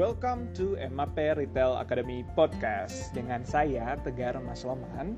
Welcome 0.00 0.48
to 0.56 0.80
MAP 0.96 1.20
Retail 1.36 1.76
Academy 1.76 2.24
Podcast 2.32 3.12
dengan 3.12 3.44
saya 3.44 4.00
Tegar 4.00 4.32
Mas 4.40 4.64
Loman. 4.64 5.12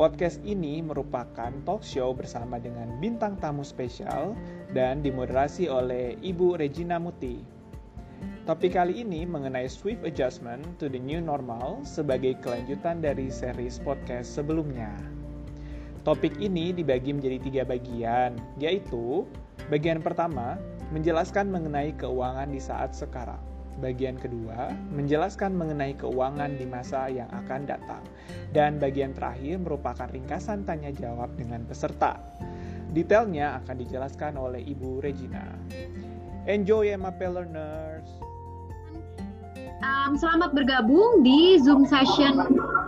Podcast 0.00 0.40
ini 0.48 0.80
merupakan 0.80 1.52
talk 1.68 1.84
show 1.84 2.16
bersama 2.16 2.56
dengan 2.56 2.96
bintang 3.04 3.36
tamu 3.36 3.60
spesial 3.60 4.32
dan 4.72 5.04
dimoderasi 5.04 5.68
oleh 5.68 6.16
Ibu 6.24 6.56
Regina 6.56 6.96
Muti. 6.96 7.44
Topik 8.48 8.80
kali 8.80 9.04
ini 9.04 9.28
mengenai 9.28 9.68
swift 9.68 10.00
adjustment 10.08 10.64
to 10.80 10.88
the 10.88 10.96
new 10.96 11.20
normal 11.20 11.84
sebagai 11.84 12.40
kelanjutan 12.40 13.04
dari 13.04 13.28
series 13.28 13.76
podcast 13.76 14.32
sebelumnya. 14.32 14.96
Topik 16.08 16.32
ini 16.40 16.72
dibagi 16.72 17.12
menjadi 17.12 17.38
tiga 17.44 17.62
bagian, 17.68 18.40
yaitu 18.56 19.28
bagian 19.68 20.00
pertama 20.00 20.56
menjelaskan 20.96 21.52
mengenai 21.52 21.92
keuangan 22.00 22.48
di 22.48 22.56
saat 22.56 22.96
sekarang. 22.96 23.57
Bagian 23.78 24.18
kedua, 24.18 24.74
menjelaskan 24.90 25.54
mengenai 25.54 25.94
keuangan 25.94 26.58
di 26.58 26.66
masa 26.66 27.06
yang 27.06 27.30
akan 27.30 27.62
datang. 27.62 28.02
Dan 28.50 28.82
bagian 28.82 29.14
terakhir 29.14 29.62
merupakan 29.62 30.10
ringkasan 30.10 30.66
tanya 30.66 30.90
jawab 30.90 31.30
dengan 31.38 31.62
peserta. 31.62 32.18
Detailnya 32.90 33.62
akan 33.62 33.76
dijelaskan 33.78 34.34
oleh 34.34 34.66
Ibu 34.66 34.98
Regina. 34.98 35.46
Enjoy 36.50 36.90
MAP 36.98 37.22
Learners! 37.22 38.08
Um, 39.78 40.18
selamat 40.18 40.58
bergabung 40.58 41.22
di 41.22 41.62
Zoom 41.62 41.86
session 41.86 42.34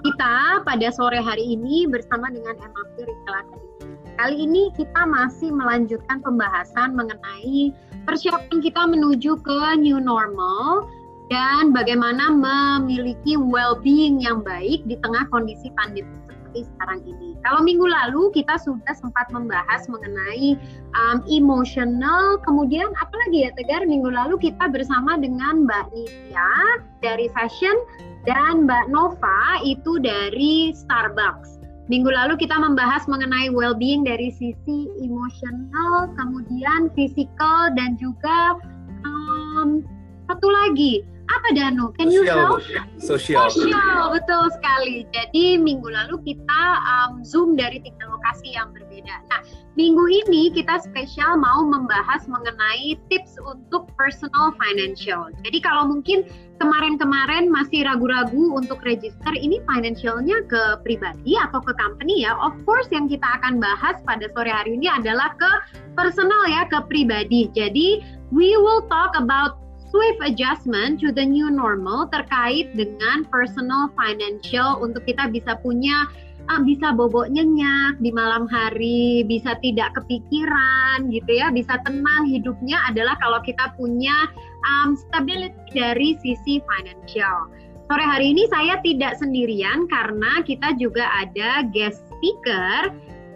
kita 0.02 0.66
pada 0.66 0.88
sore 0.91 1.23
hari 1.23 1.55
ini 1.55 1.87
bersama 1.87 2.35
dengan 2.35 2.59
MAP 2.59 2.99
Retail 2.99 3.37
Academy. 3.47 3.70
Kali 4.19 4.37
ini 4.47 4.75
kita 4.75 5.07
masih 5.07 5.53
melanjutkan 5.55 6.23
pembahasan 6.25 6.97
mengenai 6.97 7.75
persiapan 8.09 8.59
kita 8.59 8.83
menuju 8.89 9.39
ke 9.45 9.59
new 9.79 10.01
normal 10.01 10.89
dan 11.30 11.71
bagaimana 11.71 12.27
memiliki 12.35 13.39
well-being 13.39 14.19
yang 14.19 14.43
baik 14.43 14.83
di 14.91 14.99
tengah 14.99 15.30
kondisi 15.30 15.71
pandemi 15.79 16.11
seperti 16.51 16.67
sekarang 16.75 17.01
ini. 17.07 17.39
Kalau 17.47 17.63
minggu 17.63 17.87
lalu 17.87 18.35
kita 18.35 18.59
sudah 18.59 18.91
sempat 18.99 19.30
membahas 19.30 19.87
mengenai 19.87 20.59
um, 20.99 21.23
emotional, 21.30 22.43
kemudian 22.43 22.91
apa 22.99 23.15
lagi 23.27 23.47
ya 23.47 23.55
Tegar? 23.55 23.87
Minggu 23.87 24.11
lalu 24.11 24.35
kita 24.43 24.67
bersama 24.67 25.15
dengan 25.15 25.63
Mbak 25.71 25.95
Nitya 25.95 26.51
dari 26.99 27.30
Fashion 27.30 27.79
dan 28.27 28.67
Mbak 28.67 28.91
Nova 28.91 29.63
itu 29.63 30.02
dari 30.02 30.74
Starbucks. 30.74 31.60
Minggu 31.91 32.07
lalu 32.07 32.38
kita 32.38 32.55
membahas 32.55 33.10
mengenai 33.10 33.51
well-being 33.51 34.07
dari 34.07 34.30
sisi 34.30 34.87
emosional, 35.02 36.07
kemudian 36.15 36.87
fisikal 36.95 37.74
dan 37.74 37.99
juga 37.99 38.63
um, 39.02 39.83
satu 40.30 40.46
lagi 40.46 41.02
apa 41.31 41.49
Danu? 41.55 41.95
Can 41.95 42.11
you 42.11 42.27
help? 42.27 42.59
Sosial. 42.99 43.47
Sosial, 43.51 44.11
betul 44.11 44.51
sekali. 44.51 45.07
Jadi 45.15 45.57
minggu 45.57 45.87
lalu 45.87 46.19
kita 46.27 46.63
um, 46.83 47.23
zoom 47.23 47.55
dari 47.55 47.79
tiga 47.81 48.11
lokasi 48.11 48.55
yang 48.55 48.75
berbeda. 48.75 49.15
Nah, 49.31 49.41
minggu 49.79 50.05
ini 50.27 50.51
kita 50.51 50.83
spesial 50.83 51.39
mau 51.39 51.63
membahas 51.63 52.27
mengenai 52.27 52.99
tips 53.09 53.39
untuk 53.47 53.89
personal 53.95 54.53
financial. 54.59 55.31
Jadi 55.47 55.59
kalau 55.63 55.87
mungkin 55.89 56.27
kemarin-kemarin 56.61 57.49
masih 57.49 57.87
ragu-ragu 57.87 58.53
untuk 58.53 58.83
register 58.85 59.33
ini 59.33 59.63
financialnya 59.65 60.45
ke 60.51 60.83
pribadi 60.85 61.39
atau 61.39 61.63
ke 61.63 61.73
company 61.79 62.27
ya. 62.27 62.37
Of 62.37 62.59
course 62.69 62.91
yang 62.93 63.09
kita 63.09 63.25
akan 63.41 63.63
bahas 63.63 64.03
pada 64.05 64.28
sore 64.34 64.51
hari 64.51 64.77
ini 64.77 64.91
adalah 64.91 65.33
ke 65.39 65.53
personal 65.95 66.45
ya, 66.51 66.67
ke 66.69 66.84
pribadi. 66.91 67.49
Jadi 67.55 68.03
we 68.34 68.53
will 68.59 68.84
talk 68.91 69.15
about 69.17 69.69
swift 69.91 70.22
adjustment 70.22 71.03
to 71.03 71.10
the 71.10 71.27
new 71.27 71.50
normal 71.50 72.06
terkait 72.09 72.71
dengan 72.78 73.27
personal 73.28 73.91
financial 73.99 74.78
untuk 74.81 75.03
kita 75.05 75.27
bisa 75.28 75.59
punya 75.61 76.06
uh, 76.49 76.62
bisa 76.62 76.95
bobok 76.95 77.28
nyenyak 77.28 77.99
di 77.99 78.11
malam 78.15 78.47
hari, 78.51 79.27
bisa 79.27 79.59
tidak 79.61 79.95
kepikiran 79.99 81.11
gitu 81.11 81.31
ya, 81.37 81.51
bisa 81.53 81.77
tenang 81.83 82.27
hidupnya 82.31 82.78
adalah 82.89 83.19
kalau 83.19 83.43
kita 83.43 83.75
punya 83.75 84.31
um, 84.65 84.95
stability 84.97 85.59
dari 85.75 86.17
sisi 86.22 86.62
financial. 86.65 87.51
Sore 87.91 88.07
hari 88.07 88.31
ini 88.31 88.47
saya 88.47 88.78
tidak 88.87 89.19
sendirian 89.19 89.91
karena 89.91 90.47
kita 90.47 90.78
juga 90.78 91.11
ada 91.11 91.67
guest 91.75 92.07
speaker 92.07 92.95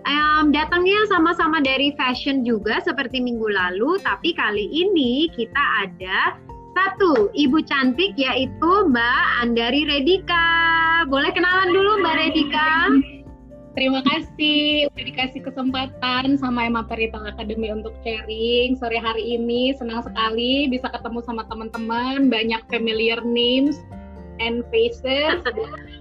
um, 0.09 0.53
datangnya 0.53 1.09
sama-sama 1.09 1.60
dari 1.60 1.92
fashion 1.97 2.44
juga 2.44 2.81
seperti 2.84 3.20
minggu 3.20 3.48
lalu, 3.48 4.00
tapi 4.00 4.37
kali 4.37 4.69
ini 4.70 5.32
kita 5.32 5.62
ada 5.84 6.37
satu, 6.75 7.31
ibu 7.32 7.62
cantik 7.62 8.19
yaitu 8.19 8.72
Mbak 8.91 9.25
Andari 9.41 9.87
Redika. 9.87 10.47
Boleh 11.06 11.31
kenalan 11.31 11.70
dulu 11.70 12.03
Mbak 12.03 12.16
Redika? 12.19 12.70
Terima 13.75 14.06
kasih 14.06 14.87
udah 14.94 15.04
dikasih 15.10 15.41
kesempatan 15.42 16.38
sama 16.38 16.71
Emma 16.71 16.86
Perita 16.86 17.19
Academy 17.19 17.75
untuk 17.75 17.91
sharing 18.06 18.78
sore 18.78 19.03
hari 19.03 19.34
ini. 19.34 19.75
Senang 19.75 20.06
sekali 20.06 20.71
bisa 20.71 20.86
ketemu 20.94 21.26
sama 21.26 21.42
teman-teman, 21.50 22.31
banyak 22.31 22.62
familiar 22.71 23.19
names 23.26 23.82
and 24.38 24.62
faces. 24.71 25.42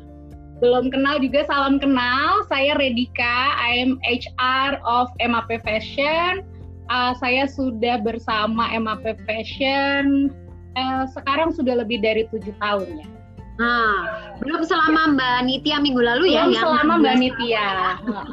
Belum 0.63 0.88
kenal 0.88 1.19
juga 1.19 1.44
salam 1.44 1.75
kenal. 1.75 2.47
Saya 2.47 2.79
Redika, 2.79 3.51
I 3.59 3.84
am 3.84 4.00
HR 4.07 4.79
of 4.88 5.12
MAP 5.19 5.59
Fashion. 5.59 6.47
Uh, 6.88 7.12
saya 7.19 7.51
sudah 7.51 8.00
bersama 8.00 8.72
MAP 8.72 9.19
Fashion 9.28 10.31
eh, 10.79 11.03
sekarang 11.12 11.52
sudah 11.52 11.84
lebih 11.84 12.00
dari 12.00 12.23
tujuh 12.31 12.56
tahun 12.63 13.03
ya. 13.03 13.07
Nah, 13.53 13.94
belum 14.41 14.66
selama 14.66 15.13
Mbak 15.13 15.38
Nitya 15.46 15.78
minggu 15.78 16.02
lalu 16.02 16.34
ya? 16.34 16.50
Belum 16.50 16.57
selama 16.57 16.94
Mbak 17.03 17.16
Nitya. 17.22 17.68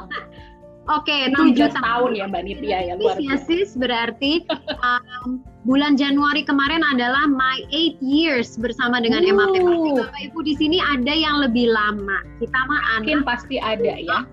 Oke, 0.90 1.30
tujuh 1.38 1.70
tahun 1.70 2.10
ya 2.18 2.26
Mbak 2.26 2.42
Nitya 2.42 2.78
ya 2.90 2.94
luar 2.98 3.22
biasa. 3.22 3.46
sis 3.46 3.78
berarti 3.78 4.42
um, 4.82 5.38
bulan 5.62 5.94
Januari 5.94 6.42
kemarin 6.42 6.82
adalah 6.82 7.30
my 7.30 7.62
eight 7.70 7.94
years 8.02 8.58
bersama 8.58 8.98
dengan 8.98 9.22
uh. 9.22 9.30
MAP. 9.30 9.54
Bapak 10.02 10.20
Ibu 10.30 10.38
di 10.42 10.54
sini 10.58 10.82
ada 10.82 11.14
yang 11.14 11.38
lebih 11.46 11.70
lama. 11.70 12.26
Kita 12.42 12.58
mah 12.66 12.80
anak. 12.98 13.06
Mungkin 13.06 13.22
pasti 13.22 13.56
ada 13.62 13.94
ya. 14.02 14.26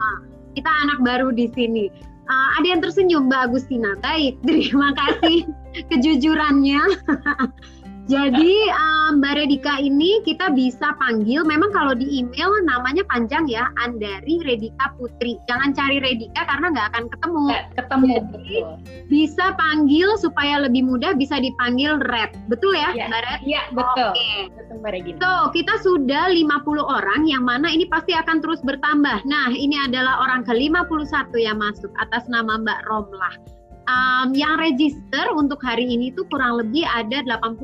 kita 0.57 0.72
anak 0.90 1.06
baru 1.06 1.29
di 1.29 1.45
sini. 1.53 1.94
Uh, 2.28 2.50
ada 2.59 2.66
yang 2.66 2.81
tersenyum 2.81 3.29
Mbak 3.29 3.53
Agustina. 3.53 3.94
Baik, 4.01 4.41
terima 4.41 4.91
kasih 4.97 5.45
kejujurannya. 5.94 6.81
Jadi 8.07 8.56
um, 8.72 9.19
Mbak 9.19 9.34
Redika 9.35 9.84
ini 9.84 10.23
kita 10.23 10.56
bisa 10.56 10.95
panggil, 10.95 11.44
memang 11.44 11.75
kalau 11.75 11.91
di 11.91 12.07
email 12.07 12.47
namanya 12.63 13.03
panjang 13.12 13.44
ya, 13.51 13.68
Andari 13.84 14.40
Redika 14.47 14.95
Putri. 14.95 15.35
Jangan 15.51 15.75
cari 15.75 16.00
Redika 16.00 16.47
karena 16.47 16.72
nggak 16.72 16.88
akan 16.95 17.03
ketemu. 17.12 17.44
Nggak 17.51 17.68
ketemu. 17.75 18.07
Jadi 18.07 18.57
bisa 19.12 19.45
panggil 19.59 20.09
supaya 20.16 20.63
lebih 20.63 20.88
mudah 20.88 21.19
bisa 21.19 21.35
dipanggil 21.35 22.00
Red. 22.07 22.31
Betul 22.47 22.79
ya, 22.79 22.95
ya 22.95 23.12
Mbak 23.12 23.22
Red? 23.28 23.40
Iya, 23.44 23.62
betul. 23.75 24.12
Oke. 24.16 24.31
Betul 24.56 24.75
Mbak 24.79 24.91
Regina. 24.95 25.19
So, 25.19 25.31
kita 25.51 25.74
sudah 25.84 26.24
50 26.31 26.79
orang 26.88 27.22
yang 27.28 27.44
mana 27.44 27.68
ini 27.68 27.91
pasti 27.91 28.16
akan 28.16 28.39
terus 28.39 28.63
bertambah. 28.63 29.28
Nah, 29.28 29.51
ini 29.51 29.75
adalah 29.84 30.24
orang 30.24 30.47
ke-51 30.47 31.35
yang 31.35 31.59
masuk 31.59 31.91
atas 32.00 32.24
nama 32.31 32.56
Mbak 32.56 32.88
Romlah 32.88 33.56
um, 33.88 34.36
yang 34.36 34.59
register 34.59 35.25
untuk 35.34 35.58
hari 35.64 35.88
ini 35.88 36.14
tuh 36.14 36.28
kurang 36.30 36.59
lebih 36.62 36.84
ada 36.86 37.24
80 37.25 37.58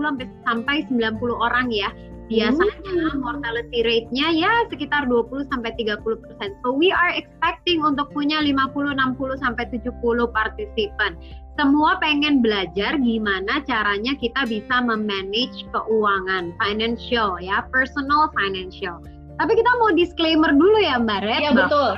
sampai 0.48 0.88
90 0.90 1.20
orang 1.30 1.70
ya. 1.70 1.92
Biasanya 2.32 2.80
hmm. 3.14 3.20
mortality 3.20 3.84
rate-nya 3.84 4.32
ya 4.32 4.52
sekitar 4.72 5.06
20 5.12 5.44
sampai 5.52 5.76
30 5.76 6.02
persen. 6.02 6.56
So 6.64 6.72
we 6.72 6.90
are 6.90 7.12
expecting 7.14 7.84
untuk 7.84 8.10
punya 8.16 8.40
50, 8.40 8.96
60 8.96 9.44
sampai 9.44 9.68
70 9.70 9.92
partisipan. 10.32 11.20
Semua 11.54 12.02
pengen 12.02 12.42
belajar 12.42 12.98
gimana 12.98 13.62
caranya 13.70 14.18
kita 14.18 14.50
bisa 14.50 14.82
memanage 14.82 15.68
keuangan, 15.70 16.56
financial 16.58 17.38
ya, 17.38 17.68
personal 17.70 18.34
financial. 18.34 18.98
Tapi 19.38 19.52
kita 19.54 19.72
mau 19.78 19.94
disclaimer 19.94 20.50
dulu 20.50 20.80
ya 20.82 20.98
Mbak 20.98 21.22
Red. 21.22 21.42
Iya 21.44 21.52
betul. 21.54 21.92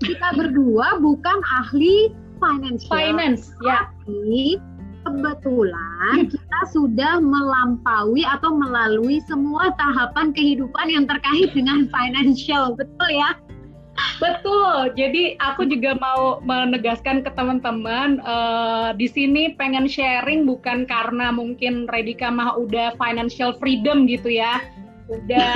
Kita 0.00 0.28
berdua 0.38 1.02
bukan 1.02 1.38
ahli 1.60 2.14
finance. 2.38 2.82
Finance, 2.88 3.42
ya. 3.62 3.88
Tapi 4.04 4.58
kebetulan 5.04 6.16
hmm. 6.24 6.30
kita 6.32 6.60
sudah 6.72 7.20
melampaui 7.20 8.24
atau 8.24 8.56
melalui 8.56 9.20
semua 9.28 9.70
tahapan 9.76 10.32
kehidupan 10.32 10.88
yang 10.88 11.04
terkait 11.04 11.52
dengan 11.52 11.86
financial, 11.92 12.72
betul 12.72 13.10
ya? 13.12 13.36
Betul. 14.18 14.90
Jadi 14.98 15.38
aku 15.38 15.70
juga 15.70 15.94
mau 15.98 16.42
menegaskan 16.42 17.22
ke 17.22 17.30
teman-teman 17.34 18.18
uh, 18.26 18.90
di 18.94 19.06
sini 19.06 19.54
pengen 19.54 19.86
sharing 19.86 20.42
bukan 20.46 20.82
karena 20.86 21.30
mungkin 21.30 21.86
Redika 21.86 22.26
mah 22.30 22.58
udah 22.58 22.98
financial 22.98 23.54
freedom 23.58 24.10
gitu 24.10 24.34
ya 24.34 24.62
udah. 25.08 25.52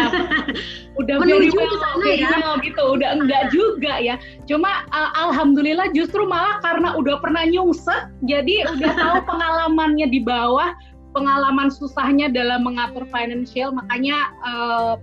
Udah 1.00 1.22
very 1.22 1.46
well, 1.54 1.78
very 2.02 2.18
ya. 2.18 2.34
well 2.42 2.58
gitu. 2.58 2.82
Udah 2.98 3.14
enggak 3.16 3.54
juga 3.54 4.02
ya. 4.02 4.18
Cuma 4.50 4.82
uh, 4.90 5.10
alhamdulillah 5.30 5.94
justru 5.94 6.26
malah 6.26 6.58
karena 6.58 6.98
udah 6.98 7.22
pernah 7.22 7.46
nyungsep 7.46 8.10
jadi 8.26 8.66
udah 8.66 8.92
tahu 8.98 9.16
pengalamannya 9.30 10.10
di 10.10 10.20
bawah 10.26 10.74
pengalaman 11.14 11.70
susahnya 11.72 12.28
dalam 12.28 12.66
mengatur 12.66 13.06
financial, 13.08 13.72
makanya 13.72 14.28
uh, 14.44 14.94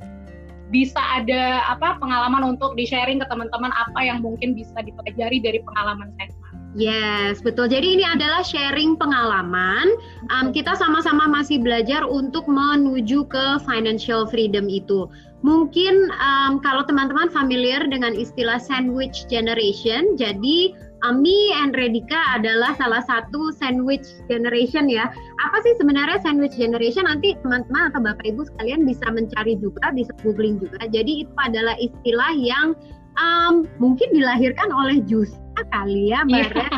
bisa 0.70 0.98
ada 0.98 1.62
apa 1.70 1.96
pengalaman 2.02 2.58
untuk 2.58 2.74
di 2.76 2.84
sharing 2.90 3.22
ke 3.22 3.28
teman-teman 3.30 3.72
apa 3.72 4.00
yang 4.02 4.20
mungkin 4.20 4.58
bisa 4.58 4.76
dipelajari 4.82 5.40
dari 5.42 5.60
pengalaman 5.64 6.12
saya. 6.20 6.45
Yes, 6.76 7.40
betul. 7.40 7.72
Jadi 7.72 7.96
ini 7.96 8.04
adalah 8.04 8.44
sharing 8.44 9.00
pengalaman. 9.00 9.96
Um, 10.28 10.52
kita 10.52 10.76
sama-sama 10.76 11.24
masih 11.24 11.64
belajar 11.64 12.04
untuk 12.04 12.52
menuju 12.52 13.32
ke 13.32 13.64
financial 13.64 14.28
freedom 14.28 14.68
itu. 14.68 15.08
Mungkin 15.40 16.12
um, 16.20 16.60
kalau 16.60 16.84
teman-teman 16.84 17.32
familiar 17.32 17.80
dengan 17.88 18.12
istilah 18.12 18.60
sandwich 18.60 19.24
generation, 19.32 20.20
jadi 20.20 20.76
Ami 21.08 21.54
and 21.56 21.72
Redika 21.80 22.18
adalah 22.36 22.76
salah 22.76 23.00
satu 23.08 23.56
sandwich 23.56 24.04
generation 24.28 24.92
ya. 24.92 25.08
Apa 25.48 25.64
sih 25.64 25.80
sebenarnya 25.80 26.20
sandwich 26.28 26.60
generation? 26.60 27.08
Nanti 27.08 27.40
teman-teman 27.40 27.94
atau 27.94 28.04
Bapak 28.04 28.26
Ibu 28.28 28.52
sekalian 28.52 28.84
bisa 28.84 29.08
mencari 29.16 29.56
juga, 29.64 29.96
bisa 29.96 30.12
googling 30.28 30.60
juga. 30.60 30.84
Jadi 30.92 31.24
itu 31.24 31.34
adalah 31.40 31.80
istilah 31.80 32.36
yang 32.36 32.76
um, 33.16 33.64
mungkin 33.80 34.12
dilahirkan 34.12 34.76
oleh 34.76 35.00
Justa 35.08 35.45
kali 35.72 36.12
ya 36.12 36.26
Mbak 36.28 36.52
yeah. 36.52 36.70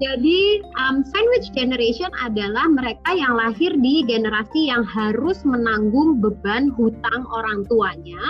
Jadi 0.00 0.64
um, 0.80 1.04
sandwich 1.04 1.52
generation 1.52 2.08
adalah 2.24 2.64
mereka 2.72 3.12
yang 3.12 3.36
lahir 3.36 3.68
di 3.84 4.00
generasi 4.08 4.72
yang 4.72 4.80
harus 4.80 5.44
menanggung 5.44 6.24
beban 6.24 6.72
hutang 6.72 7.28
orang 7.28 7.68
tuanya 7.68 8.20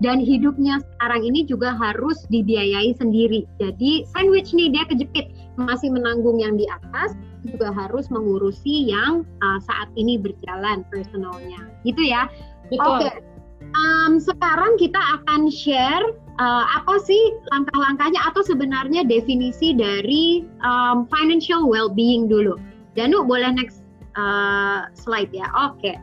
dan 0.00 0.16
hidupnya 0.16 0.80
sekarang 0.80 1.28
ini 1.28 1.44
juga 1.44 1.76
harus 1.76 2.24
dibiayai 2.32 2.96
sendiri. 2.96 3.44
Jadi 3.60 4.08
sandwich 4.16 4.56
nih 4.56 4.72
dia 4.72 4.88
kejepit 4.88 5.28
masih 5.60 5.92
menanggung 5.92 6.40
yang 6.40 6.56
di 6.56 6.64
atas 6.72 7.12
juga 7.44 7.68
harus 7.72 8.08
mengurusi 8.08 8.88
yang 8.88 9.28
uh, 9.44 9.60
saat 9.60 9.92
ini 10.00 10.16
berjalan 10.16 10.88
personalnya. 10.88 11.68
Gitu 11.84 12.00
ya. 12.08 12.32
Oke. 12.72 13.12
Okay. 13.12 13.29
Um, 13.70 14.18
sekarang 14.18 14.76
kita 14.76 14.98
akan 14.98 15.46
share 15.48 16.02
uh, 16.42 16.64
apa 16.74 16.98
sih 17.02 17.38
langkah-langkahnya 17.54 18.18
atau 18.26 18.42
sebenarnya 18.42 19.06
definisi 19.06 19.72
dari 19.72 20.42
um, 20.66 21.06
financial 21.06 21.66
well-being 21.70 22.26
dulu. 22.26 22.58
Danu 22.98 23.22
boleh 23.22 23.54
next 23.54 23.86
uh, 24.18 24.90
slide 24.94 25.30
ya. 25.30 25.46
Oke. 25.54 25.94
Okay 25.94 25.96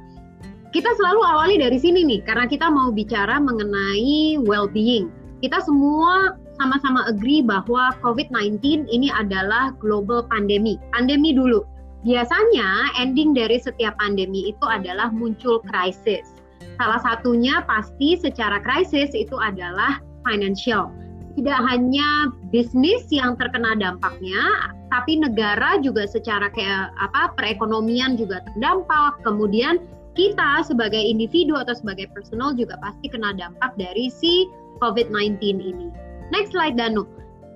kita 0.75 0.93
selalu 0.99 1.25
awali 1.25 1.55
dari 1.57 1.79
sini 1.81 2.05
nih 2.05 2.21
karena 2.27 2.45
kita 2.45 2.69
mau 2.69 2.93
bicara 2.93 3.39
mengenai 3.41 4.37
well-being. 4.45 5.09
Kita 5.41 5.57
semua 5.65 6.37
sama-sama 6.61 7.07
agree 7.09 7.41
bahwa 7.41 7.97
COVID-19 8.05 8.85
ini 8.85 9.09
adalah 9.09 9.73
global 9.81 10.25
pandemi. 10.29 10.77
Pandemi 10.93 11.33
dulu. 11.33 11.65
Biasanya 12.05 12.93
ending 13.01 13.33
dari 13.33 13.57
setiap 13.57 13.97
pandemi 13.97 14.53
itu 14.53 14.65
adalah 14.69 15.09
muncul 15.09 15.65
krisis. 15.65 16.36
Salah 16.77 17.01
satunya 17.01 17.65
pasti 17.65 18.17
secara 18.21 18.61
krisis 18.61 19.09
itu 19.17 19.33
adalah 19.37 19.97
financial. 20.21 20.93
Tidak 21.37 21.59
hanya 21.69 22.33
bisnis 22.49 23.05
yang 23.13 23.37
terkena 23.37 23.77
dampaknya, 23.77 24.73
tapi 24.89 25.21
negara 25.21 25.77
juga 25.81 26.09
secara 26.09 26.49
kayak 26.49 26.93
apa 26.97 27.33
perekonomian 27.37 28.17
juga 28.17 28.41
terdampak. 28.53 29.21
Kemudian 29.21 29.81
kita 30.17 30.65
sebagai 30.65 30.97
individu 30.97 31.53
atau 31.57 31.77
sebagai 31.77 32.09
personal 32.09 32.57
juga 32.57 32.77
pasti 32.81 33.05
kena 33.05 33.37
dampak 33.37 33.77
dari 33.77 34.09
si 34.09 34.49
COVID-19 34.81 35.37
ini. 35.61 35.87
Next 36.33 36.57
slide 36.57 36.77
Danu. 36.77 37.05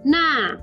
Nah, 0.06 0.62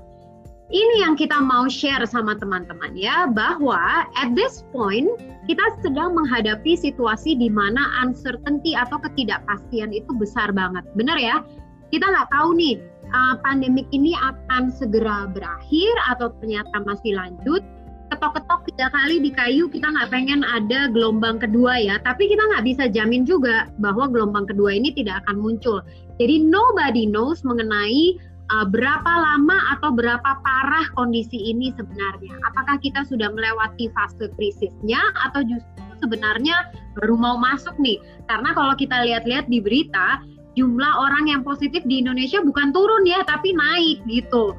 ini 0.69 1.01
yang 1.01 1.17
kita 1.17 1.41
mau 1.41 1.65
share 1.65 2.05
sama 2.05 2.37
teman-teman 2.37 2.93
ya, 2.93 3.25
bahwa 3.25 4.05
at 4.13 4.29
this 4.37 4.61
point 4.69 5.09
kita 5.49 5.61
sedang 5.81 6.13
menghadapi 6.13 6.77
situasi 6.77 7.33
di 7.33 7.49
mana 7.49 7.81
uncertainty 8.05 8.77
atau 8.77 9.01
ketidakpastian 9.01 9.89
itu 9.89 10.09
besar 10.21 10.53
banget. 10.53 10.85
Benar 10.93 11.17
ya? 11.17 11.41
Kita 11.89 12.05
nggak 12.05 12.29
tahu 12.29 12.53
nih, 12.53 12.77
uh, 13.09 13.35
pandemik 13.41 13.89
ini 13.89 14.13
akan 14.13 14.69
segera 14.69 15.25
berakhir 15.33 15.93
atau 16.13 16.29
ternyata 16.37 16.85
masih 16.85 17.17
lanjut 17.17 17.65
ketok-ketok 18.09 18.65
tiga 18.73 18.87
kali 18.89 19.21
di 19.21 19.29
kayu 19.29 19.69
kita 19.69 19.85
nggak 19.85 20.09
pengen 20.09 20.41
ada 20.41 20.89
gelombang 20.89 21.37
kedua 21.37 21.77
ya 21.77 22.01
tapi 22.01 22.25
kita 22.25 22.41
nggak 22.41 22.65
bisa 22.65 22.83
jamin 22.89 23.21
juga 23.21 23.69
bahwa 23.77 24.09
gelombang 24.09 24.49
kedua 24.49 24.73
ini 24.73 24.89
tidak 24.89 25.21
akan 25.25 25.37
muncul 25.37 25.85
jadi 26.17 26.41
nobody 26.41 27.05
knows 27.05 27.45
mengenai 27.45 28.17
uh, 28.53 28.65
berapa 28.67 29.11
lama 29.11 29.57
atau 29.77 29.93
berapa 29.93 30.31
parah 30.41 30.85
kondisi 30.97 31.53
ini 31.53 31.73
sebenarnya 31.73 32.33
apakah 32.49 32.77
kita 32.81 33.05
sudah 33.05 33.29
melewati 33.31 33.89
fase 33.93 34.29
krisisnya 34.37 34.99
atau 35.29 35.45
justru 35.45 35.81
sebenarnya 35.99 36.69
baru 36.99 37.15
mau 37.15 37.35
masuk 37.35 37.75
nih 37.79 37.99
karena 38.27 38.51
kalau 38.55 38.73
kita 38.75 39.03
lihat-lihat 39.05 39.47
di 39.51 39.59
berita 39.61 40.21
jumlah 40.57 40.93
orang 40.99 41.29
yang 41.29 41.41
positif 41.45 41.85
di 41.85 42.01
Indonesia 42.01 42.41
bukan 42.41 42.73
turun 42.75 43.03
ya 43.07 43.23
tapi 43.23 43.53
naik 43.55 44.03
gitu 44.07 44.57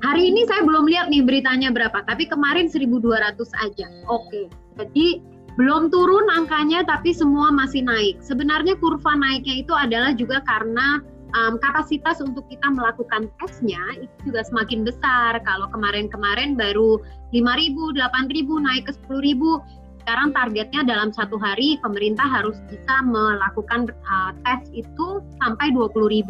Hari 0.00 0.32
ini 0.32 0.48
saya 0.48 0.64
belum 0.64 0.88
lihat 0.88 1.12
nih 1.12 1.20
beritanya 1.28 1.68
berapa, 1.68 2.00
tapi 2.08 2.24
kemarin 2.24 2.72
1.200 2.72 3.36
aja. 3.60 3.86
Oke, 4.08 4.48
jadi 4.80 5.20
belum 5.60 5.92
turun 5.92 6.24
angkanya, 6.32 6.88
tapi 6.88 7.12
semua 7.12 7.52
masih 7.52 7.84
naik. 7.84 8.16
Sebenarnya 8.24 8.80
kurva 8.80 9.12
naiknya 9.12 9.60
itu 9.60 9.76
adalah 9.76 10.16
juga 10.16 10.40
karena 10.48 11.04
um, 11.34 11.58
kapasitas 11.58 12.18
untuk 12.22 12.46
kita 12.50 12.68
melakukan 12.70 13.30
tesnya 13.38 13.80
itu 13.98 14.30
juga 14.30 14.46
semakin 14.46 14.86
besar. 14.86 15.38
Kalau 15.42 15.66
kemarin-kemarin 15.70 16.54
baru 16.54 17.00
5.000, 17.32 17.96
8.000 17.96 18.66
naik 18.66 18.84
ke 18.88 18.92
10.000, 19.08 20.04
sekarang 20.04 20.28
targetnya 20.32 20.82
dalam 20.82 21.12
satu 21.12 21.36
hari 21.36 21.76
pemerintah 21.84 22.24
harus 22.24 22.56
bisa 22.72 22.94
melakukan 23.04 23.92
uh, 24.08 24.32
tes 24.42 24.66
itu 24.72 25.22
sampai 25.38 25.70
20.000. 25.70 26.26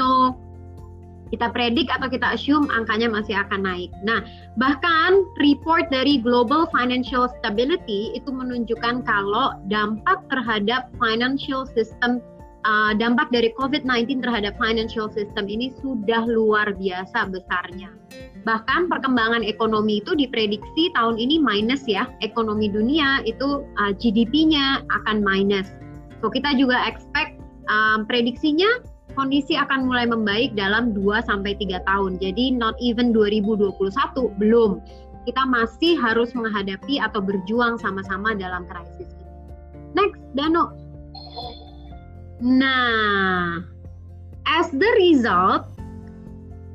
So 0.00 0.34
kita 1.32 1.50
predik 1.50 1.90
atau 1.90 2.06
kita 2.06 2.38
assume 2.38 2.70
angkanya 2.70 3.10
masih 3.10 3.34
akan 3.34 3.66
naik. 3.66 3.90
Nah, 4.06 4.22
bahkan 4.54 5.26
report 5.42 5.90
dari 5.90 6.22
Global 6.22 6.70
Financial 6.70 7.26
Stability 7.40 8.14
itu 8.14 8.30
menunjukkan 8.30 9.02
kalau 9.02 9.58
dampak 9.66 10.22
terhadap 10.30 10.94
financial 11.02 11.66
system 11.74 12.22
uh, 12.64 12.92
dampak 12.96 13.28
dari 13.30 13.52
COVID-19 13.60 14.24
terhadap 14.24 14.56
financial 14.56 15.12
system 15.12 15.46
ini 15.46 15.70
sudah 15.78 16.24
luar 16.26 16.72
biasa 16.74 17.30
besarnya. 17.30 17.92
Bahkan 18.44 18.92
perkembangan 18.92 19.40
ekonomi 19.40 20.04
itu 20.04 20.12
diprediksi 20.12 20.92
tahun 20.92 21.16
ini 21.16 21.40
minus 21.40 21.88
ya. 21.88 22.08
Ekonomi 22.20 22.68
dunia 22.68 23.24
itu 23.24 23.64
uh, 23.80 23.92
GDP-nya 23.96 24.84
akan 25.04 25.24
minus. 25.24 25.68
So 26.20 26.28
kita 26.28 26.56
juga 26.56 26.76
expect 26.84 27.40
um, 27.68 28.04
prediksinya 28.04 28.84
kondisi 29.16 29.54
akan 29.54 29.88
mulai 29.88 30.04
membaik 30.04 30.52
dalam 30.58 30.92
2 30.92 31.24
sampai 31.24 31.56
3 31.56 31.88
tahun. 31.88 32.20
Jadi 32.20 32.52
not 32.52 32.76
even 32.84 33.14
2021 33.16 33.72
belum. 34.36 34.82
Kita 35.24 35.42
masih 35.48 35.96
harus 35.96 36.36
menghadapi 36.36 37.00
atau 37.00 37.24
berjuang 37.24 37.80
sama-sama 37.80 38.36
dalam 38.36 38.68
krisis 38.68 39.08
ini. 39.08 39.24
Next, 39.96 40.20
Dano. 40.36 40.83
Nah, 42.44 43.64
as 44.44 44.68
the 44.68 44.90
result 45.00 45.64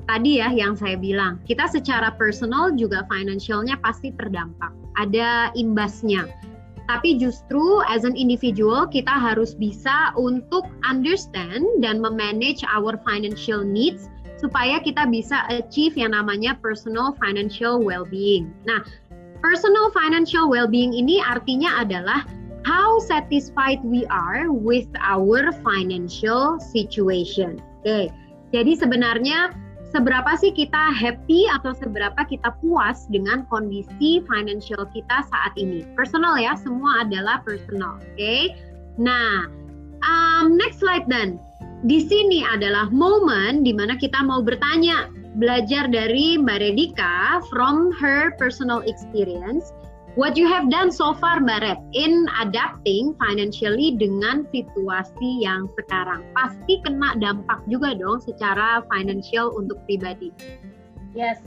tadi 0.10 0.42
ya 0.42 0.50
yang 0.50 0.74
saya 0.74 0.98
bilang, 0.98 1.38
kita 1.46 1.70
secara 1.70 2.18
personal 2.18 2.74
juga 2.74 3.06
financialnya 3.06 3.78
pasti 3.78 4.10
terdampak. 4.18 4.74
Ada 4.98 5.54
imbasnya 5.54 6.26
tapi 6.90 7.22
justru 7.22 7.86
as 7.86 8.02
an 8.02 8.18
individual 8.18 8.90
kita 8.90 9.14
harus 9.14 9.54
bisa 9.54 10.10
untuk 10.18 10.66
understand 10.82 11.62
dan 11.86 12.02
memanage 12.02 12.66
our 12.66 12.98
financial 13.06 13.62
needs 13.62 14.10
supaya 14.42 14.82
kita 14.82 15.06
bisa 15.06 15.46
achieve 15.54 15.94
yang 15.94 16.18
namanya 16.18 16.58
personal 16.58 17.14
financial 17.22 17.78
well-being. 17.78 18.50
Nah, 18.66 18.82
personal 19.38 19.94
financial 19.94 20.50
well-being 20.50 20.98
ini 20.98 21.22
artinya 21.22 21.86
adalah 21.86 22.26
how 22.70 23.02
satisfied 23.02 23.82
we 23.82 24.06
are 24.14 24.54
with 24.54 24.86
our 25.02 25.50
financial 25.66 26.62
situation. 26.62 27.58
Oke. 27.82 27.82
Okay. 27.82 28.06
Jadi 28.54 28.78
sebenarnya 28.78 29.50
seberapa 29.90 30.38
sih 30.38 30.54
kita 30.54 30.94
happy 30.94 31.50
atau 31.50 31.74
seberapa 31.74 32.22
kita 32.30 32.54
puas 32.62 33.10
dengan 33.10 33.50
kondisi 33.50 34.22
financial 34.30 34.86
kita 34.94 35.26
saat 35.26 35.54
ini. 35.58 35.82
Personal 35.98 36.38
ya, 36.38 36.54
semua 36.62 37.10
adalah 37.10 37.42
personal. 37.42 37.98
Oke. 37.98 38.14
Okay? 38.14 38.42
Nah, 39.02 39.50
um, 40.06 40.54
next 40.54 40.86
slide 40.86 41.10
dan 41.10 41.42
di 41.90 42.06
sini 42.06 42.46
adalah 42.46 42.92
momen 42.94 43.66
di 43.66 43.74
mana 43.74 43.98
kita 43.98 44.22
mau 44.22 44.46
bertanya, 44.46 45.10
belajar 45.42 45.90
dari 45.90 46.38
Mbak 46.38 46.60
Redika 46.62 47.40
from 47.50 47.94
her 47.98 48.34
personal 48.38 48.82
experience 48.86 49.74
what 50.16 50.38
you 50.38 50.48
have 50.50 50.70
done 50.70 50.90
so 50.90 51.14
far 51.14 51.38
Mbak 51.38 51.60
Red 51.62 51.80
in 51.94 52.26
adapting 52.42 53.14
financially 53.22 53.94
dengan 53.98 54.48
situasi 54.50 55.46
yang 55.46 55.70
sekarang 55.78 56.26
pasti 56.34 56.82
kena 56.82 57.18
dampak 57.22 57.62
juga 57.70 57.94
dong 57.94 58.24
secara 58.24 58.82
financial 58.90 59.54
untuk 59.54 59.78
pribadi. 59.86 60.34
Yes, 61.14 61.42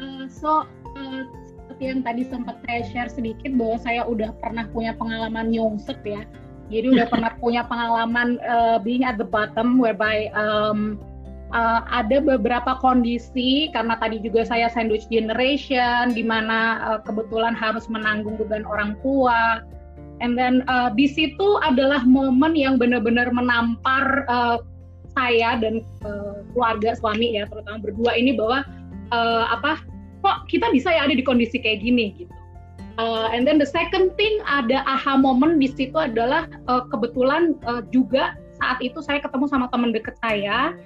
uh, 0.00 0.28
so 0.28 0.68
uh, 0.96 1.22
seperti 1.64 1.82
yang 1.88 2.00
tadi 2.04 2.22
sempat 2.28 2.60
saya 2.68 2.80
share 2.92 3.10
sedikit 3.10 3.56
bahwa 3.56 3.76
saya 3.80 4.02
udah 4.04 4.36
pernah 4.40 4.68
punya 4.70 4.92
pengalaman 4.96 5.52
nyungsep 5.52 5.98
ya. 6.04 6.22
Jadi 6.68 6.86
udah 6.96 7.06
pernah 7.12 7.32
punya 7.40 7.64
pengalaman 7.64 8.36
uh, 8.44 8.76
being 8.80 9.04
at 9.04 9.16
the 9.16 9.26
bottom 9.26 9.80
whereby 9.80 10.28
um, 10.36 11.00
uh, 11.54 11.80
ada 11.88 12.18
beberapa 12.20 12.76
kondisi 12.82 13.70
karena 13.70 13.94
tadi 13.96 14.18
juga 14.20 14.42
saya 14.44 14.66
sandwich 14.68 15.06
generation 15.08 16.12
di 16.12 16.26
mana 16.26 16.82
uh, 16.82 17.00
kebetulan 17.06 17.54
harus 17.54 17.86
menanggung 17.86 18.34
beban 18.36 18.66
orang 18.66 18.98
tua. 19.00 19.62
And 20.22 20.38
then 20.38 20.62
uh, 20.70 20.94
di 20.94 21.10
situ 21.10 21.58
adalah 21.62 22.02
momen 22.06 22.54
yang 22.54 22.78
benar-benar 22.78 23.30
menampar 23.34 24.26
uh, 24.26 24.58
saya 25.14 25.58
dan 25.62 25.82
uh, 26.02 26.42
keluarga 26.54 26.98
suami 26.98 27.38
ya 27.38 27.46
terutama 27.46 27.78
berdua 27.82 28.18
ini 28.18 28.34
bahwa 28.34 28.66
uh, 29.14 29.46
apa 29.50 29.78
kok 30.26 30.50
kita 30.50 30.70
bisa 30.74 30.90
ya 30.90 31.06
ada 31.06 31.14
di 31.14 31.22
kondisi 31.22 31.62
kayak 31.62 31.82
gini 31.82 32.14
gitu. 32.18 32.34
Uh, 32.94 33.26
and 33.34 33.42
then 33.42 33.58
the 33.58 33.66
second 33.66 34.14
thing 34.14 34.38
ada 34.46 34.86
aha 34.86 35.18
moment 35.18 35.58
di 35.58 35.66
situ 35.66 35.98
adalah 35.98 36.46
uh, 36.70 36.86
kebetulan 36.94 37.58
uh, 37.66 37.82
juga 37.90 38.38
saat 38.62 38.78
itu 38.78 39.02
saya 39.02 39.18
ketemu 39.18 39.50
sama 39.50 39.66
teman 39.74 39.90
deket 39.90 40.14
saya 40.22 40.78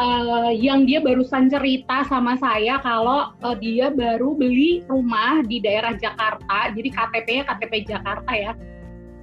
uh, 0.00 0.52
yang 0.52 0.84
dia 0.84 1.00
barusan 1.00 1.48
cerita 1.48 2.04
sama 2.08 2.36
saya 2.36 2.80
kalau 2.80 3.32
uh, 3.42 3.56
dia 3.56 3.92
baru 3.92 4.36
beli 4.36 4.84
rumah 4.88 5.42
di 5.44 5.60
daerah 5.60 5.96
Jakarta, 5.96 6.72
jadi 6.72 6.88
KTP-nya 6.92 7.44
KTP 7.48 7.72
Jakarta 7.88 8.32
ya, 8.32 8.52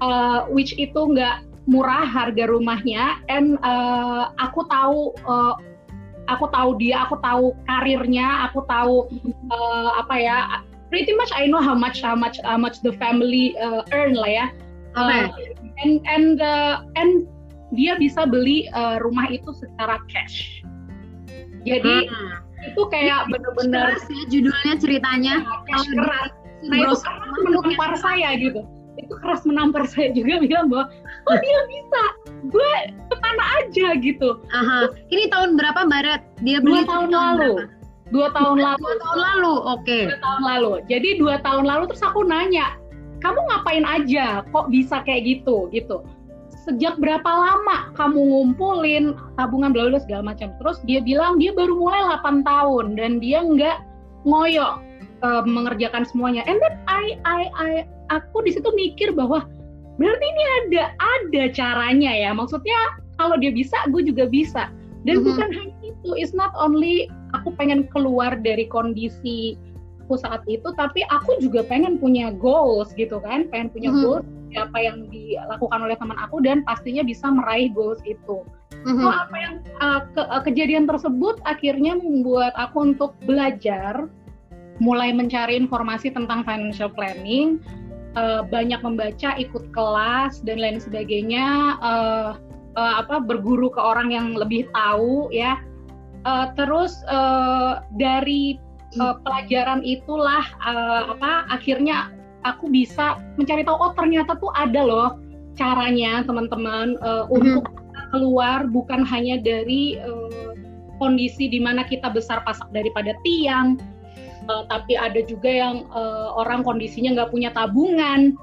uh, 0.01 0.49
which 0.49 0.73
itu 0.77 0.97
nggak 0.97 1.45
murah 1.69 2.03
harga 2.03 2.49
rumahnya, 2.49 3.23
and 3.31 3.55
uh, 3.63 4.33
aku 4.41 4.67
tahu 4.67 5.15
uh, 5.23 5.55
aku 6.27 6.45
tahu 6.51 6.75
dia, 6.79 7.07
aku 7.07 7.15
tahu 7.23 7.55
karirnya, 7.69 8.49
aku 8.49 8.65
tahu 8.67 9.07
uh, 9.51 9.89
apa 9.99 10.15
ya, 10.19 10.37
pretty 10.91 11.13
much 11.15 11.31
I 11.33 11.47
know 11.47 11.63
how 11.63 11.75
much 11.75 12.03
how 12.03 12.15
much 12.15 12.37
how 12.43 12.59
much 12.59 12.83
the 12.83 12.93
family 12.99 13.55
uh, 13.59 13.81
earn 13.95 14.13
lah 14.13 14.29
ya. 14.29 14.47
Uh, 14.93 15.25
and 15.81 16.05
and 16.05 16.37
uh, 16.37 16.85
and 16.93 17.25
dia 17.73 17.97
bisa 17.97 18.23
beli 18.29 18.69
uh, 18.71 19.01
rumah 19.01 19.27
itu 19.29 19.49
secara 19.57 19.99
cash. 20.09 20.61
Jadi 21.63 22.07
hmm. 22.07 22.69
itu 22.73 22.81
kayak 22.91 23.27
bener-bener 23.31 23.97
ya 23.97 24.23
judulnya 24.29 24.73
ceritanya 24.79 25.33
ya, 25.43 25.57
cash 25.67 25.87
keras. 25.89 26.29
Nah 26.63 26.77
itu 26.79 26.95
keras 26.95 27.35
menampar 27.43 27.91
saya 27.99 28.29
gitu. 28.39 28.61
Itu 28.93 29.13
keras 29.19 29.41
menampar 29.43 29.83
saya 29.89 30.13
juga 30.13 30.39
bilang 30.39 30.69
bahwa 30.69 30.85
oh 31.27 31.37
dia 31.41 31.59
bisa 31.67 32.03
gue 32.51 32.73
ke 33.09 33.15
tanah 33.15 33.47
aja 33.63 33.87
gitu. 33.99 34.29
Aha. 34.51 34.91
Ini 35.09 35.31
tahun 35.31 35.55
berapa 35.55 35.79
Mbak 35.87 36.01
Dia 36.45 36.57
beli 36.61 36.83
dua 36.83 36.87
tahun 36.87 37.09
lalu. 37.11 37.53
Berapa? 37.57 37.81
Dua 38.13 38.27
tahun 38.29 38.57
lalu. 38.61 38.77
Dua 38.77 38.95
tahun 39.01 39.19
lalu, 39.19 39.53
oke. 39.57 39.81
Okay. 39.81 40.03
Dua 40.05 40.19
tahun 40.21 40.41
lalu. 40.45 40.73
Jadi 40.85 41.09
dua 41.17 41.35
tahun 41.41 41.63
lalu 41.65 41.83
terus 41.89 42.03
aku 42.05 42.21
nanya, 42.27 42.77
kamu 43.23 43.39
ngapain 43.49 43.85
aja? 43.87 44.45
Kok 44.53 44.69
bisa 44.69 45.01
kayak 45.01 45.23
gitu? 45.25 45.71
Gitu. 45.73 46.03
Sejak 46.63 46.95
berapa 46.95 47.27
lama 47.27 47.91
kamu 47.99 48.19
ngumpulin 48.23 49.19
tabungan 49.35 49.75
bla 49.75 49.91
bla 49.91 49.99
segala 49.99 50.31
macam? 50.31 50.55
Terus 50.63 50.79
dia 50.87 51.03
bilang 51.03 51.35
dia 51.35 51.51
baru 51.51 51.75
mulai 51.75 51.99
8 52.23 52.47
tahun 52.47 52.95
dan 52.95 53.19
dia 53.19 53.43
nggak 53.43 53.83
ngoyo 54.23 54.79
uh, 55.27 55.43
mengerjakan 55.43 56.07
semuanya. 56.07 56.47
And 56.47 56.63
then 56.63 56.79
I 56.87 57.19
I 57.27 57.41
I 57.59 57.71
aku 58.15 58.47
di 58.47 58.55
situ 58.55 58.71
mikir 58.71 59.11
bahwa 59.11 59.43
berarti 59.97 60.25
ini 60.25 60.43
ada 60.65 60.83
ada 60.97 61.43
caranya 61.53 62.11
ya 62.11 62.33
maksudnya 62.33 62.97
kalau 63.21 63.37
dia 63.37 63.53
bisa 63.53 63.77
gue 63.93 64.01
juga 64.01 64.25
bisa 64.25 64.73
dan 65.05 65.21
mm-hmm. 65.21 65.27
bukan 65.29 65.49
hanya 65.53 65.77
itu 65.85 66.09
it's 66.17 66.33
not 66.33 66.49
only 66.57 67.05
aku 67.37 67.53
pengen 67.53 67.85
keluar 67.93 68.33
dari 68.41 68.65
kondisi 68.65 69.53
aku 70.05 70.17
saat 70.17 70.41
itu 70.49 70.65
tapi 70.75 71.05
aku 71.13 71.37
juga 71.39 71.61
pengen 71.69 72.01
punya 72.01 72.33
goals 72.33 72.89
gitu 72.97 73.21
kan 73.21 73.45
pengen 73.53 73.69
punya 73.69 73.93
mm-hmm. 73.93 74.05
goals 74.05 74.25
apa 74.57 74.77
yang 74.79 75.09
dilakukan 75.09 75.79
oleh 75.83 75.97
teman 75.97 76.17
aku 76.17 76.41
dan 76.41 76.61
pastinya 76.65 77.01
bisa 77.05 77.29
meraih 77.29 77.69
goals 77.73 78.01
itu 78.05 78.45
mm-hmm. 78.85 79.01
so 79.01 79.09
apa 79.09 79.35
yang 79.37 79.53
uh, 79.81 80.01
ke, 80.13 80.21
uh, 80.21 80.41
kejadian 80.43 80.85
tersebut 80.85 81.41
akhirnya 81.47 81.97
membuat 81.97 82.53
aku 82.57 82.93
untuk 82.93 83.17
belajar 83.25 84.09
mulai 84.81 85.13
mencari 85.13 85.53
informasi 85.57 86.09
tentang 86.09 86.41
financial 86.43 86.89
planning 86.89 87.61
uh, 88.17 88.41
banyak 88.45 88.79
membaca, 88.81 89.35
ikut 89.37 89.69
kelas 89.73 90.41
dan 90.45 90.57
lain 90.61 90.79
sebagainya, 90.81 91.77
uh, 91.81 92.37
uh, 92.77 92.93
apa 93.01 93.21
berguru 93.21 93.69
ke 93.69 93.81
orang 93.81 94.13
yang 94.13 94.33
lebih 94.37 94.69
tahu 94.73 95.29
ya. 95.33 95.59
Uh, 96.23 96.55
terus 96.55 97.03
uh, 97.11 97.83
dari 97.99 98.55
uh, 99.03 99.19
pelajaran 99.27 99.83
itulah 99.83 100.45
uh, 100.63 101.11
apa 101.17 101.51
akhirnya 101.51 102.15
aku 102.43 102.69
bisa 102.69 103.19
mencari 103.39 103.63
tahu 103.63 103.75
oh 103.79 103.91
ternyata 103.95 104.35
tuh 104.37 104.51
ada 104.55 104.81
loh 104.83 105.09
caranya 105.57 106.23
teman-teman 106.25 106.95
uh, 107.01 107.25
mm-hmm. 107.27 107.35
untuk 107.35 107.63
keluar 108.13 108.69
bukan 108.69 109.01
hanya 109.01 109.41
dari 109.41 109.97
uh, 109.99 110.53
kondisi 111.01 111.49
di 111.49 111.57
mana 111.57 111.83
kita 111.83 112.13
besar 112.13 112.45
pasak 112.45 112.69
daripada 112.71 113.17
tiang 113.25 113.81
uh, 114.49 114.63
tapi 114.67 114.95
ada 114.97 115.21
juga 115.23 115.47
yang 115.49 115.87
uh, 115.91 116.35
orang 116.35 116.63
kondisinya 116.65 117.15
nggak 117.15 117.31
punya 117.31 117.49
tabungan, 117.53 118.35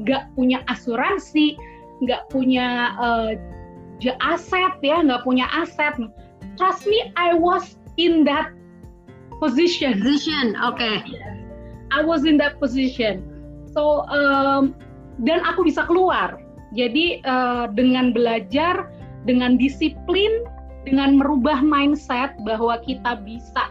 nggak 0.00 0.30
punya 0.36 0.64
asuransi, 0.70 1.56
nggak 2.04 2.28
punya 2.32 2.94
uh, 2.96 3.32
aset 4.20 4.74
ya, 4.84 5.00
nggak 5.00 5.24
punya 5.24 5.48
aset. 5.52 5.96
Trust 6.60 6.86
me, 6.86 7.10
I 7.16 7.34
was 7.34 7.76
in 7.96 8.24
that 8.28 8.52
position. 9.40 10.00
Position, 10.00 10.54
oke. 10.60 10.78
Okay. 10.78 11.02
I 11.90 12.02
was 12.02 12.26
in 12.26 12.38
that 12.38 12.58
position. 12.58 13.22
So 13.74 14.06
um, 14.08 14.72
dan 15.22 15.42
aku 15.42 15.66
bisa 15.66 15.84
keluar. 15.84 16.38
Jadi 16.74 17.22
uh, 17.22 17.70
dengan 17.70 18.10
belajar, 18.10 18.90
dengan 19.26 19.54
disiplin, 19.54 20.42
dengan 20.82 21.18
merubah 21.18 21.62
mindset 21.62 22.34
bahwa 22.42 22.82
kita 22.82 23.22
bisa 23.22 23.70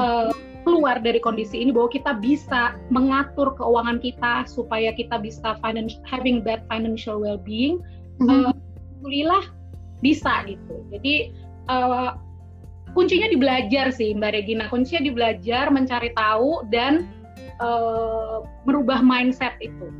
uh, 0.00 0.32
keluar 0.64 1.00
dari 1.00 1.20
kondisi 1.20 1.64
ini 1.64 1.72
bahwa 1.72 1.88
kita 1.88 2.16
bisa 2.20 2.76
mengatur 2.92 3.56
keuangan 3.56 4.00
kita 4.00 4.44
supaya 4.44 4.92
kita 4.92 5.16
bisa 5.20 5.56
financial, 5.64 6.00
having 6.04 6.44
that 6.44 6.64
financial 6.68 7.20
well-being, 7.20 7.80
mm-hmm. 8.20 8.48
uh, 8.48 8.52
alhamdulillah 8.52 9.44
bisa 10.04 10.44
gitu. 10.44 10.76
Jadi 10.92 11.36
uh, 11.68 12.16
kuncinya 12.92 13.28
di 13.28 13.36
belajar 13.36 13.92
sih 13.92 14.12
Mbak 14.16 14.32
Regina, 14.40 14.64
kuncinya 14.72 15.04
di 15.04 15.12
belajar, 15.12 15.68
mencari 15.68 16.16
tahu 16.16 16.64
dan 16.72 17.08
uh, 17.60 18.44
merubah 18.66 19.02
mindset 19.02 19.54
itu. 19.62 19.90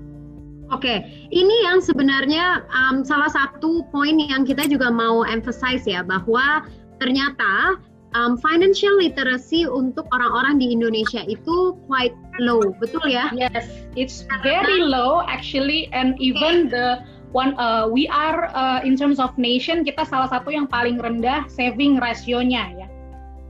Oke, 0.68 0.84
okay. 0.84 0.98
ini 1.32 1.64
yang 1.64 1.80
sebenarnya 1.80 2.60
um, 2.68 3.00
salah 3.00 3.32
satu 3.32 3.88
poin 3.88 4.20
yang 4.20 4.44
kita 4.44 4.68
juga 4.68 4.92
mau 4.92 5.24
emphasize 5.24 5.88
ya 5.88 6.04
bahwa 6.04 6.68
ternyata 7.00 7.80
um, 8.12 8.36
financial 8.36 9.00
literacy 9.00 9.64
untuk 9.64 10.04
orang-orang 10.12 10.60
di 10.60 10.68
Indonesia 10.68 11.24
itu 11.24 11.72
quite 11.88 12.12
low, 12.36 12.60
betul 12.76 13.00
ya? 13.08 13.32
Yes, 13.32 13.68
it's 13.96 14.28
very 14.44 14.84
low 14.84 15.24
actually, 15.24 15.88
and 15.96 16.20
even 16.20 16.68
the 16.68 17.00
one 17.32 17.56
uh, 17.56 17.88
we 17.88 18.08
are 18.08 18.48
uh, 18.52 18.80
in 18.84 18.96
terms 18.96 19.20
of 19.20 19.32
nation 19.36 19.84
kita 19.84 20.04
salah 20.08 20.28
satu 20.28 20.52
yang 20.52 20.68
paling 20.68 20.96
rendah 21.00 21.48
saving 21.48 22.00
rasionya 22.00 22.72
ya. 22.76 22.87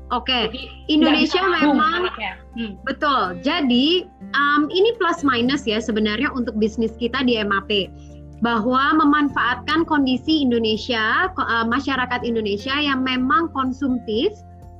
Oke, 0.08 0.48
okay. 0.48 0.72
Indonesia 0.88 1.44
memang 1.44 2.08
hmm. 2.56 2.80
betul. 2.88 3.36
Jadi 3.44 4.08
um, 4.32 4.72
ini 4.72 4.96
plus 4.96 5.20
minus 5.20 5.68
ya 5.68 5.84
sebenarnya 5.84 6.32
untuk 6.32 6.56
bisnis 6.56 6.96
kita 6.96 7.20
di 7.28 7.36
MAP 7.44 7.92
bahwa 8.40 8.96
memanfaatkan 8.96 9.84
kondisi 9.84 10.40
Indonesia, 10.46 11.28
uh, 11.36 11.66
masyarakat 11.68 12.24
Indonesia 12.24 12.72
yang 12.78 13.04
memang 13.04 13.52
konsumtif 13.52 14.32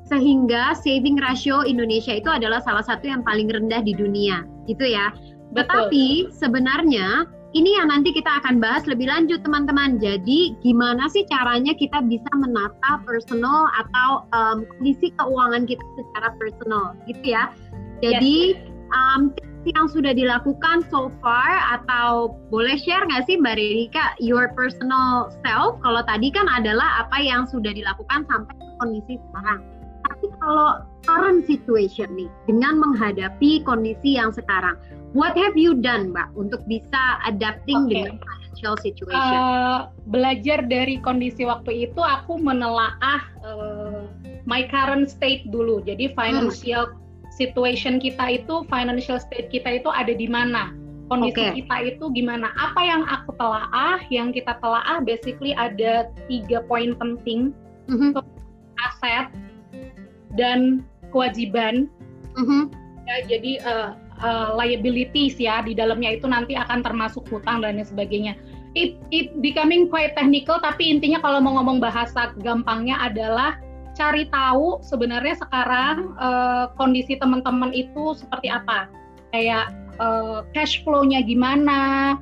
sehingga 0.09 0.73
saving 0.73 1.21
ratio 1.21 1.61
Indonesia 1.61 2.17
itu 2.17 2.33
adalah 2.33 2.65
salah 2.65 2.81
satu 2.81 3.05
yang 3.05 3.21
paling 3.21 3.53
rendah 3.53 3.85
di 3.85 3.93
dunia, 3.93 4.49
gitu 4.65 4.89
ya. 4.89 5.13
Betul. 5.53 5.93
Tetapi 5.93 6.07
sebenarnya 6.33 7.29
ini 7.57 7.81
yang 7.81 7.88
nanti 7.88 8.12
kita 8.12 8.28
akan 8.45 8.61
bahas 8.61 8.85
lebih 8.85 9.09
lanjut 9.09 9.40
teman-teman. 9.40 9.97
Jadi 9.97 10.52
gimana 10.61 11.09
sih 11.09 11.25
caranya 11.33 11.73
kita 11.73 12.05
bisa 12.05 12.28
menata 12.37 13.00
personal 13.09 13.73
atau 13.73 14.28
um, 14.37 14.69
kondisi 14.76 15.09
keuangan 15.17 15.64
kita 15.64 15.85
secara 15.97 16.28
personal, 16.37 16.93
gitu 17.09 17.25
ya. 17.25 17.49
Jadi 18.05 18.52
yes. 18.52 18.61
um, 18.93 19.33
yang 19.64 19.88
sudah 19.88 20.12
dilakukan 20.12 20.85
so 20.93 21.12
far 21.25 21.61
atau 21.81 22.37
boleh 22.52 22.76
share 22.76 23.05
nggak 23.05 23.25
sih 23.28 23.37
Mbak 23.40 23.57
Rika 23.57 24.05
your 24.21 24.52
personal 24.52 25.33
self? 25.45 25.81
Kalau 25.81 26.05
tadi 26.05 26.28
kan 26.28 26.47
adalah 26.52 27.09
apa 27.09 27.17
yang 27.21 27.49
sudah 27.49 27.73
dilakukan 27.73 28.28
sampai 28.28 28.55
kondisi 28.76 29.17
sekarang. 29.28 29.64
Tapi 30.09 30.26
kalau 30.40 30.87
current 31.05 31.43
situation 31.45 32.09
nih, 32.17 32.31
dengan 32.49 32.81
menghadapi 32.81 33.67
kondisi 33.67 34.17
yang 34.17 34.33
sekarang, 34.33 34.78
what 35.12 35.37
have 35.37 35.57
you 35.57 35.79
done, 35.79 36.12
Mbak, 36.12 36.29
untuk 36.37 36.61
bisa 36.67 37.23
adapting 37.29 37.88
okay. 37.88 37.93
dengan 38.09 38.15
financial 38.21 38.75
situation? 38.81 39.38
Uh, 39.41 39.88
belajar 40.11 40.65
dari 40.67 41.00
kondisi 41.00 41.45
waktu 41.45 41.88
itu, 41.88 42.00
aku 42.00 42.41
menelaah 42.41 43.23
uh, 43.45 44.09
my 44.45 44.65
current 44.69 45.09
state 45.09 45.49
dulu. 45.49 45.85
Jadi 45.85 46.12
financial 46.17 46.93
hmm. 46.93 46.99
situation 47.35 48.03
kita 48.03 48.43
itu 48.43 48.67
financial 48.67 49.21
state 49.21 49.49
kita 49.53 49.81
itu 49.81 49.88
ada 49.93 50.12
di 50.12 50.27
mana 50.27 50.75
kondisi 51.09 51.41
okay. 51.41 51.53
kita 51.65 51.77
itu 51.97 52.05
gimana 52.12 52.53
apa 52.55 52.81
yang 52.85 53.03
aku 53.09 53.33
telaah 53.41 53.99
yang 54.12 54.29
kita 54.31 54.55
telaah 54.61 55.00
basically 55.03 55.57
ada 55.57 56.12
tiga 56.29 56.61
poin 56.69 56.93
penting 57.00 57.50
mm-hmm. 57.88 58.12
aset 58.77 59.33
dan 60.37 60.85
kewajiban 61.11 61.88
mm-hmm. 62.37 62.69
ya, 63.09 63.17
jadi 63.25 63.53
uh, 63.65 63.91
uh, 64.21 64.55
liabilities 64.55 65.39
ya 65.39 65.63
di 65.63 65.75
dalamnya 65.75 66.19
itu 66.19 66.27
nanti 66.27 66.55
akan 66.55 66.83
termasuk 66.83 67.27
hutang 67.31 67.63
dan 67.63 67.79
lain 67.79 67.87
sebagainya. 67.87 68.35
It 68.77 69.01
it 69.11 69.33
becoming 69.41 69.89
quite 69.89 70.15
technical 70.15 70.61
tapi 70.61 70.93
intinya 70.93 71.19
kalau 71.25 71.41
mau 71.41 71.59
ngomong 71.59 71.81
bahasa 71.81 72.37
gampangnya 72.45 73.01
adalah 73.01 73.57
cari 73.99 74.31
tahu 74.31 74.79
sebenarnya 74.87 75.35
sekarang 75.43 76.15
uh, 76.23 76.71
kondisi 76.79 77.19
teman-teman 77.19 77.75
itu 77.75 78.15
seperti 78.15 78.47
apa. 78.53 78.87
Kayak 79.35 79.75
uh, 79.99 80.47
cash 80.55 80.81
flow-nya 80.87 81.27
gimana? 81.27 82.15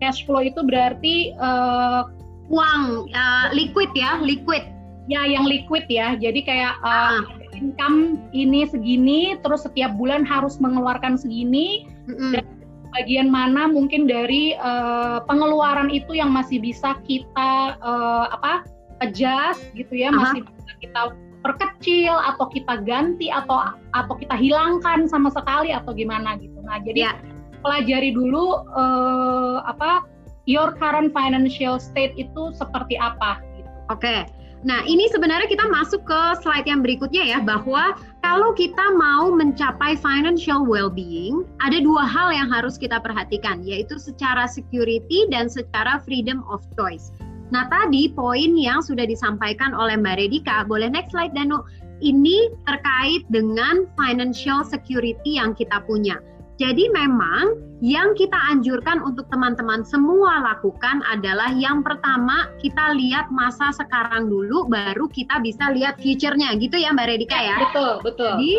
Cash 0.00 0.24
flow 0.24 0.40
itu 0.40 0.64
berarti 0.64 1.36
uh, 1.36 2.08
uang 2.48 3.12
uh, 3.12 3.46
liquid 3.52 3.92
ya 3.92 4.16
liquid. 4.24 4.64
Ya 5.10 5.26
yang 5.26 5.44
liquid 5.44 5.84
ya. 5.90 6.16
Jadi 6.16 6.40
kayak 6.46 6.80
uh, 6.80 7.39
income 7.60 8.18
ini 8.32 8.66
segini 8.66 9.36
terus 9.44 9.68
setiap 9.68 9.92
bulan 10.00 10.24
harus 10.24 10.56
mengeluarkan 10.58 11.20
segini 11.20 11.86
mm 12.08 12.14
-hmm. 12.16 12.32
dan 12.34 12.44
bagian 12.90 13.28
mana 13.30 13.70
mungkin 13.70 14.10
dari 14.10 14.58
uh, 14.58 15.22
pengeluaran 15.30 15.92
itu 15.94 16.18
yang 16.18 16.34
masih 16.34 16.58
bisa 16.58 16.98
kita 17.06 17.78
uh, 17.78 18.26
apa 18.34 18.66
adjust 19.04 19.62
gitu 19.78 19.94
ya 19.94 20.10
uh 20.10 20.16
-huh. 20.16 20.20
masih 20.26 20.40
bisa 20.42 20.72
kita 20.82 21.00
perkecil 21.40 22.12
atau 22.12 22.46
kita 22.52 22.84
ganti 22.84 23.32
atau 23.32 23.72
atau 23.96 24.14
kita 24.16 24.36
hilangkan 24.36 25.08
sama 25.08 25.32
sekali 25.32 25.72
atau 25.72 25.96
gimana 25.96 26.36
gitu. 26.36 26.60
Nah, 26.60 26.80
jadi 26.84 27.12
yeah. 27.12 27.16
pelajari 27.64 28.12
dulu 28.12 28.60
uh, 28.76 29.64
apa 29.64 30.04
your 30.44 30.76
current 30.76 31.12
financial 31.16 31.80
state 31.80 32.12
itu 32.20 32.52
seperti 32.52 33.00
apa 33.00 33.40
gitu. 33.56 33.70
Oke. 33.88 34.04
Okay. 34.04 34.20
Nah, 34.60 34.84
ini 34.84 35.08
sebenarnya 35.08 35.48
kita 35.48 35.72
masuk 35.72 36.04
ke 36.04 36.20
slide 36.44 36.68
yang 36.68 36.84
berikutnya 36.84 37.24
ya, 37.24 37.38
bahwa 37.40 37.96
kalau 38.20 38.52
kita 38.52 38.92
mau 38.92 39.32
mencapai 39.32 39.96
financial 39.96 40.68
well-being, 40.68 41.48
ada 41.64 41.80
dua 41.80 42.04
hal 42.04 42.28
yang 42.28 42.52
harus 42.52 42.76
kita 42.76 43.00
perhatikan, 43.00 43.64
yaitu 43.64 43.96
secara 43.96 44.44
security 44.44 45.24
dan 45.32 45.48
secara 45.48 46.04
freedom 46.04 46.44
of 46.52 46.60
choice. 46.76 47.08
Nah 47.50 47.66
tadi 47.72 48.12
poin 48.12 48.54
yang 48.54 48.84
sudah 48.84 49.08
disampaikan 49.08 49.72
oleh 49.72 49.96
Mbak 49.96 50.16
Redika, 50.22 50.62
boleh 50.68 50.92
next 50.92 51.16
slide 51.16 51.32
Danu. 51.32 51.64
Ini 52.00 52.52
terkait 52.64 53.28
dengan 53.28 53.84
financial 53.96 54.64
security 54.64 55.36
yang 55.36 55.52
kita 55.52 55.84
punya. 55.84 56.20
Jadi 56.60 56.92
memang 56.92 57.56
yang 57.80 58.12
kita 58.12 58.36
anjurkan 58.52 59.00
untuk 59.00 59.24
teman-teman 59.32 59.80
semua 59.80 60.44
lakukan 60.44 61.00
adalah 61.08 61.48
yang 61.56 61.80
pertama 61.80 62.52
kita 62.60 62.92
lihat 63.00 63.32
masa 63.32 63.72
sekarang 63.72 64.28
dulu 64.28 64.68
baru 64.68 65.08
kita 65.08 65.40
bisa 65.40 65.72
lihat 65.72 65.96
future-nya 65.96 66.52
gitu 66.60 66.76
ya 66.76 66.92
Mbak 66.92 67.16
Redika 67.16 67.40
ya. 67.40 67.56
Betul, 67.64 68.04
betul. 68.04 68.36
Jadi 68.36 68.52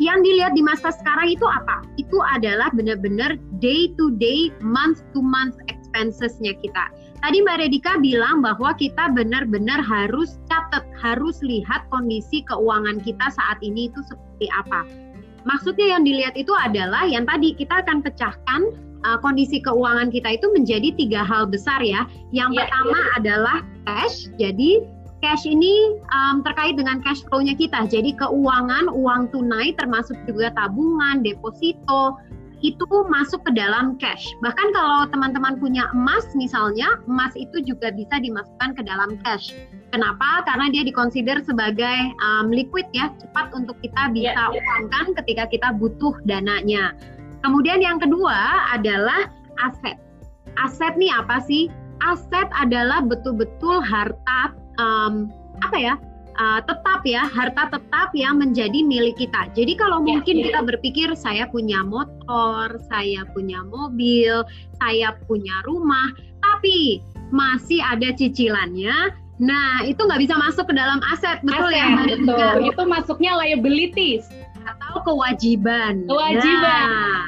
yang 0.00 0.24
dilihat 0.24 0.56
di 0.56 0.64
masa 0.64 0.96
sekarang 0.96 1.28
itu 1.28 1.44
apa? 1.44 1.84
Itu 2.00 2.24
adalah 2.24 2.72
benar-benar 2.72 3.36
day 3.60 3.92
to 4.00 4.16
day, 4.16 4.48
month 4.64 5.04
to 5.12 5.20
month 5.20 5.60
expenses-nya 5.68 6.56
kita. 6.64 6.88
Tadi 7.20 7.44
Mbak 7.44 7.68
Redika 7.68 8.00
bilang 8.00 8.40
bahwa 8.40 8.72
kita 8.80 9.12
benar-benar 9.12 9.84
harus 9.84 10.40
catat, 10.48 10.88
harus 10.96 11.36
lihat 11.44 11.84
kondisi 11.92 12.40
keuangan 12.48 13.04
kita 13.04 13.28
saat 13.28 13.60
ini 13.60 13.92
itu 13.92 14.00
seperti 14.08 14.48
apa. 14.56 15.11
Maksudnya 15.42 15.98
yang 15.98 16.02
dilihat 16.06 16.34
itu 16.38 16.52
adalah 16.54 17.06
yang 17.06 17.26
tadi 17.26 17.54
kita 17.56 17.82
akan 17.82 18.02
pecahkan 18.02 18.60
uh, 19.06 19.18
kondisi 19.20 19.58
keuangan 19.62 20.10
kita 20.10 20.38
itu 20.38 20.46
menjadi 20.54 20.88
tiga 20.94 21.20
hal 21.26 21.46
besar 21.50 21.82
ya. 21.82 22.06
Yang 22.30 22.50
ya, 22.56 22.58
pertama 22.64 22.98
ya. 22.98 23.10
adalah 23.18 23.58
cash. 23.86 24.30
Jadi 24.38 24.82
cash 25.22 25.46
ini 25.46 25.98
um, 26.10 26.42
terkait 26.42 26.74
dengan 26.74 26.98
cash 27.02 27.22
flow-nya 27.30 27.54
kita. 27.54 27.86
Jadi 27.86 28.14
keuangan, 28.18 28.90
uang 28.90 29.30
tunai 29.30 29.74
termasuk 29.78 30.18
juga 30.26 30.50
tabungan, 30.58 31.22
deposito, 31.22 32.18
itu 32.62 32.86
masuk 33.10 33.42
ke 33.42 33.52
dalam 33.58 33.98
cash. 33.98 34.24
Bahkan 34.40 34.68
kalau 34.70 35.10
teman-teman 35.10 35.58
punya 35.58 35.90
emas 35.92 36.24
misalnya, 36.38 37.02
emas 37.10 37.34
itu 37.34 37.60
juga 37.62 37.90
bisa 37.90 38.22
dimasukkan 38.22 38.78
ke 38.78 38.82
dalam 38.86 39.18
cash. 39.26 39.52
Kenapa? 39.90 40.46
Karena 40.46 40.70
dia 40.70 40.86
dikonsider 40.86 41.42
sebagai 41.42 41.98
um, 42.22 42.48
liquid 42.54 42.86
ya, 42.94 43.10
cepat 43.18 43.50
untuk 43.52 43.76
kita 43.82 44.14
bisa 44.14 44.32
yeah, 44.32 44.48
yeah. 44.48 44.62
uangkan 44.78 45.18
ketika 45.20 45.44
kita 45.50 45.68
butuh 45.76 46.14
dananya. 46.24 46.94
Kemudian 47.42 47.82
yang 47.82 47.98
kedua 47.98 48.70
adalah 48.70 49.28
aset. 49.58 49.98
Aset 50.62 50.94
nih 50.94 51.10
apa 51.10 51.42
sih? 51.42 51.66
Aset 52.06 52.46
adalah 52.54 53.02
betul-betul 53.02 53.82
harta 53.82 54.54
um, 54.78 55.26
apa 55.66 55.76
ya? 55.76 55.94
Uh, 56.38 56.60
tetap 56.64 57.00
ya 57.04 57.26
harta 57.26 57.68
tetap 57.72 58.12
yang 58.16 58.40
menjadi 58.40 58.84
milik 58.84 59.18
kita. 59.18 59.50
Jadi 59.52 59.76
kalau 59.76 60.04
ya, 60.04 60.16
mungkin 60.16 60.36
ya. 60.40 60.44
kita 60.50 60.60
berpikir 60.64 61.08
saya 61.18 61.48
punya 61.48 61.84
motor, 61.84 62.78
saya 62.88 63.26
punya 63.32 63.60
mobil, 63.66 64.44
saya 64.80 65.16
punya 65.26 65.54
rumah, 65.68 66.12
tapi 66.40 67.00
masih 67.32 67.80
ada 67.80 68.12
cicilannya. 68.12 69.12
Nah 69.42 69.82
itu 69.88 69.98
nggak 69.98 70.22
bisa 70.22 70.34
masuk 70.38 70.68
ke 70.70 70.74
dalam 70.76 71.00
aset, 71.10 71.40
betul 71.42 71.72
ya, 71.72 71.86
aset, 71.98 72.20
ya? 72.20 72.26
Betul. 72.28 72.54
Itu 72.70 72.82
masuknya 72.86 73.32
liabilities 73.36 74.28
atau 74.62 75.02
kewajiban. 75.02 76.06
Kewajiban. 76.06 76.86
Nah, 76.86 77.22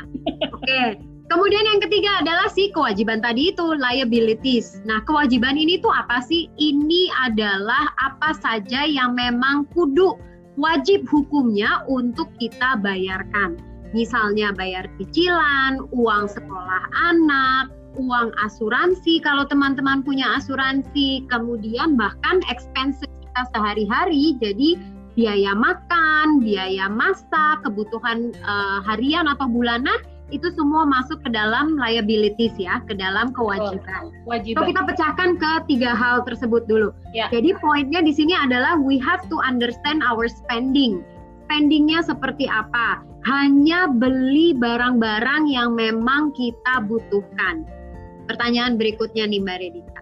Oke. 0.54 0.62
Okay. 0.62 1.13
Kemudian 1.24 1.64
yang 1.64 1.80
ketiga 1.80 2.20
adalah 2.20 2.52
si 2.52 2.68
kewajiban 2.68 3.24
tadi 3.24 3.48
itu 3.48 3.64
liabilities. 3.80 4.84
Nah, 4.84 5.00
kewajiban 5.08 5.56
ini 5.56 5.80
tuh 5.80 5.88
apa 5.88 6.20
sih? 6.20 6.52
Ini 6.60 7.08
adalah 7.24 7.96
apa 7.96 8.36
saja 8.36 8.84
yang 8.84 9.16
memang 9.16 9.64
kudu 9.72 10.20
wajib 10.60 11.08
hukumnya 11.08 11.80
untuk 11.88 12.28
kita 12.36 12.76
bayarkan. 12.84 13.56
Misalnya 13.96 14.52
bayar 14.52 14.84
cicilan, 15.00 15.80
uang 15.96 16.28
sekolah 16.28 16.82
anak, 16.92 17.72
uang 17.96 18.34
asuransi 18.42 19.22
kalau 19.22 19.46
teman-teman 19.46 20.02
punya 20.04 20.26
asuransi, 20.36 21.24
kemudian 21.30 21.94
bahkan 21.96 22.42
expenses 22.50 23.08
kita 23.08 23.42
sehari-hari 23.54 24.36
jadi 24.42 24.76
biaya 25.14 25.54
makan, 25.54 26.42
biaya 26.42 26.90
masak, 26.90 27.62
kebutuhan 27.62 28.34
uh, 28.42 28.82
harian 28.82 29.30
atau 29.30 29.46
bulanan 29.46 29.96
itu 30.32 30.48
semua 30.56 30.88
masuk 30.88 31.20
ke 31.20 31.28
dalam 31.28 31.76
liabilities 31.76 32.56
ya, 32.56 32.80
ke 32.88 32.96
dalam 32.96 33.36
kewajiban. 33.36 34.08
Oh, 34.24 34.32
wajiban. 34.32 34.64
So 34.64 34.68
kita 34.72 34.82
pecahkan 34.88 35.30
ke 35.36 35.50
tiga 35.68 35.92
hal 35.92 36.24
tersebut 36.24 36.64
dulu. 36.64 36.96
Ya. 37.12 37.28
Jadi 37.28 37.52
poinnya 37.60 38.00
di 38.00 38.12
sini 38.14 38.32
adalah 38.32 38.80
we 38.80 38.96
have 38.96 39.20
to 39.28 39.36
understand 39.44 40.00
our 40.00 40.24
spending. 40.24 41.04
Spendingnya 41.44 42.00
seperti 42.00 42.48
apa? 42.48 43.04
Hanya 43.28 43.88
beli 43.88 44.56
barang-barang 44.56 45.44
yang 45.48 45.76
memang 45.76 46.32
kita 46.32 46.80
butuhkan. 46.88 47.68
Pertanyaan 48.24 48.80
berikutnya 48.80 49.28
nih 49.28 49.44
Mbak 49.44 49.58
Redika. 49.60 50.00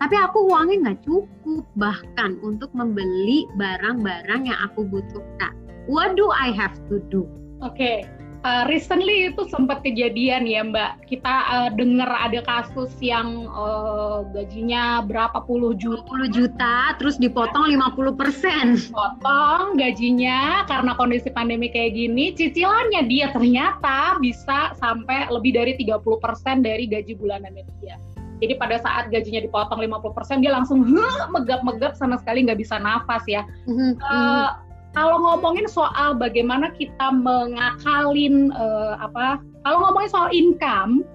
Tapi 0.00 0.16
aku 0.16 0.48
uangnya 0.48 0.76
nggak 0.88 1.00
cukup 1.04 1.66
bahkan 1.76 2.38
untuk 2.40 2.70
membeli 2.72 3.50
barang-barang 3.58 4.46
yang 4.46 4.58
aku 4.70 4.86
butuhkan. 4.86 5.52
What 5.90 6.14
do 6.14 6.30
I 6.30 6.54
have 6.54 6.78
to 6.88 7.02
do? 7.10 7.26
Oke, 7.60 7.76
okay 7.76 8.19
uh, 8.44 8.64
recently 8.68 9.32
itu 9.32 9.42
sempat 9.48 9.84
kejadian 9.84 10.48
ya 10.48 10.64
Mbak. 10.64 11.08
Kita 11.08 11.34
uh, 11.48 11.70
dengar 11.74 12.08
ada 12.08 12.40
kasus 12.44 12.92
yang 13.00 13.48
uh, 13.50 14.24
gajinya 14.32 15.04
berapa 15.04 15.44
puluh 15.44 15.76
juta. 15.76 16.02
10 16.10 16.36
juta 16.36 16.74
terus 16.96 17.16
dipotong 17.20 17.70
50 17.70 18.20
persen. 18.20 18.66
Potong 18.90 19.76
gajinya 19.76 20.64
karena 20.66 20.92
kondisi 20.96 21.28
pandemi 21.32 21.70
kayak 21.70 21.96
gini, 21.96 22.32
cicilannya 22.34 23.06
dia 23.06 23.30
ternyata 23.32 24.18
bisa 24.18 24.74
sampai 24.76 25.28
lebih 25.30 25.56
dari 25.56 25.72
30 25.76 26.00
persen 26.18 26.60
dari 26.64 26.88
gaji 26.88 27.16
bulanannya 27.16 27.64
dia. 27.80 27.96
Jadi 28.40 28.56
pada 28.56 28.80
saat 28.80 29.12
gajinya 29.12 29.44
dipotong 29.44 29.84
50%, 29.84 30.40
dia 30.40 30.52
langsung 30.56 30.80
megap-megap 31.28 31.92
sama 31.92 32.16
sekali 32.16 32.48
nggak 32.48 32.56
bisa 32.56 32.80
nafas 32.80 33.20
ya. 33.28 33.44
Mm 33.68 33.74
-hmm. 33.76 33.90
uh, 34.00 34.69
kalau 34.90 35.22
ngomongin 35.22 35.70
soal 35.70 36.18
bagaimana 36.18 36.74
kita 36.74 37.14
mengakalin 37.14 38.50
uh, 38.54 38.98
apa 38.98 39.38
kalau 39.62 39.86
ngomongin 39.86 40.10
soal 40.10 40.30
income 40.34 41.06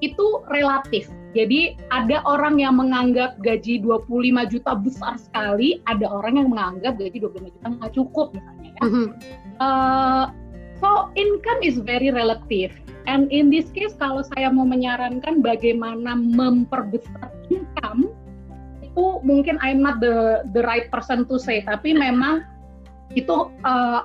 itu 0.00 0.40
relatif. 0.48 1.06
Jadi 1.30 1.78
ada 1.94 2.26
orang 2.26 2.58
yang 2.58 2.74
menganggap 2.82 3.38
gaji 3.38 3.78
25 3.78 4.50
juta 4.50 4.72
besar 4.74 5.14
sekali, 5.14 5.78
ada 5.86 6.10
orang 6.10 6.42
yang 6.42 6.48
menganggap 6.50 6.98
gaji 6.98 7.22
25 7.22 7.54
juta 7.54 7.66
nggak 7.70 7.92
cukup 7.94 8.26
misalnya 8.34 8.68
ya. 8.74 8.82
Mm 8.82 8.90
-hmm. 8.90 9.06
uh, 9.62 10.24
so 10.82 10.88
income 11.14 11.60
is 11.62 11.78
very 11.78 12.10
relative. 12.10 12.74
And 13.06 13.30
in 13.30 13.48
this 13.54 13.70
case 13.70 13.94
kalau 13.94 14.26
saya 14.34 14.50
mau 14.50 14.66
menyarankan 14.66 15.38
bagaimana 15.38 16.18
memperbesar 16.18 17.30
income 17.46 18.10
itu 18.82 19.22
mungkin 19.22 19.54
I'm 19.62 19.86
not 19.86 20.02
the 20.02 20.42
the 20.50 20.66
right 20.66 20.90
person 20.90 21.30
to 21.30 21.38
say, 21.38 21.62
tapi 21.62 21.94
memang 21.94 22.42
itu 23.14 23.50
uh, 23.66 24.00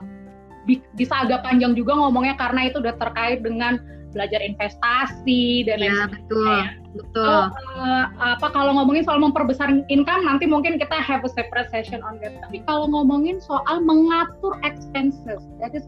bisa 0.97 1.13
agak 1.21 1.45
panjang 1.45 1.77
juga 1.77 1.93
ngomongnya 1.93 2.33
karena 2.41 2.69
itu 2.69 2.81
udah 2.81 2.97
terkait 2.97 3.45
dengan 3.45 3.77
belajar 4.15 4.39
investasi 4.39 5.67
dan 5.67 5.83
lain 5.83 5.91
ya, 5.91 5.95
sebagainya. 6.07 6.23
Betul, 6.23 6.47
ya. 6.47 6.65
betul. 6.95 7.11
So, 7.11 7.51
uh, 7.83 8.05
apa 8.39 8.47
kalau 8.55 8.71
ngomongin 8.79 9.03
soal 9.03 9.19
memperbesar 9.19 9.67
income 9.91 10.23
nanti 10.23 10.47
mungkin 10.47 10.79
kita 10.79 10.95
have 10.95 11.27
a 11.27 11.31
separate 11.35 11.67
session 11.67 11.99
on 11.99 12.17
that. 12.23 12.39
Tapi 12.47 12.63
kalau 12.63 12.87
ngomongin 12.87 13.43
soal 13.43 13.83
mengatur 13.83 14.55
expenses, 14.63 15.43
that 15.59 15.75
is 15.75 15.83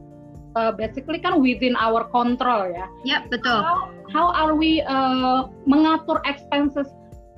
uh, 0.59 0.75
basically 0.75 1.23
kan 1.23 1.39
within 1.39 1.79
our 1.79 2.03
control 2.11 2.67
ya. 2.67 2.85
Ya, 3.07 3.23
betul. 3.31 3.63
How, 3.63 3.95
how 4.11 4.27
are 4.35 4.53
we 4.53 4.83
uh, 4.83 5.47
mengatur 5.63 6.19
expenses? 6.27 6.91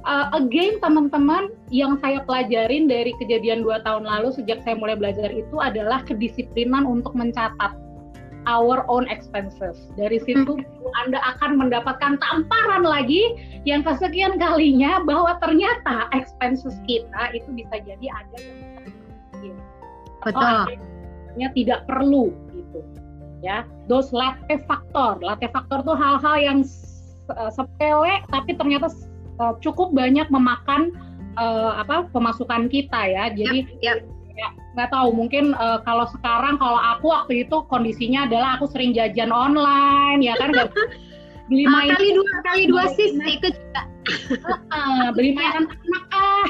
Uh, 0.08 0.32
again 0.32 0.80
teman-teman 0.80 1.52
yang 1.76 2.00
saya 2.00 2.24
pelajarin 2.24 2.88
dari 2.88 3.12
kejadian 3.20 3.68
dua 3.68 3.84
tahun 3.84 4.08
lalu 4.08 4.32
sejak 4.32 4.64
saya 4.64 4.80
mulai 4.80 4.96
belajar 4.96 5.28
itu 5.28 5.60
adalah 5.60 6.00
kedisiplinan 6.08 6.88
untuk 6.88 7.12
mencatat 7.12 7.76
our 8.48 8.88
own 8.88 9.06
expenses. 9.12 9.92
Dari 10.00 10.24
situ 10.24 10.56
hmm. 10.56 11.00
Anda 11.04 11.20
akan 11.36 11.60
mendapatkan 11.60 12.16
tamparan 12.24 12.88
lagi 12.88 13.36
yang 13.68 13.84
kesekian 13.84 14.40
kalinya 14.40 15.04
bahwa 15.04 15.36
ternyata 15.44 16.08
expenses 16.16 16.80
kita 16.88 17.36
itu 17.36 17.50
bisa 17.52 17.76
jadi 17.84 18.08
ada 18.08 18.38
yang 18.40 19.60
Betul. 20.20 20.44
Atau 21.40 21.48
tidak 21.56 21.88
perlu 21.88 22.36
gitu. 22.52 22.80
Ya, 23.40 23.64
those 23.88 24.12
latte 24.12 24.60
factor. 24.68 25.16
Latte 25.24 25.48
factor 25.56 25.80
tuh 25.88 25.96
hal-hal 25.96 26.36
yang 26.44 26.60
uh, 27.32 27.52
sepele 27.52 28.20
tapi 28.28 28.52
ternyata 28.60 28.92
uh, 29.40 29.56
cukup 29.64 29.96
banyak 29.96 30.28
memakan 30.30 30.94
uh, 31.40 31.80
apa 31.80 32.08
pemasukan 32.12 32.68
kita 32.68 33.00
ya. 33.10 33.32
Jadi 33.34 33.66
yep, 33.82 34.04
yep 34.04 34.20
ya 34.40 34.48
nggak 34.80 34.90
tahu 34.96 35.12
mungkin 35.12 35.52
uh, 35.60 35.84
kalau 35.84 36.08
sekarang 36.16 36.56
kalau 36.56 36.80
aku 36.80 37.12
waktu 37.12 37.44
itu 37.44 37.60
kondisinya 37.68 38.24
adalah 38.24 38.56
aku 38.56 38.72
sering 38.72 38.96
jajan 38.96 39.36
online 39.36 40.24
ya 40.24 40.40
kan? 40.40 40.56
Gak, 40.56 40.72
beli 41.52 41.66
ah, 41.68 41.72
mainan. 41.74 41.98
kali 41.98 42.10
dua 42.16 42.32
kali 42.46 42.64
dua 42.70 42.84
sis 42.96 43.14
itu 43.20 43.48
juga. 43.52 43.82
Uh, 44.74 45.14
beli 45.14 45.36
mainan 45.36 45.70
anak 45.70 46.04
ah 46.16 46.48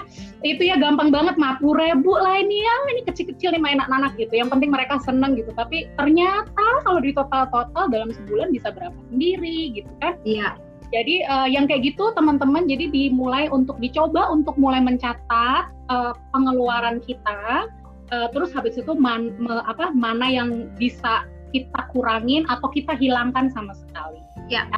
itu 0.47 0.63
ya 0.63 0.80
gampang 0.80 1.12
banget 1.12 1.36
mah 1.36 1.60
ribu 1.60 2.15
lah 2.15 2.39
ini 2.39 2.63
ya 2.63 2.75
ini 2.95 3.02
kecil-kecil 3.04 3.58
nih 3.58 3.63
mainan 3.63 3.89
anak 3.89 4.15
gitu. 4.15 4.32
Yang 4.38 4.54
penting 4.56 4.69
mereka 4.71 5.02
seneng 5.02 5.36
gitu. 5.36 5.52
Tapi 5.58 5.89
ternyata 5.97 6.65
kalau 6.86 6.99
di 7.02 7.12
total-total 7.12 7.89
dalam 7.89 8.13
sebulan 8.13 8.54
bisa 8.54 8.69
berapa 8.71 8.95
sendiri 9.12 9.75
gitu 9.75 9.91
kan? 9.99 10.15
Iya 10.23 10.69
jadi 10.89 11.15
uh, 11.30 11.47
yang 11.49 11.69
kayak 11.69 11.86
gitu 11.93 12.10
teman-teman 12.17 12.65
jadi 12.65 12.89
dimulai 12.89 13.45
untuk 13.54 13.78
dicoba 13.78 14.30
untuk 14.34 14.58
mulai 14.58 14.82
mencatat 14.82 15.69
uh, 15.89 16.13
pengeluaran 16.34 16.97
kita 17.06 17.69
uh, 18.12 18.28
terus 18.34 18.49
habis 18.54 18.78
itu 18.78 18.93
man, 18.97 19.38
me, 19.38 19.62
apa 19.65 19.93
mana 19.93 20.28
yang 20.30 20.69
bisa 20.78 21.25
kita 21.49 21.82
kurangin 21.89 22.45
atau 22.49 22.69
kita 22.69 22.93
hilangkan 22.93 23.49
sama 23.49 23.73
sekali. 23.73 24.21
Ya. 24.49 24.69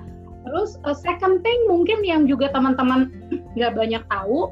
Terus 0.47 0.79
uh, 0.87 0.95
second 0.95 1.43
thing 1.43 1.59
mungkin 1.67 2.03
yang 2.03 2.25
juga 2.27 2.51
teman-teman 2.51 3.11
nggak 3.59 3.75
banyak 3.75 4.03
tahu, 4.07 4.51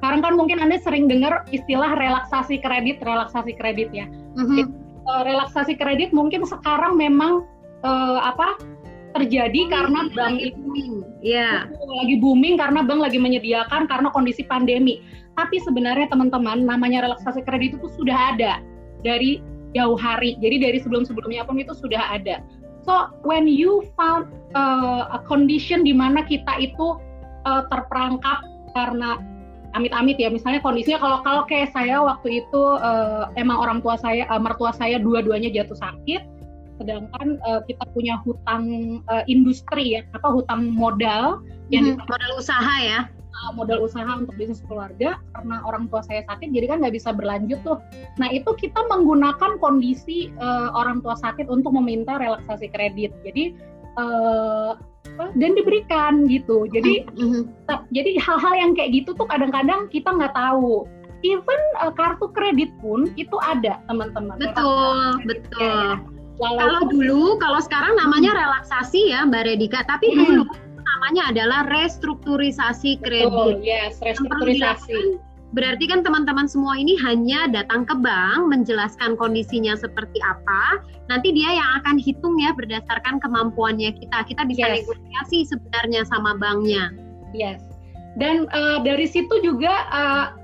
sekarang 0.00 0.20
kan 0.20 0.34
mungkin 0.36 0.58
anda 0.60 0.76
sering 0.80 1.08
dengar 1.08 1.44
istilah 1.52 1.96
relaksasi 1.96 2.60
kredit, 2.60 3.00
relaksasi 3.00 3.56
kredit 3.56 3.88
ya. 3.92 4.06
Mm-hmm. 4.36 4.72
Uh, 5.04 5.22
relaksasi 5.24 5.76
kredit 5.76 6.16
mungkin 6.16 6.48
sekarang 6.48 6.96
memang 6.96 7.44
uh, 7.84 8.18
apa 8.24 8.56
terjadi 9.14 9.70
karena 9.70 10.10
bank 10.10 10.42
itu 10.42 11.06
yeah. 11.22 11.70
lagi 12.02 12.18
booming 12.18 12.58
karena 12.58 12.82
bank 12.82 13.00
lagi 13.00 13.16
menyediakan 13.16 13.86
karena 13.86 14.10
kondisi 14.10 14.42
pandemi. 14.44 15.00
Tapi 15.34 15.58
sebenarnya 15.62 16.10
teman-teman 16.10 16.66
namanya 16.66 17.06
relaksasi 17.06 17.42
kredit 17.46 17.78
itu 17.78 17.88
sudah 17.94 18.34
ada 18.34 18.62
dari 19.02 19.42
jauh 19.74 19.98
hari. 19.98 20.38
Jadi 20.38 20.62
dari 20.62 20.78
sebelum-sebelumnya 20.82 21.46
pun 21.46 21.58
itu 21.58 21.74
sudah 21.74 22.14
ada. 22.14 22.42
So 22.84 23.10
when 23.24 23.48
you 23.48 23.86
found 23.96 24.30
uh, 24.54 25.08
a 25.16 25.20
condition 25.24 25.82
di 25.82 25.96
mana 25.96 26.22
kita 26.22 26.60
itu 26.60 27.00
uh, 27.48 27.62
terperangkap 27.72 28.44
karena 28.76 29.18
amit-amit 29.74 30.20
ya 30.22 30.30
misalnya 30.30 30.62
kondisinya 30.62 31.02
kalau 31.02 31.18
kalau 31.26 31.42
kayak 31.50 31.74
saya 31.74 31.98
waktu 31.98 32.46
itu 32.46 32.62
uh, 32.78 33.26
emang 33.34 33.58
orang 33.58 33.78
tua 33.82 33.98
saya 33.98 34.22
uh, 34.30 34.38
mertua 34.38 34.70
saya 34.70 35.02
dua-duanya 35.02 35.50
jatuh 35.50 35.74
sakit 35.74 36.22
sedangkan 36.78 37.38
uh, 37.46 37.60
kita 37.66 37.84
punya 37.94 38.18
hutang 38.26 38.98
uh, 39.06 39.22
industri 39.30 39.98
ya 39.98 40.00
apa 40.14 40.28
hutang 40.30 40.74
modal 40.74 41.42
yang 41.70 41.94
hmm, 41.94 42.02
modal 42.02 42.32
usaha 42.38 42.74
ya? 42.82 43.06
Uh, 43.34 43.50
modal 43.50 43.82
usaha 43.82 44.06
untuk 44.14 44.30
bisnis 44.38 44.62
keluarga 44.70 45.18
karena 45.34 45.58
orang 45.66 45.90
tua 45.90 46.06
saya 46.06 46.22
sakit 46.30 46.54
jadi 46.54 46.70
kan 46.70 46.78
nggak 46.82 46.94
bisa 46.94 47.10
berlanjut 47.10 47.58
tuh. 47.66 47.78
Nah 48.18 48.30
itu 48.30 48.46
kita 48.54 48.78
menggunakan 48.86 49.58
kondisi 49.58 50.30
uh, 50.38 50.70
orang 50.74 51.02
tua 51.02 51.18
sakit 51.18 51.50
untuk 51.50 51.74
meminta 51.74 52.14
relaksasi 52.18 52.70
kredit. 52.70 53.10
Jadi 53.26 53.58
uh, 53.98 54.78
dan 55.38 55.50
diberikan 55.54 56.26
gitu. 56.30 56.66
Jadi 56.70 57.06
mm-hmm. 57.10 57.42
jadi 57.90 58.18
hal-hal 58.18 58.54
yang 58.54 58.72
kayak 58.74 59.02
gitu 59.02 59.14
tuh 59.14 59.26
kadang-kadang 59.26 59.90
kita 59.90 60.10
nggak 60.10 60.34
tahu. 60.34 60.86
Even 61.24 61.60
uh, 61.80 61.90
kartu 61.90 62.28
kredit 62.36 62.70
pun 62.84 63.10
itu 63.18 63.34
ada 63.42 63.80
teman-teman. 63.88 64.36
Betul 64.38 64.98
betul 65.26 66.14
kalau 66.38 66.90
dulu 66.90 67.38
kalau 67.38 67.60
sekarang 67.62 67.94
namanya 67.94 68.34
relaksasi 68.34 69.14
ya 69.14 69.22
Mbak 69.26 69.42
Redika 69.46 69.86
tapi 69.86 70.10
hmm. 70.10 70.18
dulu 70.18 70.44
namanya 70.84 71.22
adalah 71.34 71.60
restrukturisasi 71.68 73.02
kredit. 73.02 73.28
Betul, 73.28 73.60
yes, 73.60 74.00
restrukturisasi. 74.00 75.20
Berarti 75.54 75.86
kan 75.86 76.02
teman-teman 76.02 76.50
semua 76.50 76.74
ini 76.74 76.98
hanya 76.98 77.46
datang 77.46 77.86
ke 77.86 77.94
bank 77.94 78.50
menjelaskan 78.50 79.14
kondisinya 79.14 79.78
seperti 79.78 80.18
apa. 80.26 80.82
Nanti 81.06 81.30
dia 81.30 81.54
yang 81.54 81.70
akan 81.78 82.00
hitung 82.02 82.42
ya 82.42 82.50
berdasarkan 82.56 83.22
kemampuannya 83.22 83.94
kita. 83.94 84.26
Kita 84.26 84.42
bisa 84.50 84.66
yes. 84.66 84.82
negosiasi 84.82 85.38
sebenarnya 85.46 86.02
sama 86.10 86.34
banknya. 86.34 86.90
Yes. 87.30 87.62
Dan 88.18 88.50
uh, 88.50 88.82
dari 88.82 89.06
situ 89.06 89.42
juga 89.42 89.86
uh, 89.94 90.34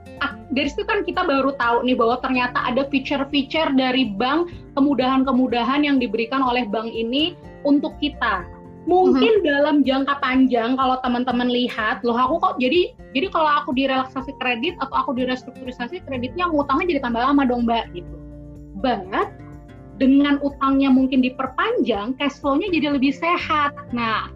dari 0.51 0.67
situ 0.67 0.83
kan 0.83 1.07
kita 1.07 1.23
baru 1.23 1.55
tahu 1.55 1.87
nih 1.87 1.95
bahwa 1.95 2.19
ternyata 2.21 2.59
ada 2.67 2.85
feature-feature 2.91 3.71
dari 3.79 4.11
bank, 4.19 4.51
kemudahan-kemudahan 4.75 5.87
yang 5.87 6.03
diberikan 6.03 6.43
oleh 6.43 6.67
bank 6.67 6.91
ini 6.91 7.39
untuk 7.63 7.95
kita. 8.03 8.43
Mungkin 8.89 9.45
uh-huh. 9.45 9.47
dalam 9.47 9.77
jangka 9.87 10.19
panjang 10.19 10.75
kalau 10.75 10.97
teman-teman 11.05 11.53
lihat 11.53 12.01
loh 12.01 12.17
aku 12.17 12.41
kok 12.41 12.55
jadi 12.59 12.91
jadi 13.13 13.29
kalau 13.29 13.51
aku 13.63 13.77
direlaksasi 13.77 14.33
kredit 14.41 14.75
atau 14.81 15.05
aku 15.05 15.13
direstrukturisasi 15.15 16.01
kreditnya 16.09 16.49
ngutangnya 16.49 16.97
jadi 16.97 17.01
tambah 17.05 17.21
lama 17.21 17.43
dong 17.45 17.69
mbak 17.69 17.93
gitu. 17.93 18.17
But 18.81 19.31
dengan 20.01 20.41
utangnya 20.41 20.89
mungkin 20.89 21.21
diperpanjang 21.21 22.17
cash 22.17 22.41
flow-nya 22.41 22.73
jadi 22.73 22.97
lebih 22.97 23.13
sehat. 23.13 23.77
Nah 23.93 24.33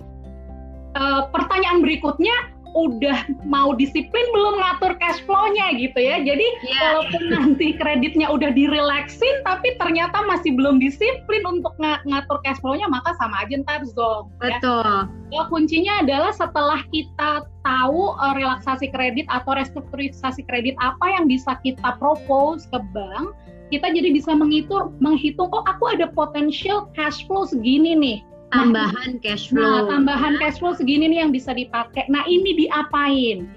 e, 0.92 1.02
pertanyaan 1.32 1.80
berikutnya 1.80 2.53
udah 2.74 3.30
mau 3.46 3.72
disiplin 3.72 4.26
belum 4.34 4.60
ngatur 4.60 4.98
cash 4.98 5.22
flow-nya 5.24 5.78
gitu 5.78 5.98
ya. 5.98 6.20
Jadi 6.20 6.46
yeah. 6.66 6.98
walaupun 6.98 7.22
nanti 7.34 7.78
kreditnya 7.78 8.26
udah 8.28 8.50
direlaksin 8.50 9.40
tapi 9.46 9.78
ternyata 9.78 10.26
masih 10.26 10.52
belum 10.58 10.82
disiplin 10.82 11.42
untuk 11.46 11.72
ng 11.78 12.02
ngatur 12.10 12.42
cash 12.42 12.58
flow-nya 12.60 12.90
maka 12.90 13.14
sama 13.16 13.46
aja 13.46 13.62
ntar 13.62 13.86
zong. 13.86 14.28
Ya. 14.42 14.58
Betul. 14.58 15.08
Ya. 15.32 15.42
kuncinya 15.50 16.02
adalah 16.02 16.30
setelah 16.34 16.82
kita 16.94 17.46
tahu 17.62 18.14
uh, 18.18 18.34
relaksasi 18.36 18.90
kredit 18.90 19.26
atau 19.30 19.56
restrukturisasi 19.56 20.46
kredit 20.46 20.74
apa 20.82 21.10
yang 21.10 21.26
bisa 21.30 21.58
kita 21.62 21.96
propose 21.98 22.66
ke 22.70 22.78
bank, 22.94 23.34
kita 23.72 23.90
jadi 23.90 24.14
bisa 24.14 24.36
menghitung 24.36 24.94
menghitung 25.02 25.50
oh 25.50 25.64
aku 25.66 25.90
ada 25.90 26.06
potensial 26.12 26.86
cash 26.94 27.24
flow 27.26 27.48
segini 27.48 27.96
nih 27.96 28.18
tambahan 28.52 29.20
cash 29.22 29.48
flow. 29.48 29.62
Nah, 29.62 29.82
tambahan 29.88 30.36
cash 30.42 30.58
flow 30.60 30.76
segini 30.76 31.08
nih 31.08 31.24
yang 31.24 31.32
bisa 31.32 31.54
dipakai. 31.56 32.04
Nah, 32.12 32.26
ini 32.28 32.66
diapain? 32.66 33.48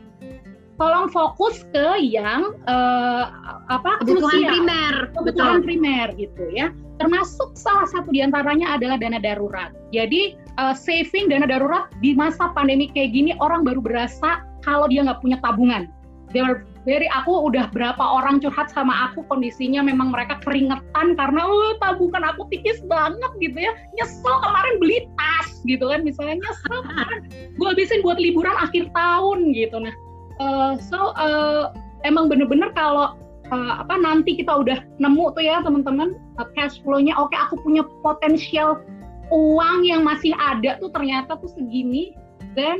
Tolong 0.77 1.09
fokus 1.09 1.65
ke 1.73 2.05
yang 2.05 2.53
uh, 2.69 3.23
apa 3.65 3.97
kebutuhan 4.05 4.45
primer, 4.45 4.93
kebutuhan 5.17 5.57
Betul. 5.59 5.65
primer 5.65 6.07
gitu 6.21 6.43
ya. 6.53 6.69
Termasuk 7.01 7.57
salah 7.57 7.89
satu 7.89 8.13
di 8.13 8.21
antaranya 8.21 8.77
adalah 8.77 9.01
dana 9.01 9.17
darurat. 9.17 9.73
Jadi 9.89 10.37
uh, 10.61 10.77
saving 10.77 11.33
dana 11.33 11.49
darurat 11.49 11.89
di 12.05 12.13
masa 12.13 12.53
pandemi 12.53 12.93
kayak 12.93 13.09
gini 13.09 13.33
orang 13.41 13.65
baru 13.65 13.81
berasa 13.81 14.45
kalau 14.61 14.85
dia 14.85 15.01
nggak 15.01 15.17
punya 15.17 15.41
tabungan. 15.41 15.89
They 16.29 16.45
are 16.45 16.61
dari 16.87 17.03
aku 17.11 17.51
udah 17.51 17.67
berapa 17.75 17.99
orang 17.99 18.39
curhat 18.39 18.71
sama 18.71 19.11
aku 19.11 19.27
kondisinya 19.27 19.83
memang 19.83 20.15
mereka 20.15 20.39
keringetan 20.47 21.19
karena 21.19 21.41
oh, 21.43 21.75
tabungan 21.83 22.23
aku 22.23 22.47
tipis 22.47 22.79
banget 22.87 23.31
gitu 23.43 23.59
ya. 23.59 23.75
Nyesel 23.99 24.35
kemarin 24.39 24.79
beli 24.79 25.03
tas 25.19 25.59
gitu 25.67 25.91
kan 25.91 26.07
misalnya 26.07 26.39
nyesel 26.39 26.79
kemarin. 26.87 27.21
Gue 27.59 27.67
habisin 27.75 27.99
buat 27.99 28.15
liburan 28.15 28.55
akhir 28.55 28.87
tahun 28.95 29.51
gitu. 29.51 29.83
Nah 29.83 29.93
uh, 30.39 30.79
so 30.79 31.11
uh, 31.19 31.75
emang 32.07 32.31
bener-bener 32.31 32.71
kalau 32.71 33.19
uh, 33.51 33.73
apa 33.83 33.95
nanti 33.99 34.37
kita 34.37 34.53
udah 34.63 34.79
nemu 35.01 35.33
tuh 35.35 35.43
ya 35.43 35.61
teman-teman 35.61 36.17
uh, 36.39 36.47
cash 36.55 36.79
flow-nya 36.81 37.13
oke 37.17 37.33
okay, 37.33 37.39
aku 37.41 37.59
punya 37.61 37.83
potensial 38.05 38.79
uang 39.33 39.83
yang 39.83 40.07
masih 40.07 40.31
ada 40.39 40.79
tuh 40.79 40.87
ternyata 40.95 41.35
tuh 41.35 41.51
segini 41.51 42.15
dan 42.55 42.79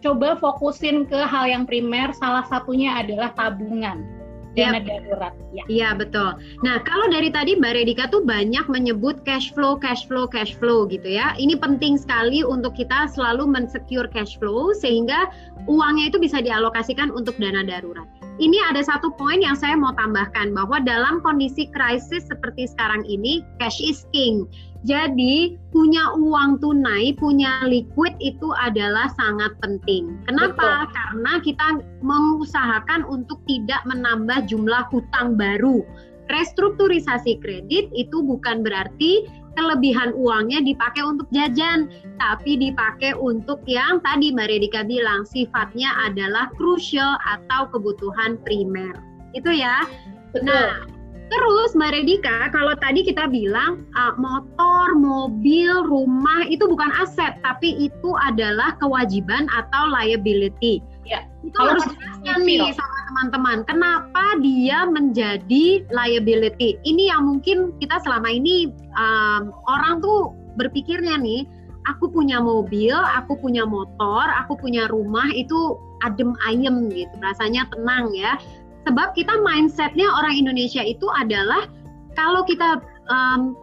coba 0.00 0.38
fokusin 0.38 1.06
ke 1.06 1.18
hal 1.26 1.46
yang 1.48 1.64
primer 1.66 2.14
salah 2.16 2.46
satunya 2.46 2.98
adalah 2.98 3.34
tabungan 3.34 4.18
dana 4.58 4.80
darurat. 4.82 5.34
Ya. 5.54 5.64
Iya 5.70 5.90
betul. 5.94 6.34
Nah 6.66 6.82
kalau 6.82 7.06
dari 7.06 7.30
tadi 7.30 7.54
Mbak 7.54 7.72
Redika 7.78 8.04
tuh 8.10 8.26
banyak 8.26 8.66
menyebut 8.66 9.22
cash 9.22 9.54
flow, 9.54 9.78
cash 9.78 10.04
flow, 10.10 10.26
cash 10.26 10.58
flow 10.58 10.90
gitu 10.90 11.06
ya. 11.06 11.38
Ini 11.38 11.54
penting 11.62 11.94
sekali 11.94 12.42
untuk 12.42 12.74
kita 12.74 13.06
selalu 13.14 13.46
mensecure 13.46 14.10
cash 14.10 14.34
flow 14.40 14.74
sehingga 14.74 15.30
uangnya 15.70 16.10
itu 16.10 16.18
bisa 16.18 16.42
dialokasikan 16.42 17.14
untuk 17.14 17.38
dana 17.38 17.62
darurat. 17.62 18.06
Ini 18.38 18.54
ada 18.70 18.86
satu 18.86 19.10
poin 19.18 19.42
yang 19.42 19.58
saya 19.58 19.74
mau 19.74 19.90
tambahkan 19.98 20.54
bahwa 20.54 20.78
dalam 20.78 21.18
kondisi 21.26 21.66
krisis 21.74 22.22
seperti 22.30 22.70
sekarang 22.70 23.02
ini 23.02 23.42
cash 23.58 23.82
is 23.82 24.06
king. 24.14 24.46
Jadi 24.86 25.58
punya 25.74 26.14
uang 26.14 26.62
tunai, 26.62 27.10
punya 27.18 27.66
liquid 27.66 28.14
itu 28.22 28.54
adalah 28.54 29.10
sangat 29.18 29.58
penting. 29.58 30.14
Kenapa? 30.30 30.86
Betul. 30.86 30.94
Karena 30.94 31.32
kita 31.42 31.68
mengusahakan 32.06 33.02
untuk 33.10 33.42
tidak 33.50 33.82
menambah 33.90 34.46
jumlah 34.46 34.86
hutang 34.94 35.34
baru. 35.34 35.82
Restrukturisasi 36.30 37.40
kredit 37.42 37.90
itu 37.96 38.20
bukan 38.22 38.62
berarti 38.62 39.26
kelebihan 39.58 40.14
uangnya 40.14 40.62
dipakai 40.62 41.02
untuk 41.02 41.26
jajan, 41.34 41.90
tapi 42.22 42.54
dipakai 42.54 43.18
untuk 43.18 43.58
yang 43.66 43.98
tadi 44.06 44.30
Mbak 44.30 44.46
Redika 44.46 44.86
bilang 44.86 45.26
sifatnya 45.26 45.90
adalah 46.06 46.46
crucial 46.54 47.18
atau 47.26 47.66
kebutuhan 47.74 48.38
primer. 48.46 48.94
Itu 49.34 49.50
ya. 49.50 49.82
Betul. 50.30 50.46
Nah, 50.52 50.86
Terus 51.28 51.76
Mbak 51.76 51.92
Redika, 51.92 52.48
kalau 52.50 52.72
tadi 52.80 53.04
kita 53.04 53.28
bilang 53.28 53.84
uh, 53.92 54.16
motor, 54.16 54.96
mobil, 54.96 55.84
rumah 55.84 56.48
itu 56.48 56.64
bukan 56.64 56.88
aset, 56.96 57.36
tapi 57.44 57.76
itu 57.76 58.10
adalah 58.24 58.76
kewajiban 58.80 59.44
atau 59.52 59.92
liability. 59.92 60.80
Ya. 61.04 61.28
Itu 61.44 61.56
harus 61.60 61.84
jelaskan 61.84 62.44
nih 62.44 62.72
sama 62.74 62.98
teman-teman, 63.12 63.58
kenapa 63.68 64.24
dia 64.40 64.84
menjadi 64.88 65.84
liability? 65.88 66.76
Ini 66.84 67.12
yang 67.14 67.28
mungkin 67.28 67.76
kita 67.80 68.00
selama 68.04 68.28
ini 68.28 68.72
um, 68.96 69.52
orang 69.68 70.00
tuh 70.00 70.32
berpikirnya 70.56 71.16
nih, 71.20 71.44
aku 71.88 72.12
punya 72.12 72.42
mobil, 72.42 72.92
aku 72.92 73.38
punya 73.40 73.64
motor, 73.64 74.28
aku 74.28 74.60
punya 74.60 74.90
rumah 74.92 75.28
itu 75.32 75.78
adem 76.04 76.36
ayem 76.44 76.92
gitu, 76.92 77.14
rasanya 77.22 77.64
tenang 77.72 78.12
ya 78.12 78.36
sebab 78.86 79.16
kita 79.16 79.34
mindsetnya 79.42 80.06
orang 80.06 80.38
Indonesia 80.38 80.84
itu 80.84 81.06
adalah 81.18 81.66
kalau 82.18 82.42
kita 82.46 82.82
um, 83.10 83.54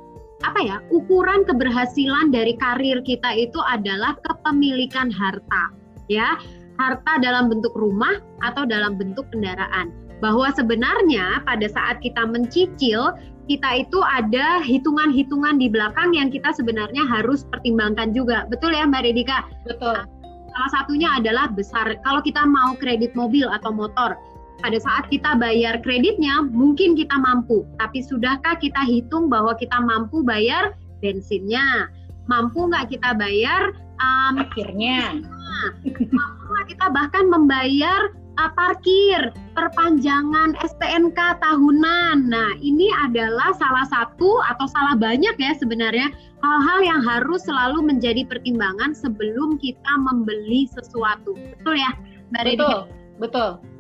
apa 0.44 0.60
ya 0.62 0.78
ukuran 0.92 1.48
keberhasilan 1.48 2.30
dari 2.30 2.60
karir 2.60 3.00
kita 3.02 3.32
itu 3.36 3.60
adalah 3.64 4.18
kepemilikan 4.26 5.08
harta 5.12 5.72
ya. 6.12 6.36
Harta 6.76 7.24
dalam 7.24 7.48
bentuk 7.48 7.72
rumah 7.72 8.20
atau 8.44 8.68
dalam 8.68 9.00
bentuk 9.00 9.24
kendaraan. 9.32 9.96
Bahwa 10.20 10.52
sebenarnya 10.52 11.40
pada 11.48 11.72
saat 11.72 12.04
kita 12.04 12.28
mencicil 12.28 13.16
kita 13.48 13.88
itu 13.88 14.00
ada 14.04 14.60
hitungan-hitungan 14.60 15.56
di 15.56 15.72
belakang 15.72 16.12
yang 16.12 16.28
kita 16.28 16.52
sebenarnya 16.52 17.08
harus 17.08 17.48
pertimbangkan 17.48 18.12
juga. 18.12 18.44
Betul 18.52 18.76
ya 18.76 18.84
Mbak 18.92 19.08
Redika 19.08 19.48
betul. 19.64 20.04
Salah 20.52 20.72
satunya 20.72 21.16
adalah 21.16 21.48
besar. 21.52 21.96
Kalau 22.04 22.20
kita 22.20 22.44
mau 22.44 22.76
kredit 22.76 23.16
mobil 23.16 23.48
atau 23.48 23.72
motor 23.72 24.20
pada 24.62 24.78
saat 24.80 25.12
kita 25.12 25.36
bayar 25.36 25.84
kreditnya 25.84 26.46
mungkin 26.48 26.96
kita 26.96 27.16
mampu, 27.20 27.68
tapi 27.80 28.04
sudahkah 28.04 28.56
kita 28.60 28.82
hitung 28.88 29.28
bahwa 29.28 29.56
kita 29.58 29.76
mampu 29.84 30.24
bayar 30.24 30.76
bensinnya? 31.04 31.92
Mampu 32.26 32.72
nggak 32.72 32.90
kita 32.96 33.14
bayar 33.14 33.76
um, 34.02 34.42
akhirnya? 34.42 35.22
mampu 36.18 36.44
nggak 36.50 36.68
kita 36.74 36.86
bahkan 36.90 37.26
membayar 37.28 38.10
uh, 38.42 38.52
parkir, 38.56 39.30
perpanjangan 39.54 40.58
STNK 40.64 41.20
tahunan. 41.44 42.26
Nah, 42.26 42.52
ini 42.64 42.90
adalah 43.06 43.54
salah 43.60 43.86
satu 43.92 44.42
atau 44.50 44.66
salah 44.72 44.96
banyak 44.98 45.36
ya 45.38 45.54
sebenarnya 45.60 46.10
hal-hal 46.42 46.80
yang 46.82 47.02
harus 47.04 47.46
selalu 47.46 47.86
menjadi 47.86 48.26
pertimbangan 48.26 48.96
sebelum 48.98 49.62
kita 49.62 49.94
membeli 50.00 50.66
sesuatu. 50.74 51.38
Betul 51.38 51.76
ya, 51.78 51.92
Mbak 52.34 52.44
Betul, 52.58 52.80
betul 53.22 53.75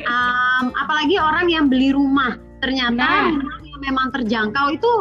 um, 0.00 0.72
apalagi 0.78 1.16
orang 1.20 1.52
yang 1.52 1.66
beli 1.68 1.92
rumah. 1.92 2.38
Ternyata 2.62 3.02
nah. 3.02 3.34
rumah 3.34 3.58
yang 3.66 3.80
memang 3.82 4.06
terjangkau 4.14 4.66
itu 4.72 4.92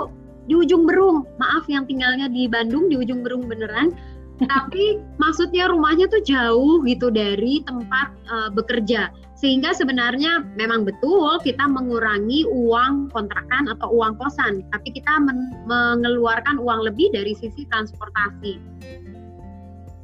di 0.50 0.54
ujung 0.58 0.90
berung. 0.90 1.24
Maaf 1.38 1.70
yang 1.70 1.86
tinggalnya 1.86 2.28
di 2.28 2.50
Bandung 2.50 2.90
di 2.90 2.98
ujung 2.98 3.22
berung 3.22 3.46
beneran. 3.46 3.94
Tapi 4.52 4.98
maksudnya 5.22 5.70
rumahnya 5.70 6.10
tuh 6.10 6.26
jauh 6.26 6.82
gitu 6.90 7.14
dari 7.14 7.62
tempat 7.62 8.10
uh, 8.26 8.50
bekerja. 8.50 9.14
Sehingga 9.38 9.74
sebenarnya 9.74 10.46
memang 10.58 10.86
betul 10.86 11.38
kita 11.42 11.66
mengurangi 11.66 12.46
uang 12.50 13.10
kontrakan 13.14 13.70
atau 13.70 13.94
uang 13.94 14.18
kosan. 14.18 14.66
Tapi 14.74 14.98
kita 14.98 15.22
men 15.22 15.54
mengeluarkan 15.70 16.58
uang 16.58 16.90
lebih 16.90 17.14
dari 17.14 17.38
sisi 17.38 17.66
transportasi. 17.70 18.58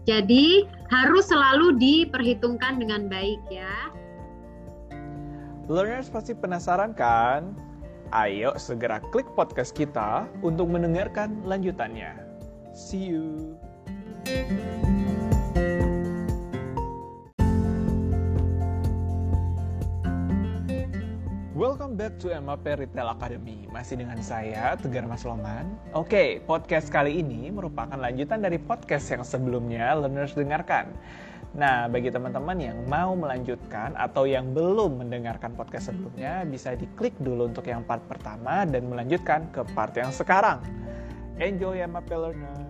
Jadi 0.05 0.63
harus 0.87 1.27
selalu 1.27 1.75
diperhitungkan 1.75 2.79
dengan 2.79 3.11
baik 3.11 3.41
ya 3.51 3.91
Learners 5.67 6.07
pasti 6.07 6.31
penasaran 6.31 6.95
kan? 6.95 7.51
Ayo 8.15 8.55
segera 8.55 9.03
klik 9.11 9.27
podcast 9.35 9.75
kita 9.75 10.23
untuk 10.39 10.71
mendengarkan 10.71 11.43
lanjutannya. 11.43 12.15
See 12.71 13.11
you. 13.11 13.59
Welcome 21.51 21.99
back 21.99 22.15
to 22.23 22.31
MAP 22.31 22.63
Retail 22.63 23.11
Academy. 23.11 23.67
Masih 23.67 23.99
dengan 23.99 24.23
saya, 24.23 24.79
Tegar 24.79 25.03
Mas 25.03 25.27
Loman. 25.27 25.67
Oke, 25.91 26.39
podcast 26.47 26.87
kali 26.87 27.19
ini 27.19 27.51
merupakan 27.51 27.99
lanjutan 27.99 28.39
dari 28.39 28.55
podcast 28.55 29.11
yang 29.11 29.27
sebelumnya 29.27 29.99
learners 29.99 30.31
dengarkan. 30.31 30.95
Nah, 31.55 31.87
bagi 31.87 32.11
teman-teman 32.11 32.59
yang 32.59 32.77
mau 32.91 33.15
melanjutkan 33.15 33.95
atau 33.95 34.27
yang 34.27 34.51
belum 34.51 34.99
mendengarkan 34.99 35.55
podcast 35.55 35.93
sebelumnya, 35.93 36.43
bisa 36.43 36.75
diklik 36.75 37.15
dulu 37.23 37.47
untuk 37.47 37.71
yang 37.71 37.87
part 37.87 38.03
pertama 38.11 38.67
dan 38.67 38.91
melanjutkan 38.91 39.47
ke 39.55 39.63
part 39.71 39.95
yang 39.95 40.11
sekarang. 40.11 40.59
Enjoy 41.39 41.79
ya, 41.79 41.87
MAP 41.87 42.11
learners! 42.11 42.67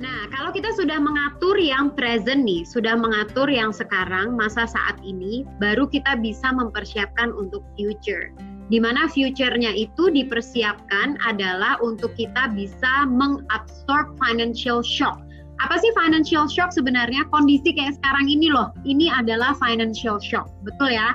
Nah, 0.00 0.32
kalau 0.32 0.48
kita 0.48 0.72
sudah 0.80 0.96
mengatur 0.96 1.60
yang 1.60 1.92
present 1.92 2.48
nih, 2.48 2.64
sudah 2.64 2.96
mengatur 2.96 3.52
yang 3.52 3.68
sekarang, 3.68 4.32
masa 4.32 4.64
saat 4.64 4.96
ini, 5.04 5.44
baru 5.60 5.84
kita 5.92 6.16
bisa 6.24 6.48
mempersiapkan 6.56 7.36
untuk 7.36 7.60
future. 7.76 8.32
Di 8.72 8.80
mana 8.80 9.10
future-nya 9.12 9.76
itu 9.76 10.08
dipersiapkan 10.08 11.20
adalah 11.20 11.76
untuk 11.84 12.16
kita 12.16 12.48
bisa 12.56 13.04
mengabsorb 13.04 14.16
financial 14.16 14.80
shock 14.80 15.20
apa 15.60 15.76
sih 15.76 15.92
financial 15.92 16.48
shock 16.48 16.72
sebenarnya? 16.72 17.28
Kondisi 17.28 17.76
kayak 17.76 18.00
sekarang 18.00 18.32
ini 18.32 18.48
loh, 18.48 18.72
ini 18.88 19.12
adalah 19.12 19.52
financial 19.60 20.16
shock, 20.16 20.48
betul 20.64 20.88
ya? 20.88 21.12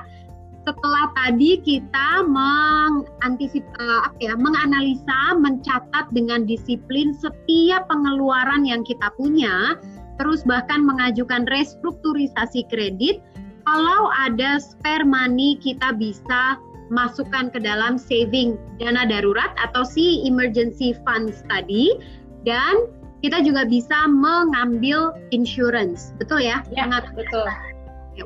Setelah 0.66 1.10
tadi 1.14 1.62
kita 1.62 2.26
mengantisip, 2.26 3.62
uh, 3.78 4.10
ya, 4.18 4.34
menganalisa, 4.34 5.38
mencatat 5.38 6.10
dengan 6.10 6.46
disiplin 6.46 7.14
setiap 7.14 7.86
pengeluaran 7.86 8.66
yang 8.66 8.82
kita 8.82 9.10
punya, 9.14 9.78
terus 10.18 10.42
bahkan 10.42 10.82
mengajukan 10.82 11.46
restrukturisasi 11.50 12.66
kredit, 12.70 13.22
kalau 13.66 14.10
ada 14.14 14.62
spare 14.62 15.06
money 15.06 15.58
kita 15.58 15.94
bisa 15.98 16.58
masukkan 16.90 17.50
ke 17.50 17.58
dalam 17.58 17.98
saving 17.98 18.54
dana 18.78 19.02
darurat 19.06 19.50
atau 19.58 19.82
si 19.82 20.22
emergency 20.22 20.94
funds 21.02 21.42
tadi 21.50 21.98
dan 22.46 22.86
kita 23.26 23.42
juga 23.42 23.66
bisa 23.66 24.06
mengambil 24.06 25.10
insurance, 25.34 26.14
betul 26.14 26.38
ya? 26.38 26.62
Ya, 26.70 26.86
Sangat 26.86 27.10
betul. 27.18 27.42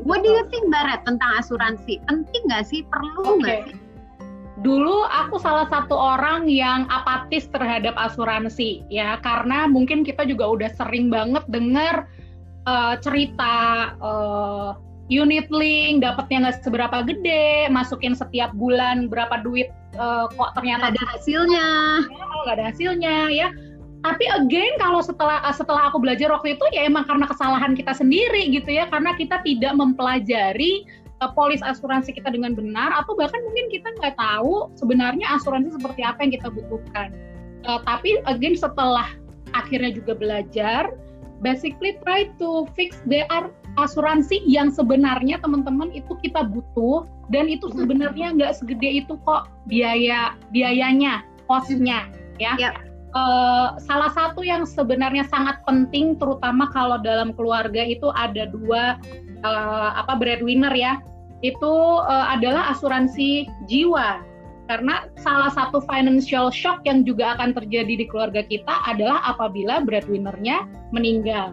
What 0.05 0.21
do 0.21 0.29
you 0.29 0.45
think 0.53 0.69
Barat 0.69 1.09
tentang 1.09 1.41
asuransi? 1.41 2.05
Penting 2.05 2.43
nggak 2.53 2.69
sih? 2.69 2.85
Perlu 2.93 3.41
nggak 3.41 3.65
okay. 3.65 3.73
sih? 3.73 3.77
Dulu 4.61 5.09
aku 5.09 5.41
salah 5.41 5.65
satu 5.73 5.97
orang 5.97 6.45
yang 6.53 6.85
apatis 6.93 7.49
terhadap 7.49 7.97
asuransi 7.97 8.85
ya 8.93 9.17
karena 9.25 9.65
mungkin 9.65 10.05
kita 10.05 10.29
juga 10.29 10.53
udah 10.53 10.71
sering 10.77 11.09
banget 11.09 11.41
dengar 11.49 12.05
uh, 12.69 12.93
cerita 13.01 13.57
uh, 14.05 14.77
unit 15.09 15.49
link 15.49 16.05
dapatnya 16.05 16.53
nggak 16.53 16.61
seberapa 16.61 17.09
gede, 17.09 17.73
masukin 17.73 18.13
setiap 18.13 18.53
bulan 18.53 19.09
berapa 19.09 19.41
duit 19.41 19.73
uh, 19.97 20.29
kok 20.29 20.53
ternyata 20.61 20.93
ada 20.93 21.03
hasilnya, 21.17 21.69
nggak 22.45 22.55
ada 22.61 22.65
hasilnya 22.69 23.17
ya 23.33 23.49
tapi 24.01 24.25
again 24.33 24.73
kalau 24.81 25.05
setelah 25.05 25.45
setelah 25.53 25.93
aku 25.93 26.01
belajar 26.01 26.33
waktu 26.33 26.57
itu 26.57 26.65
ya 26.73 26.89
emang 26.89 27.05
karena 27.05 27.29
kesalahan 27.29 27.77
kita 27.77 27.93
sendiri 27.93 28.49
gitu 28.49 28.73
ya 28.73 28.89
karena 28.89 29.13
kita 29.17 29.45
tidak 29.45 29.73
mempelajari 29.77 30.89
uh, 31.21 31.31
polis 31.37 31.61
asuransi 31.61 32.17
kita 32.17 32.33
dengan 32.33 32.57
benar 32.57 32.97
atau 32.97 33.13
bahkan 33.13 33.41
mungkin 33.45 33.69
kita 33.69 33.93
nggak 34.01 34.17
tahu 34.17 34.73
sebenarnya 34.81 35.29
asuransi 35.37 35.77
seperti 35.77 36.01
apa 36.01 36.19
yang 36.25 36.33
kita 36.33 36.49
butuhkan 36.49 37.13
uh, 37.69 37.81
tapi 37.85 38.21
again 38.25 38.57
setelah 38.57 39.07
akhirnya 39.53 39.93
juga 39.93 40.17
belajar 40.17 40.97
basically 41.45 41.97
try 42.05 42.29
to 42.41 42.65
fix 42.73 43.01
are 43.29 43.53
asuransi 43.79 44.43
yang 44.49 44.73
sebenarnya 44.73 45.39
teman-teman 45.39 45.93
itu 45.95 46.19
kita 46.25 46.43
butuh 46.43 47.07
dan 47.31 47.47
itu 47.47 47.69
mm-hmm. 47.69 47.81
sebenarnya 47.85 48.27
nggak 48.35 48.53
segede 48.59 49.05
itu 49.05 49.15
kok 49.23 49.47
biaya 49.71 50.35
biayanya 50.51 51.23
costnya 51.47 52.11
ya. 52.43 52.59
Yep. 52.59 52.90
Uh, 53.11 53.75
salah 53.83 54.15
satu 54.15 54.47
yang 54.47 54.63
sebenarnya 54.63 55.27
sangat 55.27 55.59
penting 55.67 56.15
terutama 56.15 56.71
kalau 56.71 56.95
dalam 57.03 57.35
keluarga 57.35 57.83
itu 57.83 58.07
ada 58.15 58.47
dua 58.47 59.03
uh, 59.43 59.91
apa 59.99 60.15
breadwinner 60.15 60.71
ya 60.71 61.03
itu 61.43 61.75
uh, 62.07 62.31
adalah 62.31 62.71
asuransi 62.71 63.51
jiwa 63.67 64.23
karena 64.71 65.11
salah 65.19 65.51
satu 65.51 65.83
financial 65.83 66.55
shock 66.55 66.87
yang 66.87 67.03
juga 67.03 67.35
akan 67.35 67.51
terjadi 67.51 67.99
di 67.99 68.07
keluarga 68.07 68.47
kita 68.47 68.79
adalah 68.87 69.19
apabila 69.27 69.83
breadwinnernya 69.83 70.71
meninggal. 70.95 71.51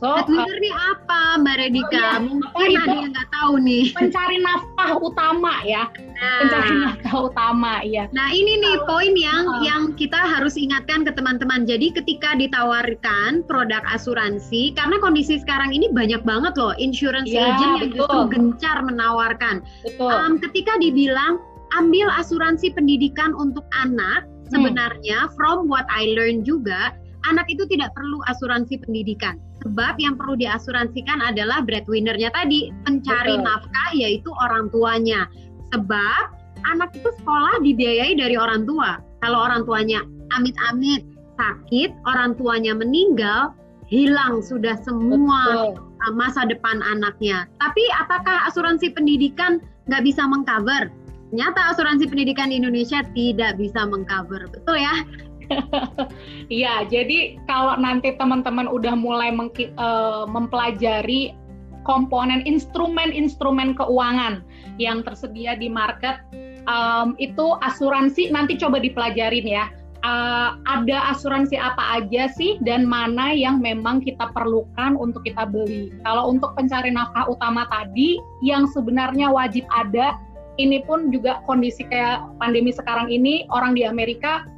So, 0.00 0.16
Breadwinner 0.16 0.48
uh, 0.48 0.60
ini 0.64 0.70
apa 0.72 1.20
Mbak 1.44 1.56
Redika? 1.60 1.92
Oh, 1.92 2.00
ya. 2.00 2.12
Mungkin 2.24 2.48
oh, 2.56 2.80
ada 2.80 2.94
yang 3.04 3.10
nggak 3.12 3.28
tahu 3.36 3.52
nih. 3.60 3.84
Pencari 3.92 4.36
nafkah 4.40 4.92
utama 4.96 5.54
ya. 5.68 5.92
Nah. 5.92 6.40
Pencari 6.40 6.72
nafkah 6.80 7.16
utama 7.28 7.72
ya. 7.84 8.08
Nah 8.16 8.32
ini 8.32 8.64
nih 8.64 8.80
poin 8.88 9.12
yang 9.12 9.44
uh, 9.44 9.60
yang 9.60 9.92
kita 10.00 10.16
harus 10.16 10.56
ingatkan 10.56 11.04
ke 11.04 11.12
teman-teman. 11.12 11.68
Jadi 11.68 11.92
ketika 11.92 12.32
ditawarkan 12.32 13.44
produk 13.44 13.84
asuransi, 13.92 14.72
karena 14.72 14.96
kondisi 15.04 15.36
sekarang 15.36 15.76
ini 15.76 15.92
banyak 15.92 16.24
banget 16.24 16.56
loh 16.56 16.72
insurance 16.80 17.28
ya, 17.28 17.52
agent 17.52 17.60
yang 17.60 17.92
betul. 17.92 18.00
justru 18.00 18.20
gencar 18.32 18.80
menawarkan. 18.80 19.60
Betul. 19.84 20.08
Um, 20.08 20.40
ketika 20.40 20.80
dibilang 20.80 21.36
ambil 21.76 22.08
asuransi 22.16 22.72
pendidikan 22.72 23.36
untuk 23.36 23.68
anak, 23.76 24.24
hmm. 24.24 24.48
sebenarnya 24.48 25.28
from 25.36 25.68
what 25.68 25.84
I 25.92 26.08
learned 26.16 26.48
juga 26.48 26.96
anak 27.28 27.52
itu 27.52 27.68
tidak 27.68 27.92
perlu 27.92 28.24
asuransi 28.32 28.80
pendidikan. 28.80 29.36
Sebab 29.60 30.00
yang 30.00 30.16
perlu 30.16 30.40
diasuransikan 30.40 31.20
adalah 31.20 31.60
breadwinnernya 31.60 32.32
tadi, 32.32 32.72
pencari 32.88 33.36
Betul. 33.36 33.44
nafkah 33.44 33.90
yaitu 33.92 34.30
orang 34.40 34.72
tuanya. 34.72 35.28
Sebab 35.76 36.22
anak 36.64 36.90
itu 36.96 37.10
sekolah 37.20 37.60
dibiayai 37.60 38.16
dari 38.16 38.40
orang 38.40 38.64
tua. 38.64 39.00
Kalau 39.20 39.38
orang 39.44 39.68
tuanya 39.68 40.00
amit-amit 40.32 41.04
sakit, 41.36 41.92
orang 42.08 42.36
tuanya 42.40 42.72
meninggal, 42.72 43.52
hilang 43.90 44.40
sudah 44.40 44.80
semua 44.80 45.74
Betul. 45.76 46.16
masa 46.16 46.48
depan 46.48 46.80
anaknya. 46.80 47.44
Tapi 47.60 47.84
apakah 48.00 48.48
asuransi 48.48 48.96
pendidikan 48.96 49.60
nggak 49.92 50.08
bisa 50.08 50.24
mengcover? 50.24 50.88
Ternyata 51.30 51.76
asuransi 51.76 52.10
pendidikan 52.10 52.50
di 52.50 52.58
Indonesia 52.58 53.06
tidak 53.14 53.54
bisa 53.54 53.86
mengcover, 53.86 54.50
betul 54.50 54.74
ya? 54.74 55.06
Iya, 56.50 56.86
jadi 56.90 57.38
kalau 57.46 57.78
nanti 57.78 58.14
teman-teman 58.18 58.66
udah 58.66 58.94
mulai 58.98 59.30
uh, 59.30 60.26
mempelajari 60.26 61.34
komponen 61.86 62.44
instrumen-instrumen 62.44 63.78
keuangan 63.78 64.44
yang 64.76 65.06
tersedia 65.06 65.56
di 65.56 65.70
market, 65.70 66.20
um, 66.66 67.16
itu 67.22 67.56
asuransi 67.62 68.30
nanti 68.34 68.58
coba 68.58 68.82
dipelajarin 68.82 69.46
ya. 69.46 69.66
Uh, 70.00 70.56
ada 70.64 71.12
asuransi 71.12 71.60
apa 71.60 72.00
aja 72.00 72.32
sih 72.32 72.56
dan 72.64 72.88
mana 72.88 73.36
yang 73.36 73.60
memang 73.60 74.00
kita 74.00 74.32
perlukan 74.32 74.96
untuk 74.96 75.28
kita 75.28 75.44
beli. 75.44 75.92
Kalau 76.08 76.32
untuk 76.32 76.56
pencari 76.56 76.88
nafkah 76.88 77.28
utama 77.28 77.68
tadi 77.68 78.16
yang 78.40 78.64
sebenarnya 78.64 79.28
wajib 79.28 79.68
ada, 79.68 80.16
ini 80.56 80.80
pun 80.88 81.12
juga 81.12 81.44
kondisi 81.44 81.84
kayak 81.84 82.24
pandemi 82.40 82.72
sekarang 82.72 83.12
ini 83.12 83.44
orang 83.52 83.76
di 83.76 83.84
Amerika 83.84 84.48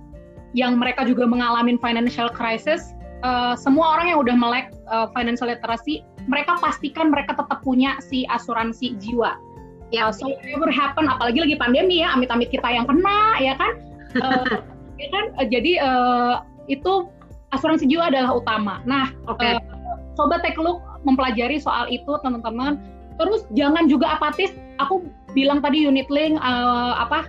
yang 0.53 0.77
mereka 0.77 1.05
juga 1.09 1.25
mengalami 1.25 1.77
financial 1.81 2.29
crisis, 2.29 2.93
uh, 3.25 3.57
semua 3.57 3.97
orang 3.99 4.12
yang 4.12 4.19
udah 4.21 4.37
melek 4.37 4.67
uh, 4.93 5.09
financial 5.17 5.49
literacy, 5.49 6.05
mereka 6.29 6.61
pastikan 6.61 7.09
mereka 7.11 7.35
tetap 7.35 7.65
punya 7.65 7.97
si 8.05 8.29
asuransi 8.29 8.95
jiwa. 9.01 9.37
Ya, 9.93 10.09
uh, 10.09 10.12
so 10.12 10.29
whatever 10.29 10.69
happen, 10.73 11.09
apalagi 11.09 11.45
lagi 11.45 11.57
pandemi 11.57 12.05
ya, 12.05 12.12
amit-amit 12.12 12.53
kita 12.53 12.69
yang 12.69 12.85
kena, 12.85 13.41
ya 13.41 13.55
kan? 13.57 13.73
Uh, 14.21 14.61
ya 15.03 15.09
kan? 15.09 15.25
Uh, 15.41 15.47
jadi 15.49 15.73
uh, 15.81 16.35
itu 16.69 17.09
asuransi 17.53 17.88
jiwa 17.88 18.12
adalah 18.12 18.37
utama. 18.37 18.81
Nah, 18.85 19.12
okay. 19.29 19.57
uh, 19.57 19.61
coba 20.17 20.41
take 20.45 20.57
a 20.57 20.62
look, 20.65 20.81
mempelajari 21.05 21.61
soal 21.61 21.88
itu, 21.88 22.12
teman-teman. 22.21 22.81
Terus 23.21 23.45
jangan 23.53 23.88
juga 23.88 24.17
apatis. 24.17 24.57
Aku 24.81 25.05
bilang 25.37 25.61
tadi 25.61 25.85
unit 25.85 26.09
link 26.09 26.41
uh, 26.41 26.97
apa 26.97 27.29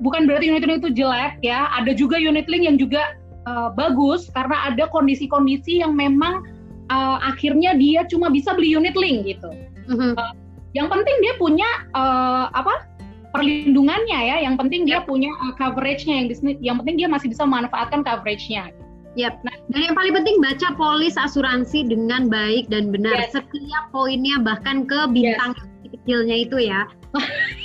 bukan 0.00 0.26
berarti 0.26 0.50
unit 0.50 0.64
link 0.66 0.80
itu 0.84 1.04
jelek 1.04 1.40
ya. 1.44 1.68
Ada 1.76 1.94
juga 1.94 2.16
unit 2.16 2.48
link 2.48 2.64
yang 2.66 2.76
juga 2.80 3.16
uh, 3.46 3.70
bagus 3.72 4.28
karena 4.32 4.72
ada 4.72 4.88
kondisi-kondisi 4.90 5.80
yang 5.84 5.94
memang 5.94 6.44
uh, 6.90 7.18
akhirnya 7.22 7.76
dia 7.76 8.04
cuma 8.08 8.28
bisa 8.28 8.52
beli 8.56 8.74
unit 8.74 8.96
link 8.96 9.28
gitu. 9.28 9.50
Mm-hmm. 9.88 10.12
Uh, 10.16 10.32
yang 10.72 10.86
penting 10.86 11.16
dia 11.22 11.34
punya 11.36 11.68
uh, 11.94 12.50
apa 12.52 12.88
perlindungannya 13.30 14.20
ya. 14.34 14.36
Yang 14.42 14.54
penting 14.66 14.82
dia 14.88 15.04
punya 15.04 15.30
uh, 15.46 15.54
coveragenya 15.56 16.24
yang 16.24 16.26
bisnis. 16.28 16.56
Yang 16.58 16.76
penting 16.84 16.96
dia 16.98 17.08
masih 17.08 17.28
bisa 17.30 17.42
memanfaatkan 17.46 18.02
coveragenya. 18.02 18.74
Yap. 19.18 19.42
Nah, 19.42 19.54
dan 19.74 19.90
yang 19.90 19.96
paling 19.98 20.14
penting 20.14 20.38
baca 20.38 20.70
polis 20.78 21.18
asuransi 21.18 21.82
dengan 21.90 22.30
baik 22.30 22.70
dan 22.70 22.94
benar 22.94 23.26
yes. 23.26 23.34
setiap 23.34 23.90
poinnya 23.90 24.38
bahkan 24.38 24.86
ke 24.86 25.10
bintang 25.10 25.50
yes. 25.58 25.90
kecilnya 25.98 26.36
itu 26.46 26.56
ya. 26.62 26.86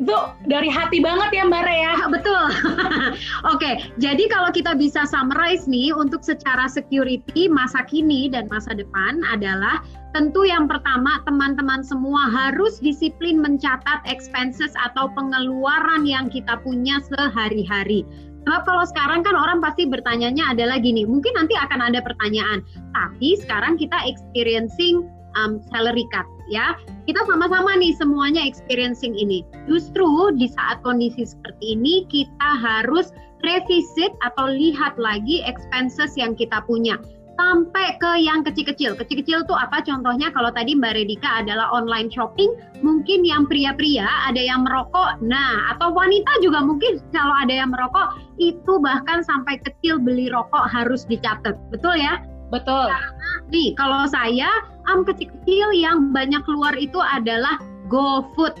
itu 0.00 0.16
dari 0.48 0.72
hati 0.72 0.98
banget 1.04 1.30
ya 1.36 1.44
Mbak 1.44 1.64
Rea. 1.68 1.94
Betul. 2.16 2.44
Oke, 2.48 3.60
okay, 3.60 3.74
jadi 4.00 4.24
kalau 4.32 4.48
kita 4.48 4.72
bisa 4.74 5.04
summarize 5.04 5.68
nih 5.68 5.92
untuk 5.92 6.24
secara 6.24 6.66
security 6.66 7.46
masa 7.46 7.84
kini 7.84 8.32
dan 8.32 8.48
masa 8.48 8.72
depan 8.72 9.20
adalah 9.28 9.84
tentu 10.16 10.42
yang 10.42 10.66
pertama 10.66 11.22
teman-teman 11.28 11.84
semua 11.84 12.26
harus 12.32 12.80
disiplin 12.82 13.38
mencatat 13.38 14.02
expenses 14.08 14.72
atau 14.74 15.12
pengeluaran 15.12 16.08
yang 16.08 16.32
kita 16.32 16.58
punya 16.64 16.98
sehari-hari. 17.04 18.02
Sebab 18.48 18.64
kalau 18.64 18.88
sekarang 18.88 19.20
kan 19.20 19.36
orang 19.36 19.60
pasti 19.60 19.84
bertanyanya 19.84 20.56
adalah 20.56 20.80
gini, 20.80 21.04
mungkin 21.04 21.36
nanti 21.36 21.52
akan 21.60 21.92
ada 21.92 22.00
pertanyaan, 22.00 22.64
tapi 22.96 23.36
sekarang 23.36 23.76
kita 23.76 24.00
experiencing 24.08 25.04
um, 25.36 25.60
salary 25.68 26.08
cut 26.08 26.24
ya. 26.50 26.76
Kita 27.06 27.22
sama-sama 27.24 27.78
nih 27.78 27.94
semuanya 27.96 28.42
experiencing 28.42 29.16
ini. 29.16 29.46
Justru 29.70 30.34
di 30.36 30.50
saat 30.50 30.82
kondisi 30.84 31.24
seperti 31.24 31.78
ini 31.78 32.04
kita 32.10 32.50
harus 32.60 33.14
revisit 33.40 34.12
atau 34.20 34.52
lihat 34.52 35.00
lagi 35.00 35.40
expenses 35.46 36.12
yang 36.18 36.36
kita 36.36 36.60
punya 36.68 37.00
sampai 37.40 37.96
ke 37.96 38.20
yang 38.20 38.44
kecil-kecil. 38.44 38.92
Kecil-kecil 39.00 39.48
tuh 39.48 39.56
apa 39.56 39.80
contohnya 39.80 40.28
kalau 40.28 40.52
tadi 40.52 40.76
Mbak 40.76 40.92
Redika 40.92 41.40
adalah 41.40 41.72
online 41.72 42.12
shopping, 42.12 42.52
mungkin 42.84 43.24
yang 43.24 43.48
pria-pria 43.48 44.04
ada 44.28 44.36
yang 44.36 44.68
merokok. 44.68 45.16
Nah, 45.24 45.72
atau 45.72 45.96
wanita 45.96 46.28
juga 46.44 46.60
mungkin 46.60 47.00
kalau 47.16 47.32
ada 47.32 47.64
yang 47.64 47.72
merokok 47.72 48.20
itu 48.36 48.76
bahkan 48.84 49.24
sampai 49.24 49.56
kecil 49.64 49.96
beli 49.96 50.28
rokok 50.28 50.68
harus 50.68 51.08
dicatat. 51.08 51.56
Betul 51.72 51.96
ya? 51.96 52.20
Betul. 52.50 52.90
Karena 52.90 53.30
nih 53.50 53.68
kalau 53.78 54.06
saya 54.10 54.50
am 54.90 55.06
kecil-kecil 55.06 55.70
yang 55.74 56.10
banyak 56.10 56.42
keluar 56.44 56.74
itu 56.74 56.98
adalah 56.98 57.58
GoFood. 57.90 58.58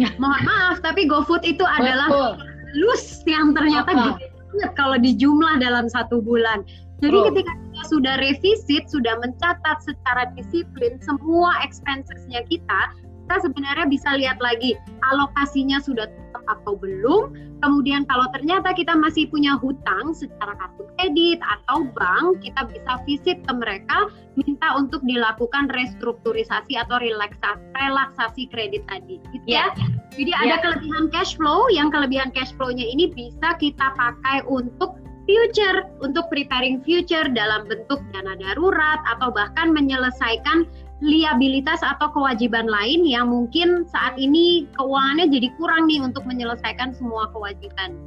Ya. 0.00 0.08
Mohon 0.16 0.42
maaf, 0.48 0.76
tapi 0.80 1.04
GoFood 1.04 1.44
itu 1.44 1.62
Betul. 1.62 1.78
adalah 1.82 2.08
lus 2.72 3.20
yang 3.28 3.52
ternyata 3.52 3.92
gede 3.92 4.32
banget 4.32 4.70
kalau 4.78 4.96
dijumlah 4.96 5.60
dalam 5.60 5.86
satu 5.90 6.24
bulan. 6.24 6.64
Jadi 7.02 7.18
oh. 7.18 7.26
ketika 7.28 7.52
kita 7.52 7.82
sudah 7.90 8.14
revisit, 8.22 8.86
sudah 8.86 9.18
mencatat 9.18 9.78
secara 9.82 10.30
disiplin 10.38 11.02
semua 11.02 11.58
expensesnya 11.66 12.46
kita, 12.46 12.80
kita 13.26 13.36
sebenarnya 13.42 13.86
bisa 13.90 14.14
lihat 14.14 14.38
lagi 14.38 14.78
alokasinya 15.10 15.82
sudah 15.82 16.06
atau 16.48 16.78
belum. 16.78 17.34
Kemudian 17.62 18.02
kalau 18.10 18.26
ternyata 18.34 18.74
kita 18.74 18.94
masih 18.98 19.30
punya 19.30 19.54
hutang 19.60 20.10
secara 20.16 20.54
kartu 20.58 20.82
kredit 20.98 21.38
atau 21.42 21.86
bank, 21.94 22.42
kita 22.42 22.66
bisa 22.70 22.92
visit 23.06 23.38
ke 23.46 23.52
mereka 23.54 24.10
minta 24.34 24.74
untuk 24.74 25.02
dilakukan 25.06 25.70
restrukturisasi 25.70 26.74
atau 26.78 26.98
relaksasi, 26.98 27.62
relaksasi 27.78 28.42
kredit 28.50 28.82
tadi. 28.90 29.22
Gitu 29.30 29.46
yeah. 29.46 29.70
ya. 29.78 29.86
Jadi 30.18 30.30
yeah. 30.34 30.44
ada 30.44 30.56
kelebihan 30.60 31.04
cash 31.14 31.38
flow, 31.38 31.70
yang 31.70 31.88
kelebihan 31.88 32.34
cash 32.34 32.52
flow-nya 32.58 32.84
ini 32.84 33.08
bisa 33.14 33.54
kita 33.56 33.94
pakai 33.96 34.44
untuk 34.50 35.02
future 35.26 35.86
untuk 36.02 36.26
preparing 36.28 36.82
future 36.82 37.30
dalam 37.30 37.66
bentuk 37.70 38.02
dana 38.10 38.34
darurat 38.38 39.00
atau 39.06 39.30
bahkan 39.30 39.70
menyelesaikan 39.70 40.66
liabilitas 41.02 41.82
atau 41.82 42.14
kewajiban 42.14 42.70
lain 42.70 43.02
yang 43.02 43.28
mungkin 43.28 43.82
saat 43.90 44.14
ini 44.14 44.70
keuangannya 44.78 45.26
jadi 45.34 45.48
kurang 45.58 45.90
nih 45.90 45.98
untuk 45.98 46.22
menyelesaikan 46.22 46.94
semua 46.94 47.26
kewajiban. 47.34 47.98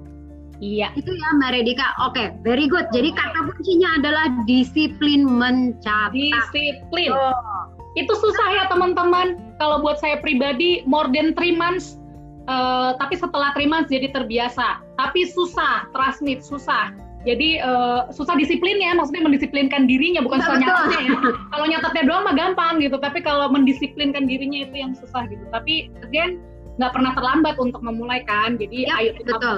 Iya. 0.64 0.96
Itu 0.96 1.12
ya 1.12 1.36
Mbak 1.36 1.52
Redika. 1.52 1.88
Oke, 2.00 2.16
okay, 2.16 2.28
very 2.48 2.72
good. 2.72 2.88
Jadi 2.96 3.12
kata 3.12 3.52
kuncinya 3.52 4.00
adalah 4.00 4.26
disiplin 4.48 5.28
mencatat. 5.28 6.16
Disiplin. 6.16 7.12
Oh. 7.12 7.68
Itu 8.00 8.16
susah 8.16 8.48
ya 8.56 8.64
teman-teman. 8.72 9.40
Kalau 9.60 9.84
buat 9.84 10.00
saya 10.00 10.20
pribadi 10.24 10.88
more 10.88 11.12
than 11.12 11.36
three 11.36 11.56
months. 11.56 12.00
Uh, 12.46 12.94
tapi 13.02 13.20
setelah 13.20 13.52
three 13.58 13.68
months 13.68 13.92
jadi 13.92 14.16
terbiasa. 14.16 14.80
Tapi 14.96 15.28
susah, 15.28 15.92
trust 15.92 16.24
me, 16.24 16.40
susah. 16.40 16.96
Jadi 17.26 17.58
uh, 17.58 18.06
susah 18.14 18.38
disiplinnya, 18.38 18.94
maksudnya 18.94 19.26
mendisiplinkan 19.26 19.90
dirinya 19.90 20.22
bukan 20.22 20.46
soal 20.46 20.62
nyatetnya 20.62 21.02
ya. 21.10 21.18
kalau 21.50 21.66
nyatetnya 21.66 22.04
doang 22.06 22.24
mah 22.30 22.36
gampang 22.38 22.78
gitu, 22.78 23.02
tapi 23.02 23.20
kalau 23.26 23.50
mendisiplinkan 23.50 24.30
dirinya 24.30 24.62
itu 24.70 24.76
yang 24.78 24.94
susah 24.94 25.26
gitu. 25.26 25.42
Tapi 25.50 25.90
again 26.06 26.38
nggak 26.78 26.92
pernah 26.94 27.12
terlambat 27.18 27.58
untuk 27.58 27.82
memulai 27.82 28.22
kan. 28.30 28.62
Jadi 28.62 28.86
ya, 28.86 29.02
ayo 29.02 29.18
betul. 29.26 29.58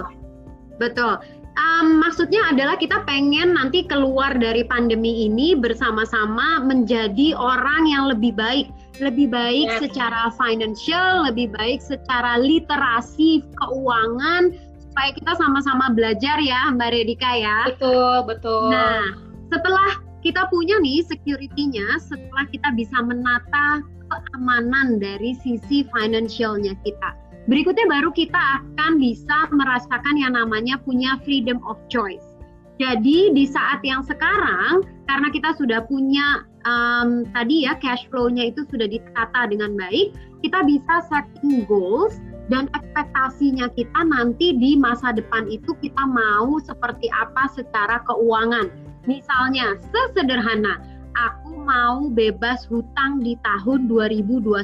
Betul. 0.80 1.20
Um, 1.57 1.97
maksudnya 1.97 2.53
adalah 2.53 2.78
kita 2.78 3.01
pengen 3.09 3.57
nanti 3.57 3.82
keluar 3.89 4.38
dari 4.38 4.61
pandemi 4.61 5.26
ini 5.26 5.57
bersama-sama 5.57 6.61
menjadi 6.61 7.34
orang 7.34 7.89
yang 7.89 8.13
lebih 8.13 8.38
baik, 8.38 8.70
lebih 9.01 9.34
baik 9.34 9.65
ya. 9.65 9.82
secara 9.82 10.30
financial, 10.38 11.26
lebih 11.26 11.49
baik 11.57 11.82
secara 11.82 12.38
literasi 12.38 13.41
keuangan, 13.57 14.53
supaya 14.98 15.14
kita 15.14 15.38
sama-sama 15.38 15.93
belajar 15.93 16.41
ya 16.41 16.74
Mbak 16.74 16.89
Redika 16.89 17.30
ya. 17.38 17.70
Betul, 17.70 18.26
betul. 18.26 18.74
Nah, 18.74 19.14
setelah 19.54 20.02
kita 20.26 20.50
punya 20.50 20.74
nih 20.82 21.06
security-nya, 21.06 22.02
setelah 22.02 22.50
kita 22.50 22.74
bisa 22.74 23.06
menata 23.06 23.86
keamanan 24.10 24.98
dari 24.98 25.38
sisi 25.38 25.86
financialnya 25.93 26.74
kita. 26.82 27.14
Berikutnya 27.45 27.86
baru 27.86 28.10
kita 28.10 28.41
akan 28.41 28.98
bisa 28.98 29.45
merasakan 29.54 30.18
yang 30.18 30.34
namanya 30.34 30.82
punya 30.82 31.22
freedom 31.22 31.62
of 31.70 31.78
choice. 31.93 32.34
Jadi 32.82 33.38
di 33.38 33.45
saat 33.45 33.86
yang 33.86 34.02
sekarang, 34.02 34.82
karena 35.06 35.30
kita 35.30 35.54
sudah 35.62 35.86
punya 35.86 36.41
um, 36.66 37.22
tadi 37.38 37.70
ya 37.70 37.78
cash 37.78 38.10
flow-nya 38.10 38.50
itu 38.50 38.66
sudah 38.66 38.89
ditata 38.89 39.45
dengan 39.45 39.78
baik, 39.78 40.18
kita 40.41 40.66
bisa 40.66 41.06
setting 41.06 41.70
goals 41.70 42.18
dan 42.48 42.72
ekspektasinya 42.72 43.68
kita 43.76 44.02
nanti 44.08 44.56
di 44.56 44.80
masa 44.80 45.12
depan 45.12 45.48
itu 45.52 45.76
kita 45.84 46.04
mau 46.08 46.60
seperti 46.64 47.12
apa 47.12 47.52
secara 47.52 48.00
keuangan. 48.08 48.72
Misalnya 49.08 49.80
sesederhana, 49.91 50.80
aku 51.16 51.60
mau 51.64 52.08
bebas 52.12 52.68
hutang 52.68 53.24
di 53.24 53.36
tahun 53.43 53.91
2021 53.91 54.64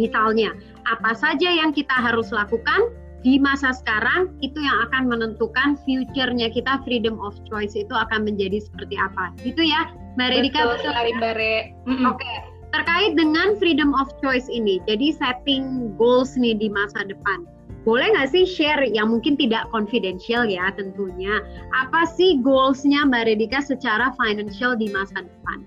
misalnya. 0.00 0.56
Apa 0.88 1.12
saja 1.16 1.48
yang 1.52 1.72
kita 1.72 1.92
harus 1.92 2.32
lakukan 2.32 2.92
di 3.22 3.38
masa 3.38 3.70
sekarang 3.70 4.34
itu 4.42 4.58
yang 4.58 4.90
akan 4.90 5.06
menentukan 5.06 5.78
future-nya 5.86 6.50
kita 6.50 6.82
freedom 6.82 7.22
of 7.22 7.38
choice 7.46 7.78
itu 7.78 7.92
akan 7.92 8.26
menjadi 8.26 8.58
seperti 8.60 8.98
apa. 8.98 9.30
Gitu 9.40 9.62
ya, 9.62 9.88
Mbak 10.18 10.28
Redika 10.32 10.60
betul. 10.68 10.90
Betul 10.90 11.16
Mbak 11.20 11.34
Re. 11.38 11.54
Mm 11.86 11.92
-mm. 11.96 12.06
Oke. 12.12 12.20
Okay 12.20 12.51
terkait 12.72 13.12
dengan 13.14 13.54
freedom 13.60 13.92
of 13.92 14.08
choice 14.24 14.48
ini, 14.48 14.80
jadi 14.88 15.12
setting 15.14 15.94
goals 16.00 16.34
nih 16.34 16.56
di 16.56 16.72
masa 16.72 17.04
depan. 17.04 17.44
Boleh 17.82 18.14
nggak 18.14 18.30
sih 18.30 18.46
share 18.46 18.82
yang 18.86 19.10
mungkin 19.10 19.34
tidak 19.34 19.66
confidential 19.74 20.46
ya 20.46 20.70
tentunya. 20.74 21.42
Apa 21.74 22.06
sih 22.06 22.38
goalsnya 22.40 23.04
Mbak 23.10 23.26
Redika 23.26 23.58
secara 23.58 24.14
financial 24.14 24.78
di 24.78 24.86
masa 24.94 25.26
depan? 25.26 25.66